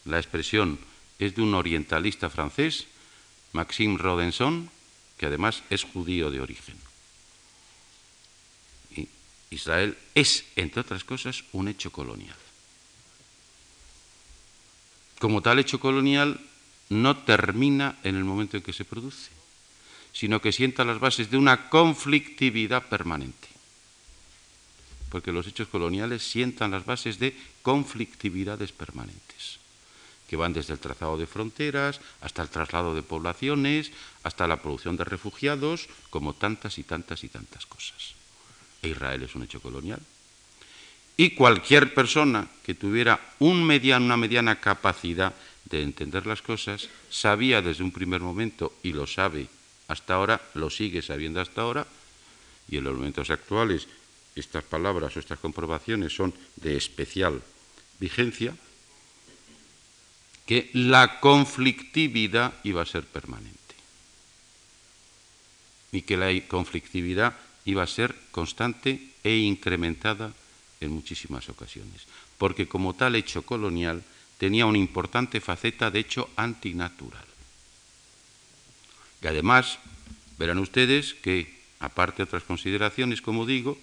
La 0.06 0.20
expresión 0.20 0.78
es 1.18 1.36
de 1.36 1.41
un 1.41 1.56
orientalista 1.56 2.30
francés, 2.30 2.86
Maxime 3.54 3.97
Rodenson, 3.97 4.70
que 5.18 5.26
además 5.26 5.64
es 5.70 5.84
judío 5.84 6.30
de 6.30 6.41
origen. 6.41 6.76
Israel 9.54 9.97
es, 10.16 10.45
entre 10.56 10.82
otras 10.82 11.04
cosas, 11.04 11.43
un 11.51 11.68
hecho 11.68 11.91
colonial. 11.91 12.36
Como 15.20 15.41
tal 15.41 15.60
hecho 15.60 15.80
colonial, 15.80 16.39
no 16.89 17.18
termina 17.18 17.97
en 18.04 18.16
el 18.16 18.24
momento 18.24 18.58
en 18.58 18.64
que 18.64 18.74
se 18.74 18.86
produce, 18.86 19.32
sino 20.12 20.41
que 20.41 20.51
sienta 20.51 20.84
las 20.84 20.99
bases 20.99 21.32
de 21.32 21.38
una 21.38 21.70
conflictividad 21.70 22.88
permanente. 22.88 23.47
Porque 25.10 25.32
los 25.32 25.47
hechos 25.47 25.68
coloniales 25.68 26.24
sientan 26.24 26.72
las 26.72 26.86
bases 26.86 27.20
de 27.20 27.38
conflictividades 27.62 28.72
permanentes, 28.72 29.60
que 30.28 30.36
van 30.36 30.54
desde 30.54 30.74
el 30.74 30.80
trazado 30.80 31.18
de 31.18 31.28
fronteras 31.28 32.01
hasta 32.22 32.41
el 32.41 32.49
traslado 32.49 32.93
de 32.93 33.04
poblaciones, 33.04 33.91
hasta 34.24 34.47
la 34.47 34.62
producción 34.62 34.97
de 34.97 35.06
refugiados, 35.06 35.88
como 36.10 36.34
tantas 36.34 36.78
y 36.78 36.84
tantas 36.84 37.24
y 37.24 37.30
tantas 37.30 37.66
cosas. 37.66 38.22
E 38.84 38.89
Israel 38.89 39.23
es 39.23 39.34
un 39.34 39.43
hecho 39.43 39.61
colonial. 39.61 39.99
Y 41.15 41.31
cualquier 41.31 41.93
persona 41.93 42.47
que 42.63 42.75
tuviera 42.75 43.19
un 43.39 43.63
una 43.63 44.17
mediana 44.17 44.59
capacidad 44.59 45.34
de 45.65 45.81
entender 45.81 46.27
las 46.27 46.41
cosas, 46.41 46.89
sabía 47.09 47.61
desde 47.61 47.84
un 47.84 47.91
primer 47.91 48.21
momento 48.21 48.73
y 48.84 48.91
lo 48.91 49.07
sabe 49.07 49.47
hasta 49.88 50.15
ahora, 50.15 50.41
lo 50.53 50.69
sigue 50.69 51.01
sabiendo 51.01 51.39
hasta 51.39 51.61
ahora, 51.61 51.88
y 52.67 52.77
en 52.77 52.84
los 52.84 52.95
momentos 52.95 53.29
actuales 53.29 53.88
estas 54.36 54.63
palabras 54.63 55.15
o 55.15 55.19
estas 55.19 55.39
comprobaciones 55.39 56.13
son 56.13 56.34
de 56.57 56.75
especial 56.75 57.41
vigencia, 57.99 58.55
que 60.45 60.69
la 60.73 61.19
conflictividad 61.19 62.53
iba 62.63 62.81
a 62.81 62.86
ser 62.86 63.05
permanente 63.05 63.57
y 65.91 66.01
que 66.01 66.17
la 66.17 66.29
conflictividad 66.47 67.38
iba 67.66 67.84
a 67.84 67.88
ser 67.88 68.16
constante 68.32 68.99
e 69.24 69.38
incrementada 69.38 70.34
en 70.82 70.91
muchísimas 70.91 71.47
ocasiones, 71.49 72.03
porque 72.38 72.68
como 72.68 72.93
tal 72.93 73.16
hecho 73.16 73.43
colonial 73.43 74.03
tenía 74.38 74.66
una 74.66 74.78
importante 74.78 75.39
faceta 75.39 75.91
de 75.91 75.99
hecho 75.99 76.30
antinatural. 76.36 77.26
Y 79.22 79.28
además, 79.28 79.80
verán 80.38 80.59
ustedes 80.59 81.14
que, 81.14 81.47
aparte 81.80 82.18
de 82.18 82.24
otras 82.24 82.43
consideraciones, 82.43 83.22
como 83.22 83.45
digo, 83.45 83.78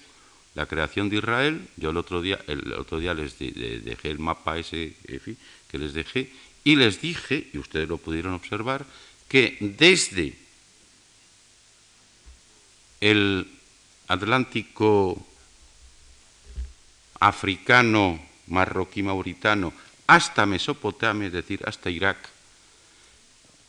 la 0.55 0.67
creación 0.67 1.09
de 1.09 1.17
Israel, 1.17 1.67
yo 1.77 1.91
el 1.91 1.97
otro 1.97 2.21
día, 2.21 2.39
el 2.47 2.75
otro 2.75 2.99
día 2.99 3.15
les 3.15 3.39
dejé 3.39 4.11
el 4.11 4.19
mapa 4.19 4.59
ese 4.59 4.95
que 5.71 5.79
les 5.79 5.95
dejé, 5.95 6.31
y 6.65 6.77
les 6.77 7.01
dije, 7.01 7.49
y 7.55 7.59
ustedes 7.59 7.89
lo 7.89 7.97
pudieron 7.97 8.35
observar, 8.35 8.85
que 9.29 9.57
desde 9.61 10.35
el 13.01 13.47
Atlántico 14.11 15.25
africano, 17.21 18.19
marroquí, 18.49 19.05
mauritano, 19.05 19.73
hasta 20.09 20.47
Mesopotamia, 20.47 21.29
es 21.29 21.33
decir, 21.33 21.63
hasta 21.65 21.91
Irak, 21.91 22.19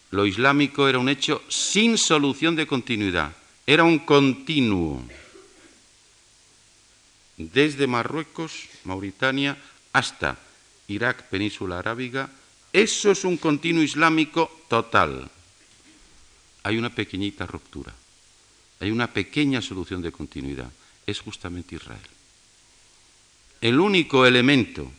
lo 0.10 0.26
islámico 0.26 0.88
era 0.88 0.98
un 0.98 1.10
hecho 1.10 1.44
sin 1.48 1.96
solución 1.96 2.56
de 2.56 2.66
continuidad, 2.66 3.34
era 3.68 3.84
un 3.84 4.00
continuo. 4.00 5.04
Desde 7.38 7.86
Marruecos, 7.86 8.66
Mauritania, 8.84 9.58
hasta 9.94 10.40
Irak, 10.88 11.30
península 11.30 11.78
arábiga, 11.78 12.32
eso 12.74 13.12
es 13.12 13.24
un 13.26 13.38
continuo 13.38 13.84
islámico 13.84 14.50
total. 14.68 15.30
Hay 16.64 16.78
una 16.78 16.90
pequeñita 16.90 17.46
ruptura, 17.46 17.94
hay 18.82 18.90
una 18.90 19.14
pequeña 19.14 19.62
solución 19.62 20.02
de 20.02 20.12
continuidad, 20.12 20.72
es 21.06 21.22
justamente 21.22 21.76
Israel. 21.76 22.02
El 23.62 23.80
único 23.80 24.26
elemento 24.26 24.92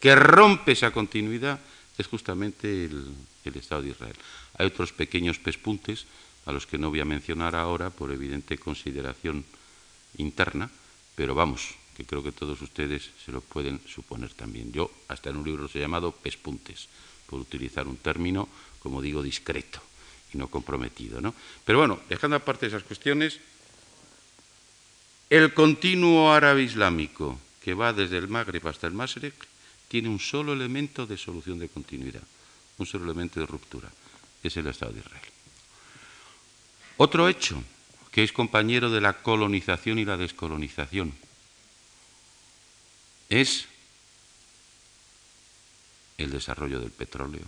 que 0.00 0.14
rompe 0.14 0.72
esa 0.72 0.90
continuidad 0.90 1.60
es 1.98 2.06
justamente 2.06 2.86
el, 2.86 3.14
Estado 3.44 3.82
de 3.82 3.90
Israel. 3.90 4.16
Hay 4.56 4.66
otros 4.66 4.92
pequeños 4.92 5.38
pespuntes 5.38 6.06
a 6.46 6.52
los 6.52 6.66
que 6.66 6.78
no 6.78 6.88
voy 6.88 7.00
a 7.00 7.04
mencionar 7.04 7.54
ahora 7.54 7.90
por 7.90 8.10
evidente 8.10 8.56
consideración 8.56 9.44
interna, 10.16 10.70
pero 11.14 11.34
vamos, 11.34 11.76
que 11.94 12.06
creo 12.06 12.22
que 12.22 12.32
todos 12.32 12.60
ustedes 12.62 13.10
se 13.22 13.32
lo 13.32 13.42
pueden 13.42 13.80
suponer 13.86 14.32
también. 14.32 14.72
Yo 14.72 14.90
hasta 15.08 15.28
en 15.28 15.36
un 15.36 15.44
libro 15.44 15.64
los 15.64 15.76
he 15.76 15.80
llamado 15.80 16.12
pespuntes, 16.12 16.88
por 17.26 17.38
utilizar 17.38 17.86
un 17.86 17.98
término, 17.98 18.48
como 18.80 19.02
digo, 19.02 19.22
discreto 19.22 19.82
no 20.34 20.48
comprometido. 20.48 21.20
¿no? 21.20 21.34
Pero 21.64 21.78
bueno, 21.78 22.00
dejando 22.08 22.36
aparte 22.36 22.66
esas 22.66 22.82
cuestiones, 22.82 23.40
el 25.30 25.54
continuo 25.54 26.32
árabe 26.32 26.62
islámico 26.62 27.40
que 27.62 27.74
va 27.74 27.92
desde 27.92 28.18
el 28.18 28.28
Magreb 28.28 28.66
hasta 28.68 28.86
el 28.86 28.92
Masrek 28.92 29.34
tiene 29.88 30.08
un 30.08 30.20
solo 30.20 30.52
elemento 30.52 31.06
de 31.06 31.16
solución 31.16 31.58
de 31.58 31.68
continuidad, 31.68 32.22
un 32.78 32.86
solo 32.86 33.04
elemento 33.04 33.40
de 33.40 33.46
ruptura, 33.46 33.88
que 34.42 34.48
es 34.48 34.56
el 34.56 34.66
Estado 34.66 34.92
de 34.92 35.00
Israel. 35.00 35.22
Otro 36.96 37.28
hecho 37.28 37.62
que 38.12 38.22
es 38.22 38.32
compañero 38.32 38.90
de 38.90 39.00
la 39.00 39.14
colonización 39.14 39.98
y 39.98 40.04
la 40.04 40.16
descolonización 40.16 41.12
es 43.28 43.66
el 46.18 46.30
desarrollo 46.30 46.78
del 46.78 46.92
petróleo. 46.92 47.42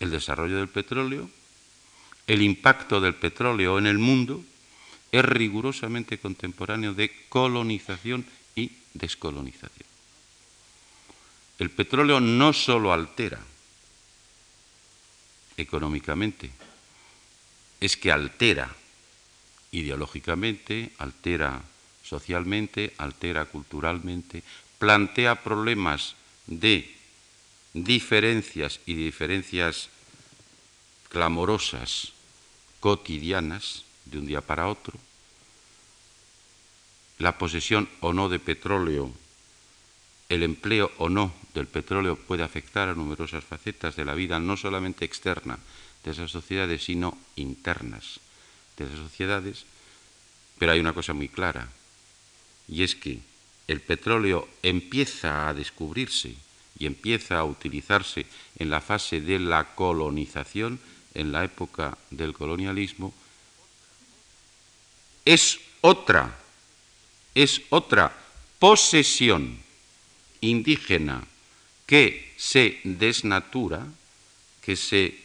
El 0.00 0.10
desarrollo 0.10 0.56
del 0.56 0.68
petróleo, 0.68 1.30
el 2.26 2.42
impacto 2.42 3.00
del 3.00 3.14
petróleo 3.14 3.78
en 3.78 3.86
el 3.86 3.98
mundo 3.98 4.42
es 5.12 5.24
rigurosamente 5.24 6.18
contemporáneo 6.18 6.94
de 6.94 7.12
colonización 7.28 8.24
y 8.54 8.72
descolonización. 8.94 9.88
El 11.58 11.70
petróleo 11.70 12.20
no 12.20 12.52
solo 12.52 12.92
altera 12.92 13.40
económicamente, 15.56 16.50
es 17.80 17.96
que 17.96 18.10
altera 18.10 18.74
ideológicamente, 19.72 20.92
altera 20.98 21.60
socialmente, 22.02 22.94
altera 22.98 23.44
culturalmente, 23.44 24.42
plantea 24.78 25.42
problemas 25.42 26.16
de 26.46 26.96
diferencias 27.72 28.80
y 28.86 28.94
diferencias 28.94 29.88
clamorosas, 31.08 32.12
cotidianas, 32.80 33.84
de 34.06 34.18
un 34.18 34.26
día 34.26 34.40
para 34.40 34.68
otro, 34.68 34.98
la 37.18 37.38
posesión 37.38 37.88
o 38.00 38.12
no 38.12 38.28
de 38.28 38.38
petróleo, 38.38 39.12
el 40.28 40.42
empleo 40.42 40.90
o 40.98 41.08
no 41.08 41.34
del 41.54 41.66
petróleo 41.66 42.16
puede 42.16 42.42
afectar 42.42 42.88
a 42.88 42.94
numerosas 42.94 43.44
facetas 43.44 43.96
de 43.96 44.04
la 44.04 44.14
vida, 44.14 44.40
no 44.40 44.56
solamente 44.56 45.04
externa 45.04 45.58
de 46.04 46.12
esas 46.12 46.30
sociedades, 46.30 46.84
sino 46.84 47.18
internas 47.36 48.20
de 48.76 48.86
esas 48.86 48.98
sociedades. 48.98 49.64
Pero 50.58 50.72
hay 50.72 50.80
una 50.80 50.94
cosa 50.94 51.12
muy 51.12 51.28
clara, 51.28 51.68
y 52.68 52.82
es 52.82 52.94
que 52.94 53.20
el 53.68 53.80
petróleo 53.80 54.48
empieza 54.62 55.48
a 55.48 55.54
descubrirse 55.54 56.34
y 56.80 56.86
empieza 56.86 57.38
a 57.38 57.44
utilizarse 57.44 58.26
en 58.58 58.70
la 58.70 58.80
fase 58.80 59.20
de 59.20 59.38
la 59.38 59.76
colonización, 59.76 60.80
en 61.14 61.30
la 61.30 61.44
época 61.44 61.96
del 62.10 62.32
colonialismo, 62.32 63.12
es 65.26 65.60
otra, 65.82 66.38
es 67.34 67.60
otra 67.68 68.16
posesión 68.58 69.60
indígena 70.40 71.22
que 71.84 72.32
se 72.38 72.80
desnatura, 72.84 73.86
que 74.62 74.74
se 74.74 75.20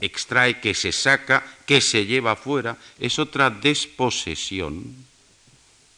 extrae, 0.00 0.60
que 0.60 0.74
se 0.74 0.92
saca, 0.92 1.44
que 1.66 1.80
se 1.80 2.06
lleva 2.06 2.36
fuera, 2.36 2.78
es 3.00 3.18
otra 3.18 3.50
desposesión 3.50 4.94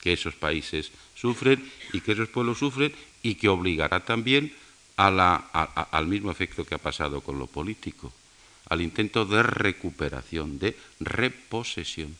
que 0.00 0.14
esos 0.14 0.34
países 0.34 0.90
sufren 1.14 1.70
y 1.92 2.00
que 2.00 2.12
esos 2.12 2.28
pueblos 2.28 2.58
sufren 2.58 2.94
y 3.26 3.34
que 3.34 3.48
obligará 3.48 4.04
también 4.04 4.54
al 4.96 6.06
mismo 6.06 6.30
efecto 6.30 6.64
que 6.64 6.76
ha 6.76 6.78
pasado 6.78 7.20
con 7.20 7.40
lo 7.40 7.48
político 7.48 8.12
al 8.68 8.82
intento 8.82 9.24
de 9.24 9.42
recuperación, 9.42 10.58
de 10.58 10.76
reposesión. 11.00 12.14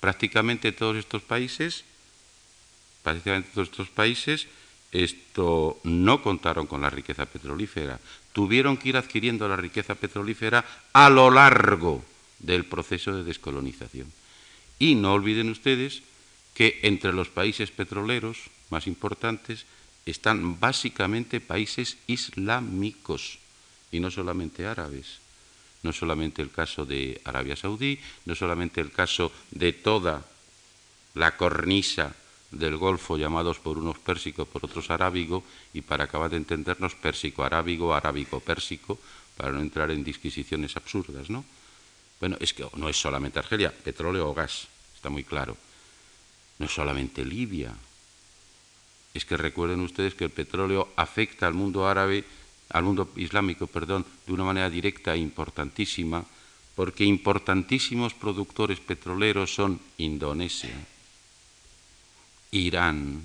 Prácticamente 0.00 0.72
todos 0.72 0.96
estos 0.96 1.22
países, 1.22 1.84
prácticamente 3.02 3.50
todos 3.52 3.68
estos 3.68 3.88
países, 3.88 4.46
esto 4.92 5.80
no 5.84 6.22
contaron 6.22 6.66
con 6.66 6.82
la 6.82 6.90
riqueza 6.90 7.24
petrolífera, 7.24 7.98
tuvieron 8.32 8.76
que 8.76 8.90
ir 8.90 8.96
adquiriendo 8.96 9.48
la 9.48 9.56
riqueza 9.56 9.94
petrolífera 9.94 10.64
a 10.92 11.08
lo 11.08 11.30
largo 11.30 12.04
del 12.40 12.64
proceso 12.64 13.16
de 13.16 13.24
descolonización. 13.24 14.12
Y 14.78 14.96
no 14.96 15.14
olviden 15.14 15.50
ustedes 15.50 16.02
que 16.52 16.80
entre 16.82 17.12
los 17.12 17.28
países 17.28 17.70
petroleros 17.70 18.38
más 18.70 18.86
importantes 18.86 19.64
están 20.06 20.60
básicamente 20.60 21.40
países 21.40 21.96
islámicos 22.06 23.38
y 23.90 24.00
no 24.00 24.10
solamente 24.10 24.66
árabes 24.66 25.24
no 25.84 25.92
solamente 25.92 26.42
el 26.42 26.50
caso 26.50 26.84
de 26.84 27.20
Arabia 27.24 27.54
Saudí, 27.54 28.00
no 28.24 28.34
solamente 28.34 28.80
el 28.80 28.90
caso 28.90 29.30
de 29.52 29.72
toda 29.74 30.24
la 31.12 31.36
cornisa 31.36 32.16
del 32.50 32.76
Golfo, 32.76 33.18
llamados 33.18 33.60
por 33.60 33.78
unos 33.78 33.98
pérsico, 33.98 34.46
por 34.46 34.64
otros 34.64 34.90
arábigo, 34.90 35.44
y 35.74 35.82
para 35.82 36.04
acabar 36.04 36.30
de 36.30 36.38
entendernos, 36.38 36.94
pérsico-arábigo, 36.94 37.94
arábigo-pérsico, 37.94 38.98
para 39.36 39.52
no 39.52 39.60
entrar 39.60 39.90
en 39.90 40.02
disquisiciones 40.02 40.76
absurdas, 40.76 41.28
¿no? 41.28 41.44
Bueno, 42.18 42.36
es 42.40 42.54
que 42.54 42.64
no 42.76 42.88
es 42.88 42.96
solamente 42.96 43.38
Argelia, 43.38 43.70
petróleo 43.70 44.30
o 44.30 44.34
gas, 44.34 44.66
está 44.96 45.10
muy 45.10 45.24
claro. 45.24 45.56
No 46.58 46.66
es 46.66 46.72
solamente 46.72 47.24
Libia. 47.24 47.74
Es 49.14 49.24
que 49.24 49.36
recuerden 49.36 49.80
ustedes 49.80 50.14
que 50.14 50.24
el 50.24 50.30
petróleo 50.30 50.92
afecta 50.96 51.46
al 51.46 51.54
mundo 51.54 51.86
árabe 51.88 52.24
al 52.70 52.82
mundo 52.82 53.10
islámico, 53.16 53.66
perdón, 53.66 54.04
de 54.26 54.32
una 54.32 54.44
manera 54.44 54.70
directa 54.70 55.14
e 55.14 55.18
importantísima, 55.18 56.24
porque 56.74 57.04
importantísimos 57.04 58.14
productores 58.14 58.80
petroleros 58.80 59.54
son 59.54 59.78
Indonesia, 59.98 60.74
Irán, 62.50 63.22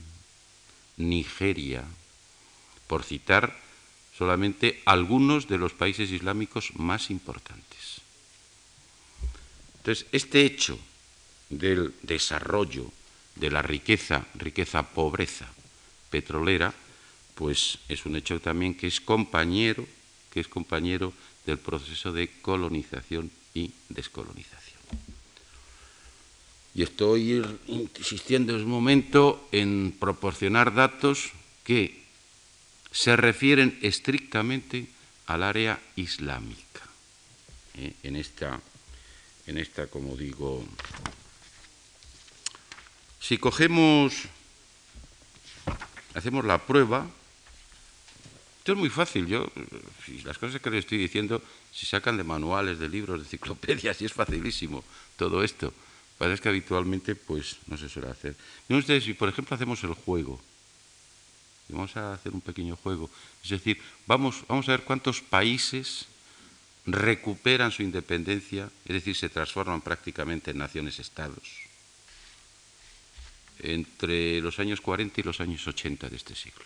Nigeria, 0.97 1.83
por 2.85 3.03
citar 3.03 3.57
solamente 4.15 4.83
algunos 4.85 5.47
de 5.47 5.57
los 5.57 5.73
países 5.73 6.11
islámicos 6.11 6.75
más 6.75 7.09
importantes. 7.09 8.01
Entonces, 9.77 10.05
este 10.11 10.45
hecho 10.45 10.77
del 11.49 11.95
desarrollo 12.03 12.91
de 13.35 13.49
la 13.49 13.63
riqueza, 13.63 14.27
riqueza-pobreza 14.35 15.47
petrolera, 16.09 16.73
pues 17.35 17.79
es 17.87 18.05
un 18.05 18.15
hecho 18.15 18.39
también 18.39 18.75
que 18.75 18.87
es 18.87 18.99
compañero, 18.99 19.87
que 20.31 20.39
es 20.39 20.47
compañero 20.47 21.13
del 21.45 21.57
proceso 21.57 22.11
de 22.11 22.29
colonización 22.41 23.31
y 23.53 23.71
descolonización. 23.89 24.79
Y 26.75 26.83
estoy 26.83 27.43
insistiendo 27.67 28.55
en 28.55 28.63
un 28.63 28.69
momento 28.69 29.47
en 29.51 29.95
proporcionar 29.99 30.73
datos 30.73 31.31
que 31.63 32.03
se 32.91 33.15
refieren 33.15 33.77
estrictamente 33.81 34.87
al 35.25 35.43
área 35.43 35.79
islámica. 35.95 36.81
¿eh? 37.75 37.93
En, 38.03 38.15
esta, 38.15 38.59
en 39.47 39.57
esta, 39.57 39.87
como 39.87 40.15
digo, 40.15 40.65
si 43.19 43.37
cogemos, 43.37 44.13
hacemos 46.13 46.45
la 46.45 46.57
prueba, 46.57 47.07
es 48.73 48.77
muy 48.77 48.89
fácil. 48.89 49.27
Yo, 49.27 49.51
las 50.23 50.37
cosas 50.37 50.61
que 50.61 50.69
les 50.69 50.79
estoy 50.79 50.97
diciendo, 50.97 51.41
se 51.73 51.85
sacan 51.85 52.17
de 52.17 52.23
manuales, 52.23 52.79
de 52.79 52.89
libros, 52.89 53.19
de 53.19 53.25
enciclopedias, 53.25 54.01
y 54.01 54.05
es 54.05 54.13
facilísimo 54.13 54.83
todo 55.17 55.43
esto. 55.43 55.73
Parece 56.17 56.43
que 56.43 56.49
habitualmente 56.49 57.15
pues 57.15 57.57
no 57.67 57.77
se 57.77 57.87
suele 57.87 58.09
hacer. 58.09 58.35
Miren 58.67 58.81
ustedes, 58.81 59.05
si 59.05 59.13
por 59.13 59.29
ejemplo 59.29 59.55
hacemos 59.55 59.83
el 59.83 59.93
juego, 59.93 60.39
vamos 61.69 61.95
a 61.95 62.13
hacer 62.13 62.33
un 62.33 62.41
pequeño 62.41 62.75
juego, 62.75 63.09
es 63.43 63.49
decir, 63.51 63.79
vamos, 64.07 64.43
vamos 64.47 64.67
a 64.67 64.71
ver 64.71 64.83
cuántos 64.83 65.21
países 65.21 66.07
recuperan 66.85 67.71
su 67.71 67.83
independencia, 67.83 68.69
es 68.85 68.93
decir, 68.93 69.15
se 69.15 69.29
transforman 69.29 69.81
prácticamente 69.81 70.51
en 70.51 70.57
naciones-estados 70.57 71.68
entre 73.59 74.41
los 74.41 74.59
años 74.59 74.81
40 74.81 75.21
y 75.21 75.23
los 75.23 75.39
años 75.41 75.67
80 75.67 76.09
de 76.09 76.15
este 76.15 76.35
siglo. 76.35 76.65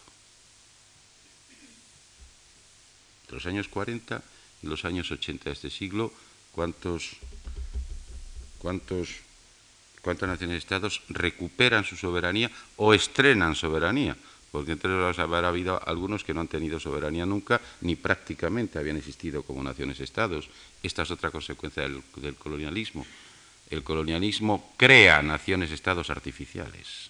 los 3.34 3.46
años 3.46 3.68
40 3.68 4.22
y 4.62 4.68
los 4.68 4.86
años 4.86 5.12
80 5.12 5.46
de 5.46 5.52
este 5.52 5.70
siglo, 5.70 6.14
cuántos, 6.54 7.18
cuántos, 8.60 9.10
cuántas 10.02 10.30
naciones 10.30 10.56
y 10.56 10.58
estados 10.60 11.02
recuperan 11.10 11.84
su 11.84 11.98
soberanía 11.98 12.50
o 12.78 12.94
estrenan 12.94 13.56
soberanía, 13.56 14.16
porque 14.52 14.74
entre 14.74 14.92
los 14.92 15.18
habrá 15.20 15.50
habido 15.50 15.82
algunos 15.88 16.24
que 16.24 16.34
no 16.34 16.42
han 16.42 16.48
tenido 16.48 16.80
soberanía 16.80 17.26
nunca, 17.26 17.60
ni 17.82 17.96
prácticamente 17.96 18.78
habían 18.78 18.98
existido 18.98 19.44
como 19.44 19.64
naciones-estados. 19.64 20.48
Esta 20.84 21.02
es 21.02 21.12
otra 21.12 21.32
consecuencia 21.32 21.84
del 21.84 22.36
colonialismo. 22.36 23.06
El 23.74 23.84
colonialismo 23.84 24.72
crea 24.78 25.24
naciones-estados 25.24 26.12
artificiales. 26.12 27.10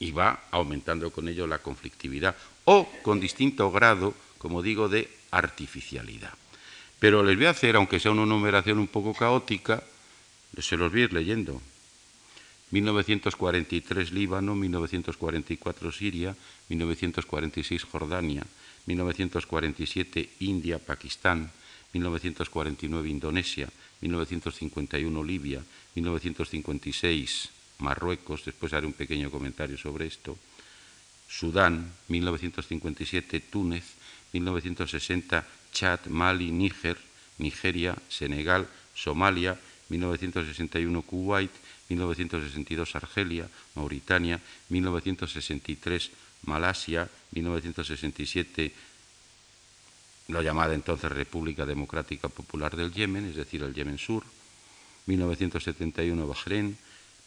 y 0.00 0.10
va 0.12 0.44
aumentando 0.52 1.10
con 1.10 1.26
ello 1.28 1.46
la 1.46 1.58
conflictividad 1.58 2.36
o 2.64 2.88
con 3.02 3.18
distinto 3.18 3.70
grado, 3.72 4.14
como 4.38 4.62
digo, 4.62 4.88
de 4.88 5.10
artificialidad. 5.32 6.34
Pero 6.98 7.22
les 7.22 7.36
voy 7.36 7.46
a 7.46 7.50
hacer, 7.50 7.74
aunque 7.74 7.98
sea 7.98 8.12
una 8.12 8.26
numeración 8.26 8.78
un 8.78 8.86
poco 8.86 9.14
caótica, 9.14 9.82
se 10.56 10.76
los 10.76 10.90
voy 10.90 11.02
a 11.02 11.04
ir 11.04 11.12
leyendo. 11.12 11.60
1943 12.70 14.12
Líbano, 14.12 14.54
1944 14.54 15.92
Siria, 15.92 16.36
1946 16.68 17.84
Jordania, 17.84 18.46
1947 18.86 20.30
India, 20.40 20.78
Pakistán, 20.78 21.50
1949 21.92 23.08
Indonesia, 23.08 23.68
1951 24.00 25.24
Libia, 25.24 25.62
1956 25.94 27.50
Marruecos, 27.78 28.44
después 28.44 28.72
haré 28.72 28.86
un 28.86 28.92
pequeño 28.92 29.30
comentario 29.30 29.78
sobre 29.78 30.06
esto, 30.06 30.36
Sudán, 31.28 31.92
1957 32.08 33.40
Túnez, 33.40 33.84
1960 34.32 35.46
Chad, 35.72 36.06
Mali, 36.06 36.50
Níger, 36.50 36.96
Nigeria, 37.38 37.96
Senegal, 38.08 38.66
Somalia, 38.94 39.58
1961 39.88 41.02
Kuwait, 41.02 41.50
1962 41.88 42.96
Argelia, 42.96 43.48
Mauritania, 43.74 44.40
1963 44.68 46.10
Malasia, 46.44 47.08
1967 47.32 48.72
la 50.28 50.42
llamada 50.42 50.74
entonces 50.74 51.10
República 51.10 51.64
Democrática 51.64 52.28
Popular 52.28 52.76
del 52.76 52.92
Yemen, 52.92 53.26
es 53.26 53.36
decir, 53.36 53.62
el 53.62 53.74
Yemen 53.74 53.96
Sur, 53.96 54.24
1971 55.06 56.26
Bahrein, 56.26 56.76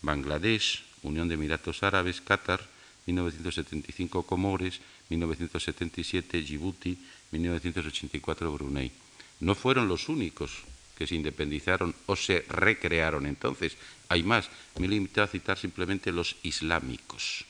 Bangladesh, 0.04 0.84
Unión 1.02 1.28
de 1.28 1.34
Emiratos 1.34 1.82
Árabes, 1.82 2.22
Qatar, 2.22 2.62
1975 3.08 4.24
Comores, 4.24 4.82
1977 5.10 6.43
Djibouti, 6.43 6.97
1984 7.32 8.52
Brunei. 8.52 8.91
No 9.39 9.56
fueron 9.56 9.88
los 9.88 10.08
únicos 10.08 10.52
que 10.95 11.08
se 11.08 11.16
independizaron 11.16 11.95
o 12.06 12.16
se 12.16 12.45
recrearon 12.49 13.26
entonces. 13.26 13.78
Hay 14.10 14.22
más, 14.22 14.49
me 14.78 14.88
limito 14.88 15.24
a 15.24 15.28
citar 15.28 15.58
simplemente 15.58 16.12
los 16.12 16.36
islámicos, 16.43 17.45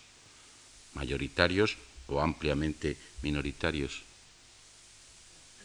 mayoritarios 0.93 1.76
o 2.08 2.22
ampliamente 2.22 2.95
minoritarios. 3.22 4.04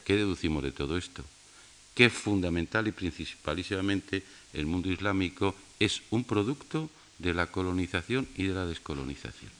¿Qué 0.07 0.15
deducimos 0.15 0.63
de 0.63 0.71
todo 0.71 0.97
esto? 0.97 1.25
Que 1.97 2.11
fundamental 2.11 2.87
y 2.87 2.93
principalísimamente 2.93 4.23
el 4.55 4.65
mundo 4.65 4.89
islámico 4.89 5.57
es 5.81 6.03
un 6.11 6.23
producto 6.23 6.89
de 7.19 7.35
la 7.35 7.51
colonización 7.51 8.29
y 8.37 8.45
de 8.45 8.55
la 8.55 8.67
descolonización. 8.67 9.51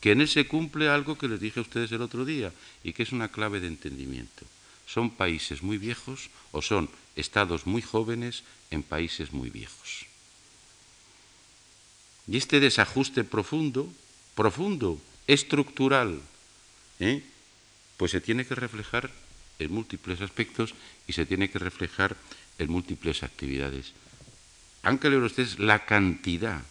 Que 0.00 0.10
en 0.10 0.22
él 0.22 0.28
se 0.28 0.48
cumple 0.48 0.88
algo 0.88 1.16
que 1.16 1.28
les 1.28 1.38
dije 1.38 1.60
a 1.60 1.62
ustedes 1.62 1.92
el 1.92 2.02
otro 2.02 2.24
día 2.24 2.52
y 2.82 2.92
que 2.94 3.04
es 3.04 3.12
una 3.12 3.30
clave 3.30 3.60
de 3.60 3.68
entendimiento. 3.68 4.44
Son 4.88 5.08
países 5.08 5.62
muy 5.62 5.78
viejos 5.78 6.30
o 6.50 6.60
son 6.60 6.90
estados 7.14 7.64
muy 7.64 7.80
jóvenes 7.80 8.42
en 8.72 8.82
países 8.82 9.32
muy 9.32 9.50
viejos. 9.50 10.06
Y 12.26 12.38
este 12.38 12.58
desajuste 12.58 13.22
profundo, 13.22 13.86
profundo, 14.34 14.98
estructural, 15.28 16.20
¿eh? 16.98 17.22
pues 17.96 18.10
se 18.10 18.20
tiene 18.20 18.44
que 18.44 18.56
reflejar 18.56 19.10
en 19.58 19.72
múltiples 19.72 20.20
aspectos 20.20 20.74
y 21.06 21.12
se 21.12 21.26
tiene 21.26 21.50
que 21.50 21.58
reflejar 21.58 22.16
en 22.58 22.70
múltiples 22.70 23.22
actividades. 23.22 23.92
Aunque 24.82 25.10
le 25.10 25.16
ustedes 25.16 25.58
la 25.58 25.84
cantidad 25.86 26.62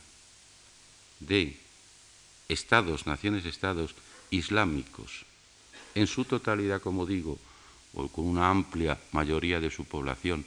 de 1.19 1.57
estados, 2.49 3.07
naciones, 3.07 3.45
estados 3.45 3.95
islámicos, 4.29 5.25
en 5.95 6.07
su 6.07 6.25
totalidad, 6.25 6.81
como 6.81 7.05
digo, 7.05 7.39
o 7.93 8.07
con 8.07 8.25
una 8.25 8.49
amplia 8.49 8.99
mayoría 9.11 9.59
de 9.59 9.69
su 9.69 9.85
población, 9.85 10.45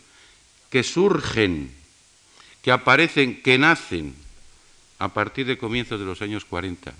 que 0.70 0.82
surgen, 0.82 1.70
que 2.62 2.72
aparecen, 2.72 3.43
que 3.43 3.59
nacen 3.59 4.14
a 4.99 5.12
partir 5.12 5.47
de 5.47 5.59
comienzos 5.59 6.01
de 6.01 6.07
los 6.07 6.22
años 6.22 6.45
40 6.45 6.93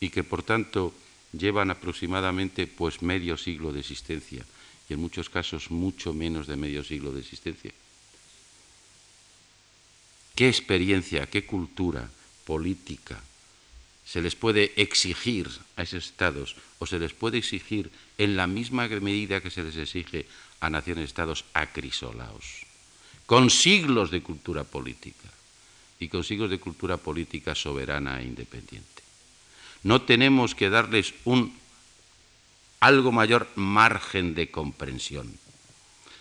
y 0.00 0.10
que 0.10 0.24
por 0.24 0.42
tanto 0.42 0.92
llevan 1.32 1.70
aproximadamente 1.70 2.66
pues 2.66 3.02
medio 3.02 3.36
siglo 3.36 3.72
de 3.72 3.80
existencia 3.80 4.44
y 4.88 4.92
en 4.92 5.00
muchos 5.00 5.30
casos 5.30 5.70
mucho 5.70 6.12
menos 6.12 6.46
de 6.46 6.56
medio 6.56 6.84
siglo 6.84 7.12
de 7.12 7.20
existencia. 7.20 7.72
¿Qué 10.34 10.48
experiencia, 10.48 11.26
qué 11.26 11.44
cultura 11.44 12.08
política, 12.44 13.20
se 14.04 14.20
les 14.20 14.34
puede 14.34 14.72
exigir 14.76 15.48
a 15.76 15.82
esos 15.82 16.06
estados 16.06 16.56
o 16.78 16.86
se 16.86 16.98
les 16.98 17.12
puede 17.12 17.38
exigir 17.38 17.90
en 18.18 18.36
la 18.36 18.46
misma 18.46 18.88
medida 18.88 19.40
que 19.40 19.50
se 19.50 19.62
les 19.62 19.76
exige 19.76 20.26
a 20.60 20.70
naciones-estados 20.70 21.44
acrisolaos, 21.54 22.66
con 23.26 23.50
siglos 23.50 24.10
de 24.10 24.22
cultura 24.22 24.64
política 24.64 25.28
y 25.98 26.08
con 26.08 26.24
siglos 26.24 26.50
de 26.50 26.58
cultura 26.58 26.96
política 26.96 27.54
soberana 27.54 28.20
e 28.20 28.26
independiente. 28.26 28.91
No 29.82 30.02
tenemos 30.02 30.54
que 30.54 30.70
darles 30.70 31.14
un 31.24 31.54
algo 32.80 33.12
mayor 33.12 33.46
margen 33.54 34.34
de 34.34 34.50
comprensión. 34.50 35.38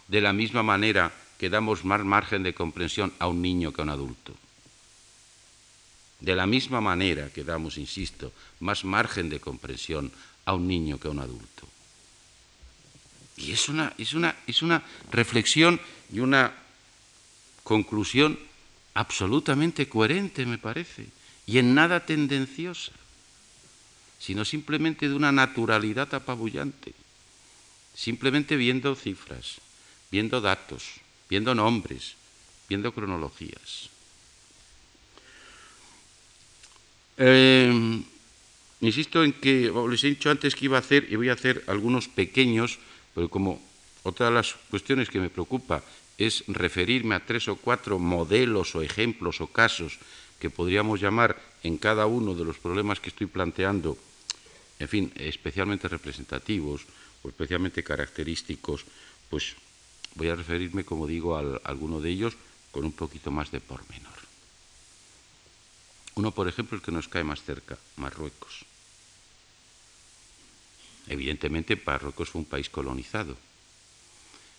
De 0.07 0.21
la 0.21 0.33
misma 0.33 0.61
manera 0.61 1.11
que 1.39 1.49
damos 1.49 1.83
más 1.85 2.05
margen 2.05 2.43
de 2.43 2.53
comprensión 2.53 3.13
a 3.17 3.27
un 3.27 3.41
niño 3.41 3.73
que 3.73 3.81
a 3.81 3.83
un 3.83 3.89
adulto. 3.89 4.37
De 6.19 6.35
la 6.35 6.45
misma 6.45 6.81
manera 6.81 7.33
que 7.33 7.43
damos, 7.43 7.77
insisto, 7.77 8.31
más 8.59 8.85
margen 8.85 9.29
de 9.29 9.39
comprensión 9.39 10.11
a 10.45 10.53
un 10.53 10.67
niño 10.67 10.99
que 10.99 11.07
a 11.07 11.11
un 11.11 11.19
adulto. 11.19 11.65
Y 13.37 13.53
es 13.53 13.69
una, 13.69 13.93
es 13.97 14.13
una, 14.13 14.35
es 14.45 14.61
una 14.61 14.83
reflexión 15.09 15.81
y 16.13 16.19
una 16.19 16.53
conclusión 17.63 18.37
absolutamente 18.93 19.89
coherente, 19.89 20.45
me 20.45 20.59
parece, 20.59 21.07
y 21.47 21.57
en 21.57 21.73
nada 21.73 22.05
tendenciosa, 22.05 22.91
sino 24.21 24.45
simplemente 24.45 25.09
de 25.09 25.15
una 25.15 25.31
naturalidad 25.31 26.13
apabullante, 26.13 26.93
simplemente 27.95 28.55
viendo 28.55 28.93
cifras, 28.93 29.57
viendo 30.11 30.41
datos, 30.41 31.01
viendo 31.27 31.55
nombres, 31.55 32.13
viendo 32.69 32.93
cronologías. 32.93 33.89
Eh, 37.17 37.73
insisto 38.81 39.23
en 39.25 39.33
que 39.33 39.73
les 39.89 40.03
he 40.03 40.13
dicho 40.13 40.29
antes 40.29 40.53
que 40.53 40.65
iba 40.69 40.77
a 40.77 40.85
hacer, 40.85 41.07
y 41.09 41.17
voy 41.17 41.29
a 41.29 41.33
hacer 41.33 41.65
algunos 41.65 42.07
pequeños, 42.07 42.77
pero 43.15 43.25
como 43.27 43.57
otra 44.03 44.29
de 44.29 44.37
las 44.37 44.53
cuestiones 44.69 45.09
que 45.09 45.19
me 45.19 45.33
preocupa 45.33 45.81
es 46.21 46.43
referirme 46.45 47.15
a 47.15 47.25
tres 47.25 47.49
o 47.49 47.57
cuatro 47.57 47.97
modelos 47.97 48.77
o 48.77 48.85
ejemplos 48.85 49.41
o 49.41 49.49
casos 49.49 49.97
que 50.37 50.53
podríamos 50.53 51.01
llamar 51.01 51.41
en 51.65 51.81
cada 51.81 52.05
uno 52.05 52.37
de 52.37 52.45
los 52.45 52.61
problemas 52.61 52.99
que 52.99 53.09
estoy 53.09 53.25
planteando, 53.25 53.97
en 54.81 54.89
fin, 54.89 55.13
especialmente 55.13 55.85
representativos 55.87 56.89
o 57.21 57.29
especialmente 57.29 57.85
característicos, 57.85 58.81
pues 59.29 59.53
voy 60.17 60.29
a 60.29 60.35
referirme, 60.35 60.83
como 60.83 61.05
digo, 61.05 61.37
a 61.37 61.61
alguno 61.69 62.01
de 62.01 62.09
ellos 62.09 62.33
con 62.73 62.83
un 62.83 62.91
poquito 62.91 63.29
más 63.29 63.51
de 63.51 63.61
pormenor. 63.61 64.17
Uno, 66.15 66.33
por 66.33 66.47
ejemplo, 66.47 66.75
el 66.75 66.83
que 66.83 66.91
nos 66.91 67.07
cae 67.07 67.23
más 67.23 67.43
cerca, 67.43 67.77
Marruecos. 67.95 68.65
Evidentemente, 71.05 71.77
Marruecos 71.85 72.29
fue 72.29 72.41
un 72.41 72.49
país 72.49 72.67
colonizado. 72.67 73.37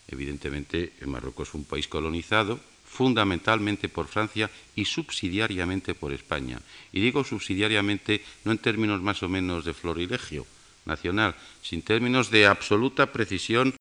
Evidentemente, 0.07 0.93
Marruecos 1.05 1.49
fue 1.49 1.61
un 1.61 1.67
país 1.67 1.89
colonizado 1.89 2.61
fundamentalmente 2.93 3.89
por 3.89 4.07
Francia 4.07 4.51
y 4.77 4.85
subsidiariamente 4.85 5.95
por 5.95 6.13
España. 6.13 6.61
Y 6.93 7.01
digo 7.01 7.25
subsidiariamente 7.25 8.23
no 8.45 8.53
en 8.53 8.59
términos 8.59 9.01
más 9.01 9.23
o 9.23 9.29
menos 9.29 9.65
de 9.65 9.73
florilegio 9.73 10.47
nacional, 10.85 11.35
sino 11.63 11.81
en 11.81 11.87
términos 11.87 12.31
de 12.31 12.47
absoluta 12.47 13.11
precisión, 13.11 13.75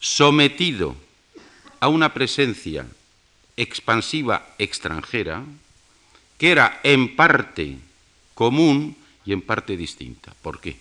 sometido 0.00 0.96
a 1.78 1.86
una 1.86 2.12
presencia 2.12 2.86
expansiva 3.56 4.48
extranjera, 4.58 5.44
que 6.38 6.50
era 6.50 6.80
en 6.82 7.14
parte 7.14 7.78
común 8.34 8.96
y 9.24 9.32
en 9.32 9.42
parte 9.42 9.76
distinta. 9.76 10.34
¿Por 10.42 10.60
qué? 10.60 10.76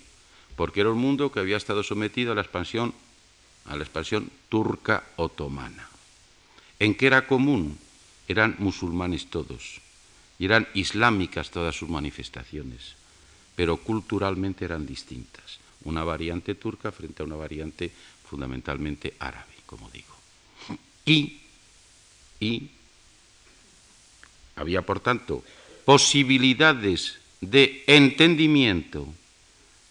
Porque 0.56 0.82
era 0.82 0.90
un 0.90 0.98
mundo 0.98 1.32
que 1.32 1.40
había 1.40 1.58
estado 1.58 1.84
sometido 1.84 2.32
a 2.32 2.36
la 2.36 2.42
expansión, 2.42 2.96
a 3.66 3.76
la 3.76 3.84
expansión 3.84 4.32
turca 4.50 5.04
otomana. 5.18 5.91
¿En 6.82 6.96
qué 6.96 7.06
era 7.06 7.28
común? 7.28 7.78
Eran 8.28 8.56
musulmanes 8.58 9.30
todos 9.30 9.78
y 10.40 10.46
eran 10.46 10.68
islámicas 10.74 11.52
todas 11.52 11.76
sus 11.76 11.88
manifestaciones, 11.88 12.98
pero 13.56 13.78
culturalmente 13.78 14.66
eran 14.66 14.88
distintas. 14.88 15.60
Una 15.84 16.04
variante 16.04 16.56
turca 16.56 16.92
frente 16.92 17.22
a 17.22 17.28
una 17.28 17.36
variante 17.36 17.92
fundamentalmente 18.26 19.14
árabe, 19.20 19.54
como 19.68 19.92
digo. 19.92 20.16
Y, 21.06 21.38
y 22.40 22.72
había, 24.56 24.82
por 24.82 25.02
tanto, 25.02 25.44
posibilidades 25.86 27.20
de 27.42 27.84
entendimiento 27.86 29.06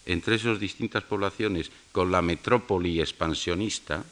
entre 0.05 0.35
esas 0.35 0.59
distintas 0.59 1.03
poblaciones 1.03 1.71
con 1.93 2.11
la 2.11 2.21
metrópoli 2.21 2.99
expansionista, 2.99 4.03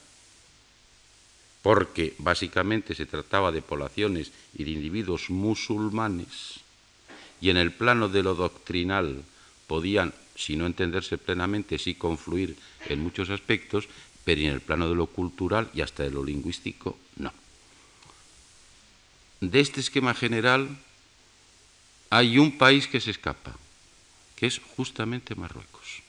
porque 1.62 2.14
básicamente 2.18 2.96
se 2.96 3.06
trataba 3.06 3.52
de 3.52 3.62
poblaciones 3.62 4.32
y 4.56 4.64
de 4.64 4.72
individuos 4.72 5.30
musulmanes, 5.30 6.62
y 7.42 7.50
en 7.50 7.58
el 7.58 7.72
plano 7.72 8.08
de 8.10 8.24
lo 8.24 8.36
doctrinal 8.36 9.24
podían, 9.68 10.14
si 10.36 10.56
no 10.56 10.66
entenderse 10.66 11.18
plenamente, 11.18 11.78
sí 11.78 11.96
confluir 11.96 12.58
en 12.88 13.02
muchos 13.02 13.30
aspectos, 13.30 13.88
pero 14.24 14.42
en 14.42 14.48
el 14.48 14.62
plano 14.62 14.90
de 14.90 14.96
lo 14.96 15.08
cultural 15.08 15.70
y 15.74 15.82
hasta 15.82 16.04
de 16.04 16.12
lo 16.12 16.24
lingüístico, 16.24 16.98
no. 17.18 17.34
De 19.42 19.60
este 19.60 19.80
esquema 19.80 20.14
general 20.14 20.68
hay 22.10 22.38
un 22.38 22.58
país 22.58 22.88
que 22.88 23.00
se 23.00 23.12
escapa, 23.12 23.56
que 24.36 24.48
es 24.48 24.60
justamente 24.76 25.36
Marruecos. 25.36 26.02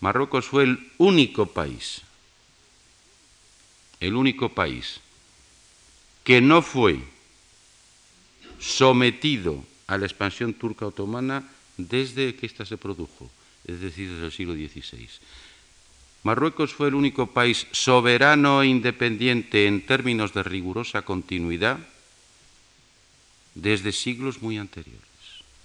Marruecos 0.00 0.46
fue 0.46 0.64
el 0.64 0.90
único 0.98 1.46
país, 1.46 2.02
el 4.00 4.14
único 4.14 4.48
país 4.50 5.00
que 6.24 6.40
no 6.40 6.62
fue 6.62 6.98
sometido 8.58 9.64
a 9.86 9.98
la 9.98 10.06
expansión 10.06 10.54
turca 10.54 10.86
otomana 10.86 11.44
desde 11.76 12.34
que 12.34 12.46
ésta 12.46 12.64
se 12.64 12.78
produjo, 12.78 13.30
es 13.66 13.80
decir, 13.80 14.10
desde 14.10 14.26
el 14.26 14.32
siglo 14.32 14.54
XVI. 14.54 15.08
Marruecos 16.22 16.72
fue 16.72 16.88
el 16.88 16.94
único 16.94 17.28
país 17.28 17.66
soberano 17.72 18.62
e 18.62 18.68
independiente 18.68 19.66
en 19.66 19.84
términos 19.84 20.32
de 20.32 20.42
rigurosa 20.42 21.02
continuidad 21.02 21.78
desde 23.54 23.92
siglos 23.92 24.40
muy 24.40 24.56
anteriores, 24.56 25.04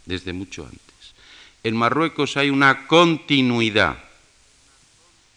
desde 0.06 0.34
mucho 0.34 0.66
antes. 0.66 1.16
En 1.64 1.76
Marruecos 1.76 2.36
hay 2.36 2.50
una 2.50 2.88
continuidad 2.88 4.04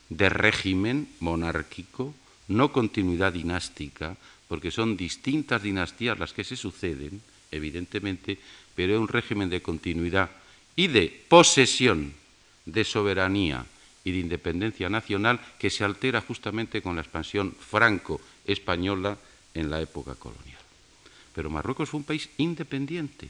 de 0.09 0.28
régimen 0.28 1.09
monárquico, 1.20 2.14
no 2.57 2.73
continuidad 2.73 3.33
dinástica, 3.33 4.17
porque 4.49 4.71
son 4.71 4.97
distintas 4.97 5.63
dinastías 5.63 6.19
las 6.19 6.33
que 6.33 6.45
se 6.45 6.57
suceden, 6.57 7.21
evidentemente, 7.51 8.39
pero 8.75 8.95
es 8.95 9.01
un 9.01 9.09
régimen 9.09 9.49
de 9.49 9.63
continuidad 9.63 10.31
y 10.77 10.89
de 10.89 11.09
posesión 11.29 12.13
de 12.65 12.85
soberanía 12.85 13.65
y 14.05 14.13
de 14.13 14.19
independencia 14.19 14.89
nacional 14.89 15.41
que 15.59 15.71
se 15.71 15.85
altera 15.85 16.21
justamente 16.21 16.83
con 16.83 16.97
la 16.97 17.03
expansión 17.03 17.53
franco-española 17.53 19.17
en 19.55 19.71
la 19.71 19.81
época 19.81 20.15
colonial. 20.15 20.61
Pero 21.35 21.51
Marruecos 21.51 21.89
fue 21.89 21.99
un 21.99 22.05
país 22.05 22.29
independiente 22.39 23.29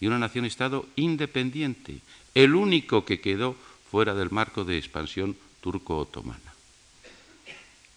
y 0.00 0.06
una 0.06 0.18
nación-estado 0.18 0.86
independiente, 0.96 2.00
el 2.34 2.54
único 2.54 3.04
que 3.04 3.20
quedó 3.20 3.56
fuera 3.90 4.14
del 4.14 4.30
marco 4.30 4.64
de 4.64 4.78
expansión 4.78 5.36
turco-otomana. 5.60 6.55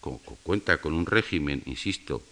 Cuenta 0.00 0.78
con 0.78 0.94
un 0.94 1.04
régimen, 1.04 1.62
insisto, 1.66 2.22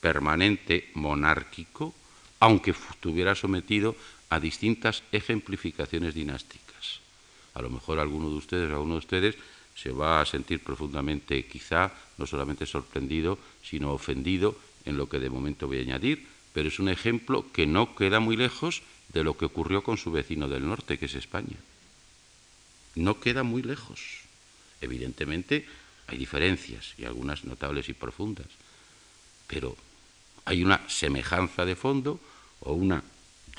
permanente 0.00 0.90
monárquico, 0.94 1.94
aunque 2.40 2.72
estuviera 2.72 3.34
sometido 3.34 3.96
a 4.28 4.40
distintas 4.40 5.02
ejemplificaciones 5.12 6.14
dinásticas. 6.14 7.00
A 7.54 7.62
lo 7.62 7.70
mejor 7.70 7.98
alguno 7.98 8.28
de 8.28 8.36
ustedes, 8.36 8.70
alguno 8.70 8.94
de 8.94 8.98
ustedes 8.98 9.34
se 9.74 9.90
va 9.90 10.20
a 10.20 10.26
sentir 10.26 10.60
profundamente, 10.60 11.46
quizá, 11.46 11.92
no 12.18 12.26
solamente 12.26 12.66
sorprendido, 12.66 13.38
sino 13.62 13.92
ofendido 13.92 14.56
en 14.84 14.96
lo 14.96 15.08
que 15.08 15.18
de 15.18 15.30
momento 15.30 15.66
voy 15.66 15.78
a 15.78 15.82
añadir, 15.82 16.26
pero 16.52 16.68
es 16.68 16.78
un 16.78 16.88
ejemplo 16.88 17.46
que 17.52 17.66
no 17.66 17.96
queda 17.96 18.20
muy 18.20 18.36
lejos 18.36 18.82
de 19.12 19.24
lo 19.24 19.36
que 19.36 19.46
ocurrió 19.46 19.82
con 19.82 19.96
su 19.96 20.10
vecino 20.10 20.48
del 20.48 20.66
norte, 20.66 20.98
que 20.98 21.06
es 21.06 21.14
España. 21.14 21.56
No 22.94 23.18
queda 23.20 23.42
muy 23.42 23.62
lejos. 23.62 24.20
Evidentemente 24.80 25.66
hay 26.06 26.18
diferencias, 26.18 26.94
y 26.98 27.04
algunas 27.04 27.44
notables 27.44 27.88
y 27.88 27.94
profundas, 27.94 28.46
pero 29.46 29.76
hay 30.44 30.62
una 30.62 30.88
semejanza 30.88 31.64
de 31.64 31.76
fondo 31.76 32.20
o 32.60 32.72
una, 32.72 33.02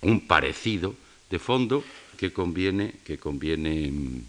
un 0.01 0.27
parecido 0.27 0.95
de 1.29 1.39
fondo 1.39 1.83
que 2.17 2.31
conviene, 2.31 2.95
que 3.03 3.17
conviene 3.17 3.91
mm, 3.91 4.23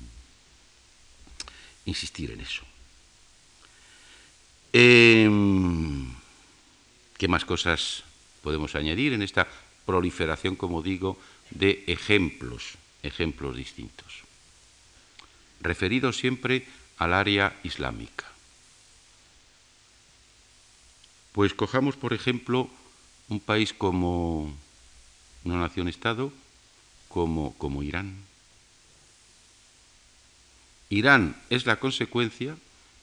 insistir 1.86 2.30
en 2.30 2.40
eso. 2.40 2.64
Em, 4.72 6.12
¿Qué 7.16 7.28
más 7.28 7.44
cosas 7.44 8.04
podemos 8.42 8.74
añadir 8.74 9.12
en 9.12 9.22
esta 9.22 9.48
proliferación, 9.86 10.56
como 10.56 10.82
digo, 10.82 11.18
de 11.50 11.84
ejemplos, 11.86 12.76
ejemplos 13.02 13.56
distintos? 13.56 14.24
Referidos 15.60 16.18
siempre 16.18 16.66
al 16.98 17.14
área 17.14 17.58
islámica. 17.62 18.24
Pues 21.32 21.52
cojamos, 21.52 21.96
por 21.96 22.12
ejemplo, 22.12 22.70
un 23.28 23.40
país 23.40 23.72
como 23.72 24.54
una 25.44 25.56
nación-estado 25.58 26.32
como, 27.08 27.54
como 27.58 27.82
Irán. 27.82 28.16
Irán 30.88 31.36
es 31.50 31.66
la 31.66 31.76
consecuencia, 31.76 32.56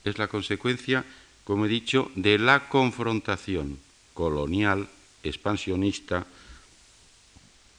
es 0.04 0.18
la 0.18 0.28
consecuencia, 0.28 1.06
como 1.44 1.66
he 1.66 1.70
dicho, 1.70 2.12
de 2.16 2.40
la 2.40 2.70
confrontación 2.70 3.80
colonial, 4.14 4.88
expansionista, 5.24 6.26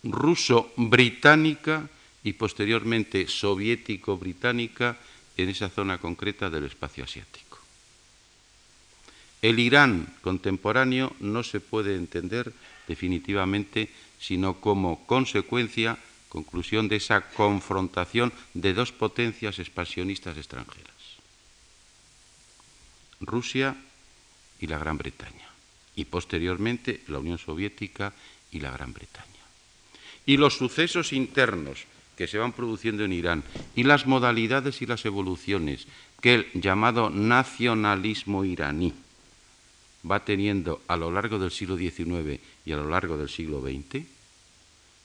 ruso-británica 0.02 1.88
y 2.22 2.34
posteriormente 2.34 3.26
soviético-británica 3.28 4.98
en 5.36 5.48
esa 5.48 5.68
zona 5.68 5.98
concreta 5.98 6.50
del 6.50 6.64
espacio 6.64 7.04
asiático. 7.04 7.58
El 9.42 9.58
Irán 9.58 10.08
contemporáneo 10.22 11.12
no 11.20 11.42
se 11.42 11.60
puede 11.60 11.96
entender 11.96 12.52
definitivamente 12.88 13.90
sino 14.18 14.60
como 14.60 15.06
consecuencia, 15.06 15.98
conclusión 16.30 16.88
de 16.88 16.96
esa 16.96 17.28
confrontación 17.32 18.32
de 18.54 18.72
dos 18.72 18.90
potencias 18.90 19.58
expansionistas 19.58 20.38
extranjeras, 20.38 21.20
Rusia 23.20 23.76
y 24.60 24.66
la 24.66 24.78
Gran 24.78 24.96
Bretaña, 24.96 25.50
y 25.94 26.06
posteriormente 26.06 27.02
la 27.08 27.18
Unión 27.18 27.36
Soviética 27.36 28.14
y 28.50 28.60
la 28.60 28.70
Gran 28.70 28.94
Bretaña. 28.94 29.28
Y 30.24 30.38
los 30.38 30.56
sucesos 30.56 31.12
internos 31.12 31.84
que 32.16 32.26
se 32.26 32.38
van 32.38 32.52
produciendo 32.52 33.04
en 33.04 33.12
Irán 33.12 33.44
y 33.74 33.84
las 33.84 34.06
modalidades 34.06 34.82
y 34.82 34.86
las 34.86 35.04
evoluciones 35.04 35.86
que 36.20 36.34
el 36.34 36.46
llamado 36.54 37.10
nacionalismo 37.10 38.44
iraní 38.44 38.94
va 40.08 40.24
teniendo 40.24 40.82
a 40.88 40.96
lo 40.96 41.10
largo 41.10 41.38
del 41.38 41.50
siglo 41.50 41.76
XIX 41.76 42.40
y 42.64 42.72
a 42.72 42.76
lo 42.76 42.88
largo 42.88 43.16
del 43.16 43.28
siglo 43.28 43.60
XX 43.60 44.04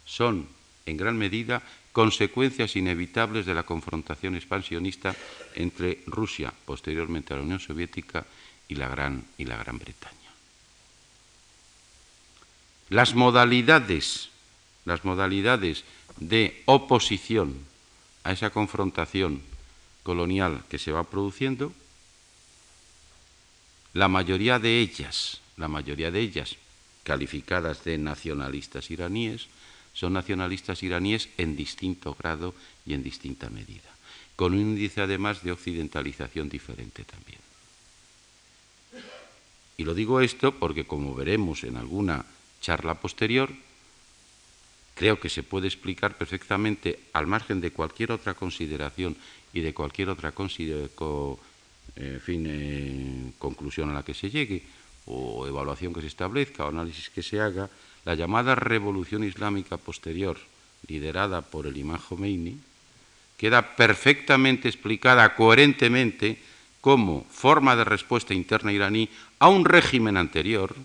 son, 0.05 0.47
en 0.85 0.97
gran 0.97 1.17
medida, 1.17 1.61
consecuencias 1.91 2.75
inevitables 2.75 3.45
de 3.45 3.53
la 3.53 3.63
confrontación 3.63 4.35
expansionista 4.35 5.15
entre 5.55 6.01
Rusia, 6.07 6.53
posteriormente 6.65 7.33
a 7.33 7.37
la 7.37 7.43
Unión 7.43 7.59
Soviética, 7.59 8.25
y 8.67 8.75
la 8.75 8.87
Gran, 8.87 9.25
y 9.37 9.45
la 9.45 9.57
Gran 9.57 9.77
Bretaña. 9.77 10.15
Las 12.89 13.15
modalidades, 13.15 14.29
las 14.85 15.03
modalidades 15.05 15.83
de 16.19 16.61
oposición 16.65 17.55
a 18.23 18.31
esa 18.31 18.49
confrontación 18.49 19.41
colonial 20.03 20.63
que 20.69 20.79
se 20.79 20.91
va 20.91 21.03
produciendo, 21.03 21.73
la 23.93 24.07
mayoría 24.07 24.59
de 24.59 24.79
ellas, 24.79 25.41
la 25.57 25.67
mayoría 25.67 26.11
de 26.11 26.19
ellas 26.19 26.55
calificadas 27.03 27.83
de 27.83 27.97
nacionalistas 27.97 28.91
iraníes, 28.91 29.47
son 29.93 30.13
nacionalistas 30.13 30.83
iraníes 30.83 31.29
en 31.37 31.55
distinto 31.55 32.15
grado 32.17 32.53
y 32.85 32.93
en 32.93 33.03
distinta 33.03 33.49
medida, 33.49 33.89
con 34.35 34.53
un 34.53 34.59
índice 34.59 35.01
además 35.01 35.43
de 35.43 35.51
occidentalización 35.51 36.49
diferente 36.49 37.03
también. 37.03 37.39
Y 39.77 39.85
lo 39.85 39.93
digo 39.93 40.21
esto 40.21 40.53
porque, 40.53 40.85
como 40.85 41.15
veremos 41.15 41.63
en 41.63 41.77
alguna 41.77 42.25
charla 42.61 42.95
posterior, 42.95 43.49
creo 44.99 45.17
que 45.17 45.29
se 45.29 45.43
puede 45.43 45.71
explicar 45.71 46.17
perfectamente, 46.17 46.99
al 47.13 47.25
margen 47.25 47.61
de 47.61 47.71
cualquier 47.71 48.11
otra 48.11 48.33
consideración 48.33 49.15
y 49.53 49.61
de 49.61 49.73
cualquier 49.73 50.09
otra 50.09 50.33
eh, 51.95 53.31
conclusión 53.39 53.89
a 53.89 53.93
la 53.93 54.03
que 54.03 54.13
se 54.13 54.29
llegue, 54.29 54.61
o 55.05 55.47
evaluación 55.47 55.93
que 55.93 56.01
se 56.01 56.11
establezca, 56.11 56.65
o 56.65 56.67
análisis 56.67 57.09
que 57.09 57.23
se 57.23 57.39
haga, 57.39 57.69
la 58.03 58.15
llamada 58.15 58.55
revolución 58.55 59.23
islámica 59.23 59.77
posterior, 59.77 60.37
liderada 60.85 61.47
por 61.47 61.65
el 61.65 61.77
imán 61.77 62.03
Khomeini, 62.03 62.59
queda 63.37 63.79
perfectamente 63.79 64.67
explicada 64.67 65.33
coherentemente 65.33 66.43
como 66.81 67.23
forma 67.31 67.77
de 67.79 67.87
respuesta 67.87 68.33
interna 68.33 68.75
iraní 68.75 69.07
a 69.39 69.47
un 69.47 69.63
régimen 69.63 70.17
anterior, 70.19 70.75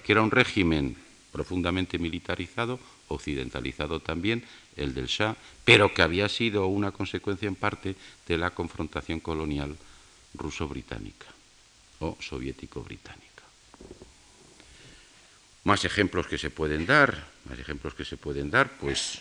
que 0.00 0.12
era 0.12 0.24
un 0.24 0.32
régimen 0.32 0.96
profundamente 1.30 1.98
militarizado, 1.98 2.80
occidentalizado 3.10 4.00
también, 4.00 4.44
el 4.76 4.94
del 4.94 5.06
Shah, 5.06 5.36
pero 5.64 5.92
que 5.92 6.02
había 6.02 6.28
sido 6.28 6.66
una 6.66 6.92
consecuencia 6.92 7.48
en 7.48 7.56
parte 7.56 7.96
de 8.26 8.38
la 8.38 8.50
confrontación 8.50 9.20
colonial 9.20 9.76
ruso-británica 10.34 11.26
o 11.98 12.16
soviético-británica. 12.20 13.44
Más 15.64 15.84
ejemplos 15.84 16.26
que 16.26 16.38
se 16.38 16.50
pueden 16.50 16.86
dar, 16.86 17.28
más 17.44 17.58
ejemplos 17.58 17.94
que 17.94 18.04
se 18.04 18.16
pueden 18.16 18.50
dar, 18.50 18.78
pues 18.78 19.20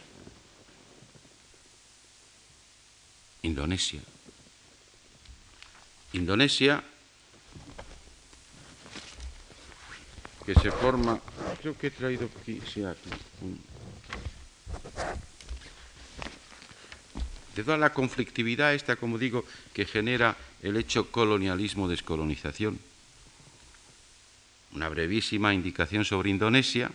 Indonesia. 3.41 4.01
Indonesia 6.13 6.83
que 10.45 10.55
se 10.55 10.71
forma, 10.71 11.19
creo 11.61 11.77
que 11.77 11.87
he 11.87 11.91
traído 11.91 12.27
aquí, 12.41 12.59
sí, 12.65 12.83
aquí. 12.83 13.09
De 17.55 17.63
toda 17.63 17.77
la 17.77 17.91
conflictividad 17.91 18.73
esta, 18.73 18.95
como 18.95 19.17
digo, 19.17 19.43
que 19.73 19.85
genera 19.85 20.37
el 20.61 20.77
hecho 20.77 21.11
colonialismo-descolonización. 21.11 22.79
Una 24.73 24.87
brevísima 24.87 25.53
indicación 25.53 26.05
sobre 26.05 26.29
Indonesia. 26.29 26.91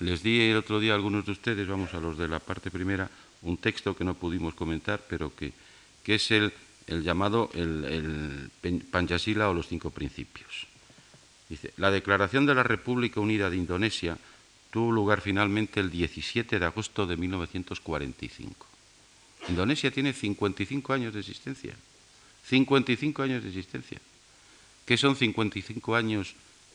Les 0.00 0.22
di 0.22 0.50
el 0.50 0.56
otro 0.56 0.80
día 0.80 0.92
a 0.92 0.96
algunos 0.96 1.24
de 1.24 1.32
ustedes, 1.32 1.68
vamos 1.68 1.94
a 1.94 2.00
los 2.00 2.18
de 2.18 2.28
la 2.28 2.40
parte 2.40 2.70
primera, 2.70 3.08
un 3.42 3.56
texto 3.56 3.96
que 3.96 4.04
no 4.04 4.14
pudimos 4.14 4.54
comentar, 4.54 5.04
pero 5.08 5.34
que, 5.34 5.52
que 6.02 6.16
es 6.16 6.30
el, 6.30 6.52
llamado 6.88 7.50
el, 7.54 8.50
el 8.62 9.40
o 9.42 9.54
los 9.54 9.68
cinco 9.68 9.90
principios. 9.90 10.66
Dice, 11.48 11.72
la 11.76 11.90
declaración 11.90 12.46
de 12.46 12.54
la 12.54 12.62
República 12.62 13.20
Unida 13.20 13.48
de 13.48 13.56
Indonesia 13.56 14.18
tuvo 14.76 14.92
lugar 14.92 15.22
finalmente 15.22 15.80
el 15.80 15.90
17 15.90 16.58
de 16.58 16.66
agosto 16.66 17.06
de 17.06 17.16
1945. 17.16 18.66
Indonesia 19.48 19.90
tiene 19.90 20.12
55 20.12 20.92
años 20.92 21.14
de 21.14 21.20
existencia. 21.20 21.74
55 22.44 23.22
años 23.22 23.42
de 23.42 23.48
existencia. 23.48 23.98
¿Qué 24.84 24.98
son 24.98 25.16
55 25.16 25.96
años 25.96 26.34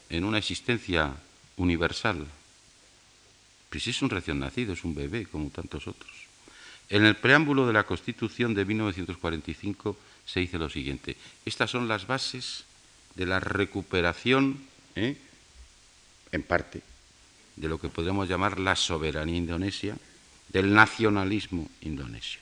en 0.10 0.24
una 0.24 0.40
existencia 0.40 1.14
universal? 1.58 2.26
Pues 3.70 3.86
es 3.86 4.02
un 4.02 4.10
recién 4.10 4.40
nacido, 4.40 4.74
es 4.74 4.84
un 4.84 4.96
bebé 4.96 5.28
como 5.28 5.52
tantos 5.52 5.86
otros. 5.86 6.26
En 6.90 7.06
el 7.06 7.16
preámbulo 7.16 7.68
de 7.68 7.74
la 7.74 7.86
Constitución 7.86 8.56
de 8.56 8.66
1945 8.66 9.96
se 10.26 10.40
dice 10.40 10.58
lo 10.58 10.72
siguiente. 10.72 11.18
Estas 11.46 11.70
son 11.70 11.88
las 11.88 12.08
bases 12.08 12.64
de 13.14 13.28
la 13.28 13.40
recuperación, 13.40 14.60
¿eh? 14.96 15.18
en 16.32 16.42
parte, 16.42 16.82
de 17.56 17.68
lo 17.68 17.78
que 17.80 17.90
podríamos 17.90 18.28
llamar 18.28 18.60
la 18.60 18.76
soberanía 18.76 19.38
indonesia, 19.38 19.98
del 20.50 20.74
nacionalismo 20.74 21.70
indonesio. 21.82 22.42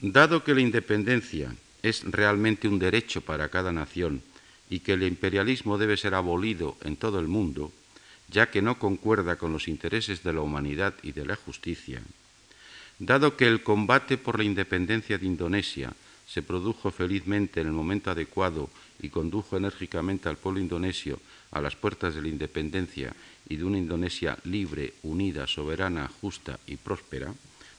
Dado 0.00 0.44
que 0.44 0.54
la 0.54 0.60
independencia 0.60 1.54
es 1.82 2.02
realmente 2.04 2.68
un 2.68 2.78
derecho 2.78 3.20
para 3.20 3.48
cada 3.48 3.72
nación 3.72 4.22
y 4.68 4.80
que 4.80 4.94
el 4.94 5.02
imperialismo 5.02 5.78
debe 5.78 5.96
ser 5.96 6.14
abolido 6.14 6.76
en 6.82 6.96
todo 6.96 7.18
el 7.20 7.28
mundo, 7.28 7.72
ya 8.28 8.50
que 8.50 8.62
no 8.62 8.78
concuerda 8.78 9.36
con 9.36 9.52
los 9.52 9.68
intereses 9.68 10.22
de 10.22 10.32
la 10.32 10.40
humanidad 10.40 10.94
y 11.02 11.12
de 11.12 11.26
la 11.26 11.36
justicia, 11.36 12.02
dado 12.98 13.36
que 13.36 13.46
el 13.46 13.62
combate 13.62 14.16
por 14.16 14.38
la 14.38 14.44
independencia 14.44 15.18
de 15.18 15.26
Indonesia 15.26 15.92
se 16.26 16.42
produjo 16.42 16.90
felizmente 16.90 17.60
en 17.60 17.66
el 17.66 17.72
momento 17.72 18.10
adecuado 18.10 18.70
y 19.00 19.10
condujo 19.10 19.56
enérgicamente 19.56 20.28
al 20.28 20.38
pueblo 20.38 20.60
indonesio 20.60 21.20
a 21.52 21.60
las 21.60 21.76
puertas 21.76 22.14
de 22.14 22.22
la 22.22 22.28
independencia 22.28 23.12
y 23.48 23.56
de 23.56 23.64
una 23.64 23.78
Indonesia 23.78 24.36
libre, 24.44 24.94
unida, 25.04 25.46
soberana, 25.46 26.10
justa 26.20 26.58
y 26.66 26.76
próspera, 26.76 27.32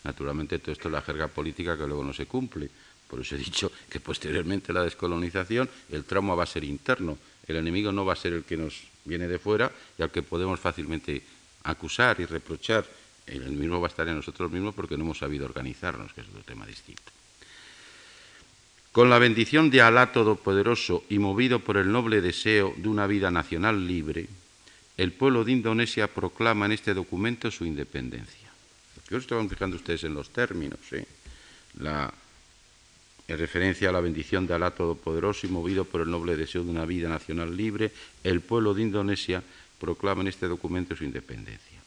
naturalmente 0.04 0.60
todo 0.60 0.72
esto 0.72 0.88
es 0.88 0.94
la 0.94 1.02
jerga 1.02 1.28
política 1.28 1.78
que 1.78 1.88
luego 1.88 2.04
no 2.04 2.14
se 2.14 2.26
cumple. 2.26 2.70
Por 3.10 3.22
eso 3.22 3.36
he 3.36 3.40
dicho 3.40 3.72
que 3.90 4.00
posteriormente 4.00 4.74
la 4.74 4.84
descolonización 4.84 5.70
el 5.92 6.04
trauma 6.06 6.36
va 6.36 6.44
a 6.44 6.48
ser 6.48 6.64
interno, 6.64 7.18
el 7.48 7.58
enemigo 7.58 7.92
no 7.92 8.06
va 8.06 8.14
a 8.14 8.18
ser 8.18 8.34
el 8.34 8.44
que 8.44 8.58
nos 8.58 8.84
viene 9.06 9.28
de 9.28 9.40
fuera 9.40 9.72
y 9.98 10.02
al 10.02 10.12
que 10.12 10.24
podemos 10.24 10.60
fácilmente 10.60 11.22
acusar 11.64 12.20
y 12.20 12.26
reprochar, 12.26 12.86
el 13.26 13.44
enemigo 13.44 13.80
va 13.80 13.88
a 13.88 13.90
estar 13.90 14.08
en 14.08 14.16
nosotros 14.16 14.52
mismos 14.52 14.76
porque 14.76 14.98
no 14.98 15.04
hemos 15.04 15.20
sabido 15.20 15.46
organizarnos, 15.46 16.14
que 16.14 16.22
es 16.22 16.28
otro 16.28 16.44
tema 16.44 16.66
distinto. 16.66 17.23
Con 18.94 19.10
la 19.10 19.18
bendición 19.18 19.72
de 19.72 19.82
Alá 19.82 20.12
Todopoderoso 20.12 21.04
y 21.10 21.18
movido 21.18 21.58
por 21.58 21.78
el 21.78 21.92
noble 21.92 22.22
deseo 22.22 22.76
de 22.78 22.88
una 22.88 23.08
vida 23.08 23.32
nacional 23.32 23.88
libre, 23.88 24.28
el 24.98 25.12
pueblo 25.12 25.44
de 25.44 25.52
Indonesia 25.52 26.08
proclama 26.08 26.68
en 26.68 26.74
este 26.74 26.94
documento 26.94 27.50
su 27.50 27.66
independencia. 27.66 28.52
Yo 29.10 29.18
estaban 29.18 29.50
fijando 29.50 29.78
ustedes 29.78 30.04
en 30.04 30.14
los 30.14 30.30
términos. 30.30 30.78
¿eh? 30.92 31.08
La, 31.80 32.14
en 33.28 33.38
referencia 33.40 33.90
a 33.90 33.92
la 33.92 34.00
bendición 34.00 34.46
de 34.46 34.54
Alá 34.54 34.70
Todopoderoso 34.70 35.48
y 35.48 35.50
movido 35.50 35.86
por 35.86 36.02
el 36.02 36.12
noble 36.12 36.36
deseo 36.36 36.64
de 36.64 36.70
una 36.70 36.86
vida 36.86 37.10
nacional 37.10 37.58
libre, 37.58 37.92
el 38.24 38.42
pueblo 38.42 38.76
de 38.76 38.84
Indonesia 38.84 39.42
proclama 39.80 40.22
en 40.22 40.28
este 40.28 40.48
documento 40.48 40.96
su 40.96 41.04
independencia. 41.04 41.82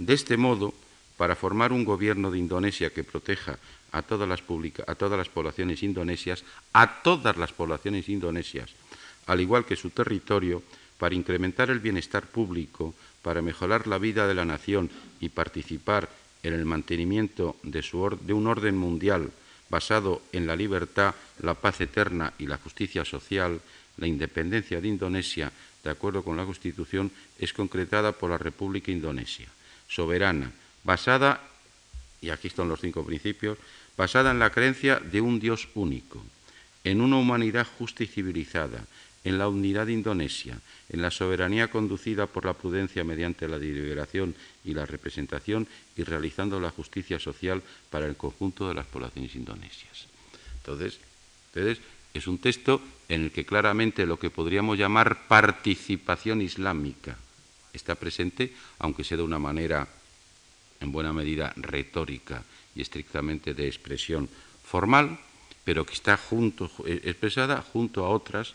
De 0.00 0.12
este 0.12 0.36
modo, 0.36 0.74
para 1.18 1.34
formar 1.34 1.72
un 1.72 1.84
gobierno 1.84 2.30
de 2.30 2.38
Indonesia 2.38 2.90
que 2.90 3.04
proteja 3.04 3.58
a 3.90 4.02
todas 4.02 4.28
las, 4.28 4.40
poblaciones 5.28 5.82
indonesias, 5.82 6.44
a 6.72 7.02
todas 7.02 7.36
las 7.36 7.52
poblaciones 7.52 8.08
indonesias, 8.08 8.70
al 9.26 9.40
igual 9.40 9.66
que 9.66 9.76
su 9.76 9.90
territorio, 9.90 10.62
para 10.96 11.16
incrementar 11.16 11.70
el 11.70 11.80
bienestar 11.80 12.26
público, 12.26 12.94
para 13.22 13.42
mejorar 13.42 13.88
la 13.88 13.98
vida 13.98 14.26
de 14.26 14.34
la 14.34 14.44
nación 14.44 14.90
y 15.20 15.28
participar 15.28 16.08
en 16.44 16.54
el 16.54 16.64
mantenimiento 16.64 17.56
de 17.62 18.32
un 18.32 18.46
orden 18.46 18.76
mundial 18.76 19.30
basado 19.68 20.22
en 20.32 20.46
la 20.46 20.54
libertad, 20.54 21.14
la 21.42 21.54
paz 21.54 21.80
eterna 21.80 22.32
y 22.38 22.46
la 22.46 22.58
justicia 22.58 23.04
social, 23.04 23.60
la 23.96 24.06
independencia 24.06 24.80
de 24.80 24.88
Indonesia, 24.88 25.50
de 25.82 25.90
acuerdo 25.90 26.22
con 26.22 26.36
la 26.36 26.44
Constitución, 26.44 27.10
es 27.38 27.52
concretada 27.52 28.12
por 28.12 28.30
la 28.30 28.38
República 28.38 28.92
Indonesia, 28.92 29.48
soberana, 29.88 30.52
basada, 30.84 31.40
y 32.20 32.30
aquí 32.30 32.48
están 32.48 32.68
los 32.68 32.80
cinco 32.80 33.04
principios, 33.04 33.58
basada 33.96 34.30
en 34.30 34.38
la 34.38 34.50
creencia 34.50 35.00
de 35.00 35.20
un 35.20 35.40
Dios 35.40 35.68
único, 35.74 36.22
en 36.84 37.00
una 37.00 37.16
humanidad 37.16 37.66
justa 37.78 38.04
y 38.04 38.06
civilizada, 38.06 38.84
en 39.24 39.38
la 39.38 39.48
unidad 39.48 39.86
de 39.86 39.92
Indonesia, 39.92 40.58
en 40.88 41.02
la 41.02 41.10
soberanía 41.10 41.68
conducida 41.68 42.26
por 42.26 42.44
la 42.44 42.54
prudencia 42.54 43.04
mediante 43.04 43.48
la 43.48 43.58
deliberación 43.58 44.34
y 44.64 44.74
la 44.74 44.86
representación 44.86 45.66
y 45.96 46.04
realizando 46.04 46.60
la 46.60 46.70
justicia 46.70 47.18
social 47.18 47.62
para 47.90 48.06
el 48.06 48.16
conjunto 48.16 48.68
de 48.68 48.74
las 48.74 48.86
poblaciones 48.86 49.34
indonesias. 49.34 50.06
Entonces, 50.58 50.98
entonces 51.52 51.82
es 52.14 52.26
un 52.26 52.38
texto 52.38 52.80
en 53.08 53.24
el 53.24 53.30
que 53.32 53.44
claramente 53.44 54.06
lo 54.06 54.18
que 54.18 54.30
podríamos 54.30 54.78
llamar 54.78 55.26
participación 55.26 56.40
islámica 56.40 57.16
está 57.72 57.96
presente, 57.96 58.54
aunque 58.78 59.04
sea 59.04 59.16
de 59.16 59.22
una 59.24 59.38
manera 59.38 59.88
en 60.80 60.92
buena 60.92 61.12
medida 61.12 61.52
retórica 61.56 62.44
y 62.74 62.82
estrictamente 62.82 63.54
de 63.54 63.66
expresión 63.66 64.28
formal, 64.64 65.18
pero 65.64 65.84
que 65.84 65.94
está 65.94 66.16
junto, 66.16 66.70
eh, 66.86 67.00
expresada 67.04 67.62
junto 67.62 68.04
a 68.04 68.10
otras 68.10 68.54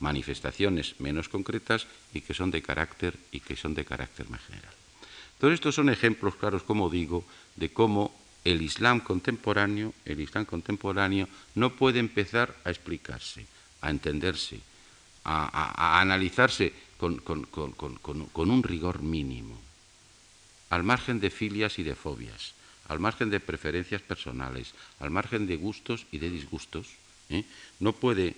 manifestaciones 0.00 0.94
menos 1.00 1.28
concretas 1.28 1.86
y 2.14 2.20
que 2.20 2.34
son 2.34 2.50
de 2.50 2.62
carácter 2.62 3.18
y 3.32 3.40
que 3.40 3.56
son 3.56 3.74
de 3.74 3.84
carácter 3.84 4.30
más 4.30 4.40
general. 4.42 4.72
Todos 5.38 5.54
estos 5.54 5.74
son 5.74 5.88
ejemplos 5.88 6.36
claros, 6.36 6.62
como 6.62 6.90
digo, 6.90 7.24
de 7.56 7.70
cómo 7.72 8.14
el 8.44 8.62
Islam 8.62 9.00
contemporáneo, 9.00 9.92
el 10.04 10.20
Islam 10.20 10.44
contemporáneo 10.44 11.28
no 11.54 11.74
puede 11.74 11.98
empezar 11.98 12.54
a 12.64 12.70
explicarse, 12.70 13.46
a 13.82 13.90
entenderse, 13.90 14.60
a, 15.24 16.00
analizarse 16.00 16.72
con 16.96 18.50
un 18.50 18.62
rigor 18.62 19.02
mínimo, 19.02 19.67
al 20.70 20.82
margen 20.82 21.20
de 21.20 21.30
filias 21.30 21.78
y 21.78 21.82
de 21.82 21.94
fobias 21.94 22.54
al 22.88 22.98
margen 22.98 23.30
de 23.30 23.38
preferencias 23.38 24.02
personales, 24.02 24.72
al 24.98 25.10
margen 25.10 25.46
de 25.46 25.56
gustos 25.56 26.06
y 26.10 26.18
de 26.18 26.30
disgustos, 26.30 26.88
¿eh? 27.28 27.44
no 27.80 27.92
puede 27.92 28.34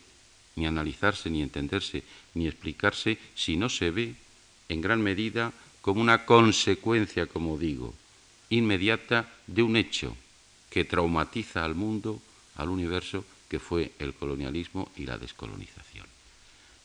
ni 0.56 0.66
analizarse, 0.66 1.30
ni 1.30 1.42
entenderse, 1.42 2.02
ni 2.34 2.46
explicarse 2.46 3.18
si 3.34 3.56
no 3.56 3.68
se 3.68 3.90
ve 3.90 4.14
en 4.68 4.80
gran 4.80 5.00
medida 5.00 5.52
como 5.80 6.00
una 6.00 6.26
consecuencia, 6.26 7.26
como 7.26 7.56
digo, 7.58 7.94
inmediata 8.50 9.32
de 9.46 9.62
un 9.62 9.76
hecho 9.76 10.16
que 10.68 10.84
traumatiza 10.84 11.64
al 11.64 11.74
mundo, 11.74 12.20
al 12.56 12.68
universo, 12.68 13.24
que 13.48 13.58
fue 13.58 13.92
el 13.98 14.14
colonialismo 14.14 14.90
y 14.96 15.06
la 15.06 15.18
descolonización. 15.18 16.06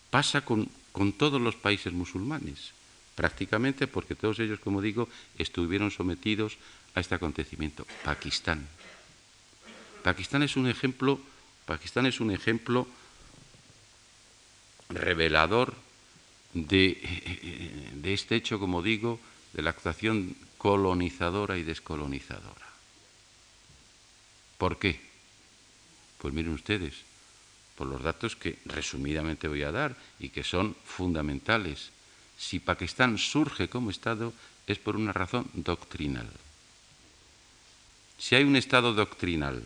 Pasa 0.10 0.41
con, 0.41 0.70
con 0.91 1.14
todos 1.14 1.41
los 1.41 1.56
países 1.56 1.93
musulmanes, 1.93 2.72
prácticamente 3.16 3.88
porque 3.88 4.16
todos 4.16 4.39
ellos, 4.39 4.59
como 4.59 4.82
digo, 4.82 5.09
estuvieron 5.38 5.91
sometidos 5.91 6.57
a 6.93 6.99
este 6.99 7.16
acontecimiento. 7.16 7.88
Pakistán. 8.03 8.68
Pakistán 10.03 10.43
es 10.43 10.55
un 10.55 10.68
ejemplo, 10.68 11.20
Pakistán 11.66 12.05
es 12.05 12.20
un 12.20 12.32
ejemplo 12.32 12.88
revelador 14.89 15.74
de, 16.53 17.91
de 17.95 18.13
este 18.13 18.36
hecho, 18.36 18.59
como 18.59 18.82
digo, 18.84 19.20
de 19.53 19.63
la 19.63 19.72
actuación 19.72 20.36
colonizadora 20.57 21.57
y 21.57 21.63
descolonizadora. 21.63 22.68
¿Por 24.57 24.78
qué? 24.80 24.99
Pues 26.18 26.34
miren 26.34 26.53
ustedes, 26.53 26.93
por 27.76 27.88
los 27.88 28.01
datos 28.01 28.36
que 28.36 28.59
resumidamente 28.66 29.47
voy 29.47 29.63
a 29.63 29.72
dar 29.72 29.95
y 30.20 30.30
que 30.30 30.43
son 30.43 30.76
fundamentales. 30.86 31.91
Si 32.38 32.60
Pakistán 32.60 33.18
surge 33.18 33.70
como 33.70 33.90
Estado 33.90 34.34
es 34.68 34.80
por 34.80 34.96
una 34.96 35.14
razón 35.14 35.50
doctrinal. 35.54 36.30
Si 38.18 38.36
hay 38.36 38.44
un 38.44 38.56
Estado 38.56 38.94
doctrinal 38.94 39.64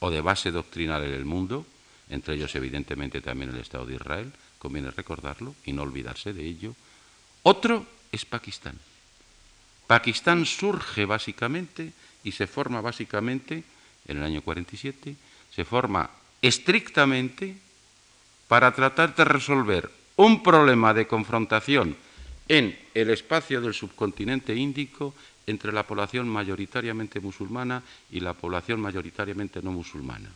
o 0.00 0.10
de 0.10 0.20
base 0.20 0.50
doctrinal 0.50 1.04
en 1.04 1.14
el 1.14 1.24
mundo, 1.24 1.66
entre 2.08 2.34
ellos 2.34 2.54
evidentemente 2.54 3.20
también 3.20 3.50
el 3.50 3.60
Estado 3.60 3.86
de 3.86 3.94
Israel, 3.94 4.32
conviene 4.58 4.90
recordarlo 4.90 5.54
y 5.64 5.72
no 5.72 5.82
olvidarse 5.82 6.32
de 6.32 6.44
ello, 6.44 6.74
otro 7.42 7.86
es 8.12 8.24
Pakistán. 8.24 8.78
Pakistán 9.86 10.46
surge 10.46 11.04
básicamente 11.04 11.92
y 12.24 12.32
se 12.32 12.46
forma 12.46 12.80
básicamente 12.80 13.64
en 14.06 14.16
el 14.18 14.24
año 14.24 14.42
47, 14.42 15.16
se 15.54 15.64
forma 15.64 16.10
estrictamente 16.40 17.56
para 18.48 18.74
tratar 18.74 19.14
de 19.14 19.24
resolver 19.24 19.90
un 20.16 20.42
problema 20.42 20.94
de 20.94 21.06
confrontación 21.06 21.96
en 22.48 22.78
el 22.94 23.10
espacio 23.10 23.60
del 23.60 23.74
subcontinente 23.74 24.54
índico 24.54 25.14
entre 25.46 25.72
la 25.72 25.86
población 25.86 26.28
mayoritariamente 26.28 27.20
musulmana 27.20 27.82
y 28.10 28.20
la 28.20 28.34
población 28.34 28.80
mayoritariamente 28.80 29.62
no 29.62 29.72
musulmana. 29.72 30.30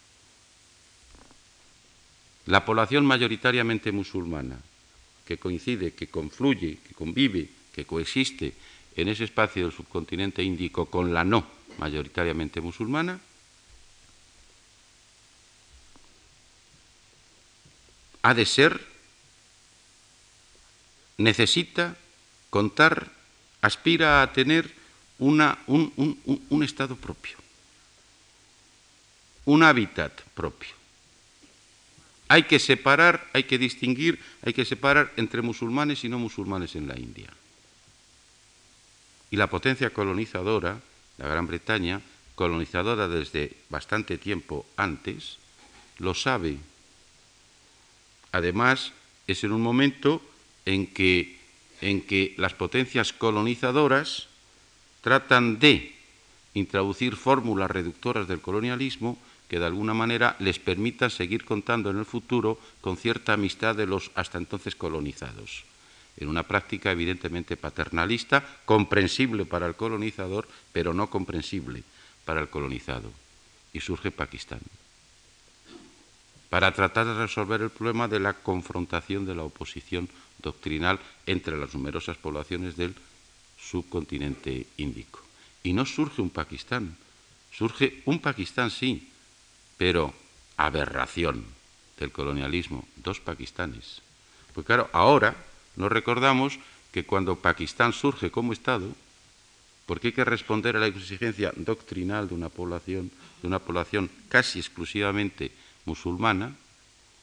La 2.47 2.64
población 2.64 3.05
mayoritariamente 3.05 3.93
musulmana, 3.93 4.57
que 5.26 5.37
coincide, 5.37 5.93
que 5.93 6.09
confluye, 6.09 6.79
que 6.81 6.95
convive, 6.95 7.49
que 7.74 7.85
coexiste 7.85 8.55
en 8.97 9.09
ese 9.09 9.24
espacio 9.24 9.64
del 9.64 9.72
subcontinente 9.72 10.43
índico 10.43 10.87
con 10.87 11.12
la 11.12 11.24
no 11.24 11.47
mayoritariamente 11.79 12.61
musulmana, 12.61 13.20
ha 18.22 18.35
de 18.35 18.47
ser, 18.47 18.81
necesita 21.19 21.97
contar, 22.51 23.12
aspira 23.61 24.23
a 24.23 24.33
tener 24.33 24.73
una, 25.19 25.59
un, 25.66 25.93
un 26.49 26.62
estado 26.62 26.97
propio, 26.97 27.37
un 29.45 29.62
hábitat 29.62 30.21
propio. 30.35 30.71
Hay 32.29 32.45
que 32.45 32.59
separar, 32.59 33.29
hay 33.33 33.45
que 33.45 33.59
distinguir, 33.59 34.21
hay 34.43 34.53
que 34.53 34.64
separar 34.64 35.12
entre 35.16 35.43
musulmanes 35.43 36.05
y 36.05 36.09
no 36.09 36.19
musulmanes 36.19 36.77
en 36.77 36.87
la 36.87 36.99
India. 36.99 37.33
Y 39.31 39.37
la 39.37 39.49
potencia 39.49 39.91
colonizadora, 39.91 40.81
la 41.19 41.29
Gran 41.29 41.47
Bretaña, 41.47 42.01
colonizadora 42.35 43.09
desde 43.09 43.57
bastante 43.69 44.19
tiempo 44.19 44.66
antes, 44.77 45.39
lo 45.99 46.14
sabe 46.14 46.59
Además, 48.33 48.93
es 49.27 49.45
en 49.45 49.53
un 49.53 49.62
momento 49.62 50.23
en 50.69 50.87
que, 50.87 51.41
en 51.81 52.03
que 52.03 52.35
las 52.37 52.53
potencias 52.53 53.14
colonizadoras 53.16 54.29
tratan 55.01 55.59
de 55.59 55.97
introducir 56.53 57.16
fórmulas 57.16 57.71
reductoras 57.71 58.29
del 58.29 58.45
colonialismo 58.45 59.16
que 59.49 59.59
de 59.59 59.64
alguna 59.64 59.95
manera 59.95 60.37
les 60.41 60.59
permitan 60.61 61.09
seguir 61.09 61.49
contando 61.49 61.89
en 61.89 61.97
el 61.97 62.05
futuro 62.05 62.61
con 62.83 62.99
cierta 62.99 63.33
amistad 63.33 63.77
de 63.77 63.87
los 63.87 64.11
hasta 64.14 64.37
entonces 64.37 64.77
colonizados, 64.77 65.64
en 66.19 66.29
una 66.29 66.43
práctica 66.43 66.93
evidentemente 66.93 67.57
paternalista, 67.57 68.45
comprensible 68.66 69.47
para 69.47 69.66
el 69.66 69.75
colonizador, 69.75 70.47
pero 70.73 70.93
no 70.93 71.09
comprensible 71.09 71.83
para 72.27 72.43
el 72.43 72.49
colonizado. 72.51 73.11
Y 73.73 73.81
surge 73.81 74.11
Pakistán 74.11 74.61
para 76.49 76.72
tratar 76.72 77.07
de 77.07 77.14
resolver 77.14 77.61
el 77.61 77.70
problema 77.70 78.09
de 78.09 78.20
la 78.20 78.32
confrontación 78.32 79.26
de 79.26 79.34
la 79.34 79.44
oposición 79.44 80.09
doctrinal 80.38 80.99
entre 81.26 81.57
las 81.59 81.74
numerosas 81.74 82.16
poblaciones 82.16 82.76
del 82.76 82.94
subcontinente 83.59 84.66
índico. 84.76 85.20
Y 85.62 85.72
no 85.72 85.84
surge 85.84 86.22
un 86.22 86.30
Pakistán, 86.30 86.96
surge 87.53 88.03
un 88.07 88.20
Pakistán 88.20 88.70
sí, 88.70 89.11
pero 89.76 90.14
aberración 90.57 91.44
del 91.99 92.12
colonialismo, 92.12 92.86
dos 92.96 93.20
Pakistanes. 93.20 94.01
Pues 94.55 94.64
claro, 94.64 94.88
ahora 94.92 95.36
nos 95.76 95.90
recordamos 95.90 96.59
que 96.92 97.05
cuando 97.05 97.36
Pakistán 97.36 97.92
surge 97.92 98.30
como 98.30 98.53
Estado, 98.53 98.88
porque 99.86 100.09
hay 100.09 100.12
que 100.12 100.24
responder 100.24 100.76
a 100.76 100.80
la 100.80 100.86
exigencia 100.86 101.53
doctrinal 101.57 102.28
de 102.28 102.34
una 102.34 102.49
población, 102.49 103.11
de 103.40 103.49
una 103.49 103.59
población 103.59 104.11
casi 104.28 104.59
exclusivamente 104.59 105.53
musulmana, 105.89 106.55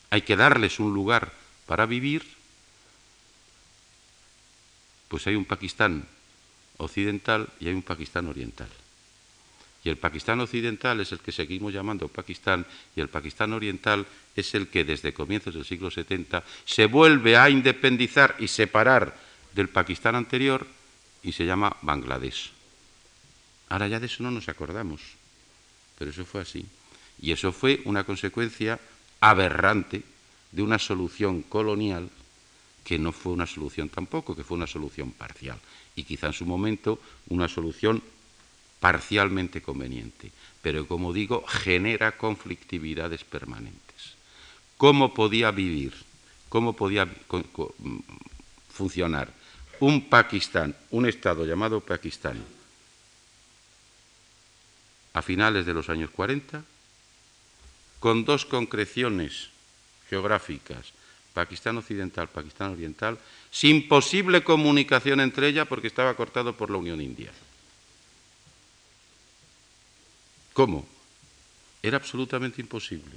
hay 0.09 0.24
que 0.24 0.36
darles 0.36 0.80
un 0.80 0.93
lugar 0.93 1.32
para 1.66 1.86
vivir, 1.86 2.26
pues 5.07 5.28
hay 5.28 5.36
un 5.36 5.45
Pakistán 5.45 6.05
occidental 6.78 7.47
y 7.59 7.68
hay 7.68 7.74
un 7.74 7.84
Pakistán 7.84 8.28
oriental. 8.28 8.70
Y 9.86 9.89
el 9.89 9.97
Pakistán 9.97 10.41
occidental 10.41 10.99
es 10.99 11.11
el 11.11 11.20
que 11.20 11.32
seguimos 11.32 11.72
llamando 11.72 12.07
Pakistán 12.07 12.66
y 12.95 13.01
el 13.01 13.07
Pakistán 13.07 13.53
oriental 13.53 14.07
es 14.36 14.55
el 14.55 14.68
que 14.68 14.84
desde 14.84 15.13
comienzos 15.13 15.53
del 15.53 15.63
siglo 15.63 15.91
70 15.91 16.43
se 16.66 16.88
vuelve 16.88 17.38
a 17.38 17.51
independizar 17.51 18.36
y 18.39 18.47
separar 18.47 19.16
del 19.53 19.70
Pakistán 19.70 20.16
anterior 20.16 20.66
y 21.22 21.32
se 21.34 21.45
llama 21.45 21.78
Bangladesh. 21.84 22.51
Ahora 23.70 23.88
ya 23.88 23.99
de 23.99 24.07
eso 24.07 24.24
no 24.24 24.32
nos 24.32 24.49
acordamos, 24.49 25.01
pero 25.99 26.09
eso 26.09 26.26
fue 26.26 26.41
así. 26.41 26.66
Y 27.22 27.32
eso 27.32 27.51
fue 27.51 27.82
una 27.86 28.03
consecuencia 28.03 28.80
aberrante 29.20 30.03
de 30.51 30.61
una 30.61 30.80
solución 30.80 31.41
colonial 31.43 32.09
que 32.84 32.99
no 32.99 33.11
fue 33.11 33.34
una 33.34 33.47
solución 33.47 33.89
tampoco, 33.89 34.36
que 34.36 34.43
fue 34.43 34.57
una 34.57 34.68
solución 34.68 35.11
parcial. 35.11 35.59
Y 35.95 36.03
quizá 36.03 36.28
en 36.28 36.34
su 36.34 36.45
momento 36.45 36.99
una 37.30 37.47
solución 37.47 38.01
parcialmente 38.80 39.61
conveniente, 39.61 40.32
pero 40.61 40.88
como 40.88 41.11
digo, 41.11 41.43
genera 41.47 42.18
conflictividades 42.18 43.24
permanentes. 43.24 44.13
¿Cómo 44.78 45.13
podía 45.13 45.49
vivir, 45.49 45.93
cómo 46.49 46.74
podía 46.74 47.07
funcionar 48.69 49.34
un 49.80 50.07
Pakistán, 50.07 50.76
un 50.91 51.07
Estado 51.07 51.45
llamado 51.45 51.81
Pakistán, 51.81 52.38
a 55.14 55.22
finales 55.22 55.65
de 55.65 55.73
los 55.73 55.90
años 55.90 56.11
40? 56.11 56.64
Con 57.99 58.26
dos 58.26 58.45
concreciones 58.45 59.49
geográficas, 60.09 60.93
Pakistán 61.34 61.77
Occidental, 61.77 62.30
Pakistán 62.30 62.72
Oriental, 62.72 63.19
sin 63.51 63.88
posible 63.88 64.43
comunicación 64.43 65.19
entre 65.19 65.49
ellas 65.49 65.67
porque 65.67 65.88
estaba 65.88 66.13
cortado 66.15 66.55
por 66.55 66.69
la 66.69 66.77
Unión 66.77 67.01
India. 67.01 67.31
¿Cómo? 70.53 70.88
Era 71.84 71.97
absolutamente 71.97 72.61
imposible. 72.61 73.11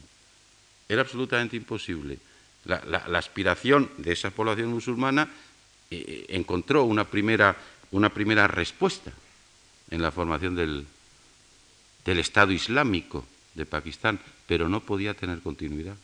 Era 0.88 1.02
absolutamente 1.02 1.56
imposible. 1.56 2.18
La, 2.64 2.78
aspiración 3.16 3.88
de 3.96 4.12
esa 4.12 4.30
población 4.30 4.68
musulmana 4.68 5.30
eh, 5.90 6.26
encontró 6.30 6.82
una 6.82 7.05
primera, 7.05 7.56
una 7.92 8.12
primera, 8.12 8.48
respuesta 8.48 9.12
en 9.90 10.02
la 10.02 10.10
formación 10.10 10.56
del, 10.56 10.84
del 12.05 12.18
Estado 12.18 12.52
Islámico 12.52 13.24
de 13.59 13.66
Pakistán, 13.66 14.18
pero 14.47 14.68
no 14.70 14.80
podía 14.80 15.12
tener 15.12 15.40
continuidad. 15.40 15.97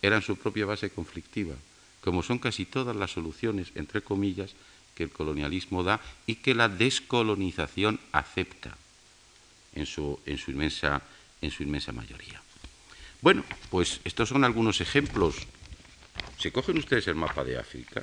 Era 0.00 0.16
en 0.16 0.22
su 0.22 0.36
propia 0.36 0.64
base 0.64 0.88
conflictiva, 0.88 1.54
como 2.00 2.22
son 2.22 2.38
casi 2.38 2.64
todas 2.64 2.96
las 2.96 3.10
soluciones, 3.10 3.72
entre 3.74 4.00
comillas, 4.00 4.54
que 4.94 5.04
el 5.04 5.10
colonialismo 5.10 5.82
da 5.82 6.00
y 6.26 6.36
que 6.36 6.54
la 6.54 6.68
descolonización 6.68 8.00
acepta 8.10 8.76
en 9.74 9.86
su, 9.86 10.18
en 10.26 10.38
su, 10.38 10.50
inmensa, 10.50 11.02
en 11.42 11.50
su 11.50 11.62
inmensa 11.62 11.92
mayoría. 11.92 12.42
Bueno, 13.20 13.44
pues 13.70 14.00
estos 14.04 14.28
son 14.28 14.44
algunos 14.44 14.80
ejemplos. 14.80 15.36
¿Se 16.38 16.50
cogen 16.50 16.78
ustedes 16.78 17.06
el 17.08 17.14
mapa 17.14 17.44
de 17.44 17.58
África? 17.58 18.02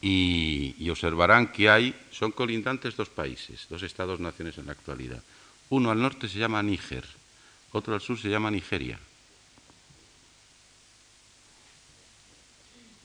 Y, 0.00 0.74
y, 0.78 0.90
observarán 0.90 1.52
que 1.52 1.70
hay, 1.70 1.94
son 2.10 2.32
colindantes 2.32 2.96
dos 2.96 3.08
países, 3.08 3.66
dos 3.70 3.84
estados-naciones 3.84 4.58
en 4.58 4.66
la 4.66 4.72
actualidad. 4.72 5.22
Uno 5.70 5.90
al 5.90 6.00
norte 6.00 6.28
se 6.28 6.38
llama 6.38 6.62
Níger, 6.62 7.04
otro 7.72 7.94
al 7.94 8.00
sur 8.00 8.18
se 8.18 8.28
llama 8.28 8.50
Nigeria. 8.50 8.98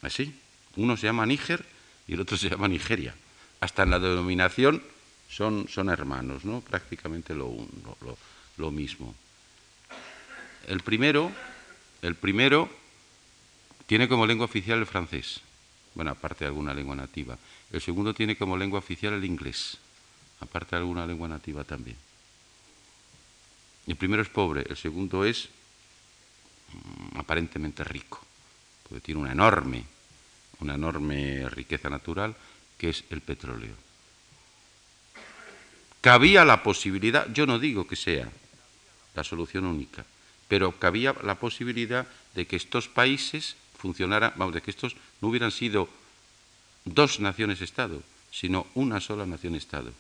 Así, 0.02 0.34
uno 0.76 0.96
se 0.98 1.08
llama 1.08 1.26
Níger 1.26 1.66
y 2.08 2.14
el 2.14 2.22
otro 2.22 2.38
se 2.38 2.50
llama 2.50 2.68
Nigeria. 2.68 3.16
Hasta 3.60 3.84
en 3.84 3.90
la 3.92 4.00
denominación 4.00 4.84
son, 5.30 5.68
son 5.68 5.90
hermanos, 5.90 6.46
¿no? 6.46 6.62
prácticamente 6.62 7.34
lo, 7.34 7.56
lo, 8.02 8.18
lo 8.58 8.72
mismo. 8.72 9.16
El 10.68 10.82
primero, 10.82 11.32
el 12.02 12.16
primero 12.16 12.70
tiene 13.88 14.08
como 14.08 14.28
lengua 14.28 14.46
oficial 14.46 14.80
el 14.80 14.86
francés, 14.86 15.42
bueno, 15.96 16.12
aparte 16.12 16.44
de 16.44 16.50
alguna 16.50 16.74
lengua 16.74 16.96
nativa. 16.96 17.38
El 17.72 17.82
segundo 17.82 18.14
tiene 18.14 18.38
como 18.38 18.58
lengua 18.58 18.80
oficial 18.80 19.14
el 19.14 19.26
inglés, 19.26 19.78
aparte 20.42 20.76
de 20.76 20.82
alguna 20.82 21.08
lengua 21.08 21.28
nativa 21.28 21.64
también. 21.64 21.98
El 23.88 23.96
primero 23.96 24.22
es 24.22 24.30
pobre, 24.30 24.66
el 24.70 24.76
segundo 24.76 25.24
es 25.24 25.48
mm, 26.74 27.18
aparentemente 27.18 27.84
rico, 27.84 28.22
porque 28.84 29.02
tiene 29.02 29.22
una 29.22 29.32
enorme, 29.32 29.84
una 30.60 30.76
enorme 30.76 31.48
riqueza 31.50 31.90
natural 31.90 32.36
que 32.78 32.90
es 32.90 33.04
el 33.10 33.22
petróleo. 33.22 33.74
Cabía 36.02 36.46
la 36.46 36.64
posibilidad, 36.64 37.32
yo 37.34 37.46
no 37.46 37.60
digo 37.60 37.88
que 37.88 37.96
sea 37.96 38.30
la 39.16 39.24
solución 39.24 39.66
única, 39.66 40.06
pero 40.48 40.78
cabía 40.78 41.16
la 41.24 41.36
posibilidad 41.36 42.08
de 42.36 42.46
que 42.46 42.56
estos 42.56 42.88
países 42.88 43.56
funcionaran, 43.78 44.34
vamos, 44.36 44.54
de 44.54 44.62
que 44.62 44.72
estos 44.72 44.96
no 45.22 45.30
hubieran 45.30 45.52
sido 45.52 45.90
dos 46.86 47.20
naciones-estado, 47.20 48.04
sino 48.32 48.68
una 48.76 49.02
sola 49.02 49.26
nación-estado. 49.26 49.92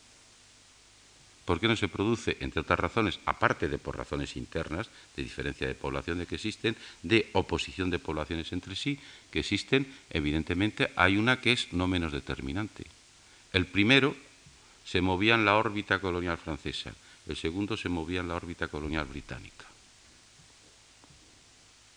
¿Por 1.48 1.61
qué 1.61 1.69
no 1.69 1.78
se 1.78 1.88
produce, 1.88 2.36
entre 2.41 2.60
otras 2.60 2.78
razones, 2.78 3.22
aparte 3.24 3.69
de 3.69 3.78
por 3.78 3.95
razones 3.95 4.36
internas, 4.36 4.90
de 5.15 5.24
diferencia 5.24 5.65
de 5.65 5.80
población 5.80 6.19
de 6.19 6.26
que 6.26 6.36
existen, 6.36 6.76
de 7.03 7.30
oposición 7.32 7.90
de 7.90 8.03
poblaciones 8.03 8.52
entre 8.52 8.76
sí, 8.76 8.99
que 9.32 9.40
existen, 9.40 9.88
evidentemente 10.10 10.91
hay 10.98 11.15
una 11.15 11.40
que 11.40 11.53
es 11.53 11.72
no 11.72 11.88
menos 11.88 12.11
determinante. 12.11 12.84
El 13.53 13.65
primero 13.65 14.14
se 14.84 14.99
movía 14.99 15.36
en 15.36 15.45
la 15.45 15.56
órbita 15.56 15.99
colonial 15.99 16.38
francesa, 16.38 16.91
el 17.30 17.38
segundo 17.38 17.78
se 17.78 17.88
movía 17.88 18.19
en 18.19 18.28
la 18.28 18.36
órbita 18.36 18.68
colonial 18.68 19.06
británica. 19.06 19.64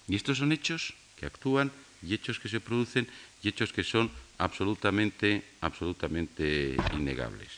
Y 0.07 0.15
estos 0.15 0.39
son 0.39 0.53
hechos 0.53 0.95
que 1.19 1.27
actúan 1.27 1.73
y 2.07 2.15
hechos 2.15 2.39
que 2.39 2.49
se 2.49 2.61
producen 2.61 3.09
y 3.43 3.49
hechos 3.49 3.73
que 3.73 3.83
son 3.83 4.13
absolutamente, 4.39 5.43
absolutamente 5.61 6.77
innegables. 6.95 7.51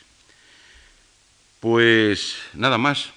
Pues 1.63 2.39
nada 2.55 2.77
más. 2.77 3.11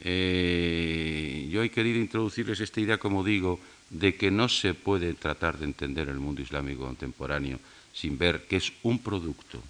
Eh, 0.00 1.46
yo 1.48 1.62
he 1.62 1.70
querido 1.70 2.00
introducirles 2.00 2.58
esta 2.58 2.80
idea, 2.80 2.98
como 2.98 3.22
digo, 3.22 3.60
de 3.90 4.16
que 4.16 4.32
no 4.32 4.48
se 4.48 4.74
puede 4.74 5.14
tratar 5.14 5.58
de 5.58 5.66
entender 5.66 6.08
el 6.08 6.18
mundo 6.18 6.42
islámico 6.42 6.86
contemporáneo 6.86 7.60
sin 7.92 8.18
ver 8.18 8.48
que 8.48 8.56
es 8.56 8.72
un 8.82 8.98
producto, 8.98 9.62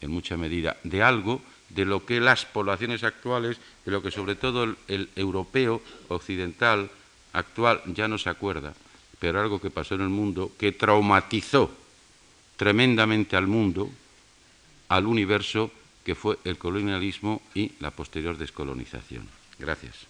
en 0.00 0.10
mucha 0.10 0.38
medida, 0.38 0.78
de 0.82 1.02
algo 1.02 1.42
de 1.68 1.84
lo 1.84 2.06
que 2.06 2.18
las 2.18 2.46
poblaciones 2.46 3.04
actuales, 3.04 3.58
de 3.84 3.92
lo 3.92 4.00
que 4.00 4.10
sobre 4.10 4.34
todo 4.34 4.64
el, 4.64 4.78
el 4.88 5.10
europeo 5.16 5.82
occidental 6.08 6.90
actual 7.34 7.82
ya 7.92 8.08
no 8.08 8.16
se 8.16 8.30
acuerda, 8.30 8.72
pero 9.18 9.38
algo 9.38 9.60
que 9.60 9.68
pasó 9.68 9.96
en 9.96 10.00
el 10.00 10.08
mundo 10.08 10.50
que 10.58 10.72
traumatizó 10.72 11.70
tremendamente 12.56 13.36
al 13.36 13.46
mundo, 13.46 13.90
al 14.88 15.06
universo, 15.06 15.70
que 16.04 16.14
fue 16.14 16.38
el 16.44 16.58
colonialismo 16.58 17.42
y 17.54 17.72
la 17.80 17.90
posterior 17.90 18.36
descolonización. 18.38 19.28
Gracias. 19.58 20.06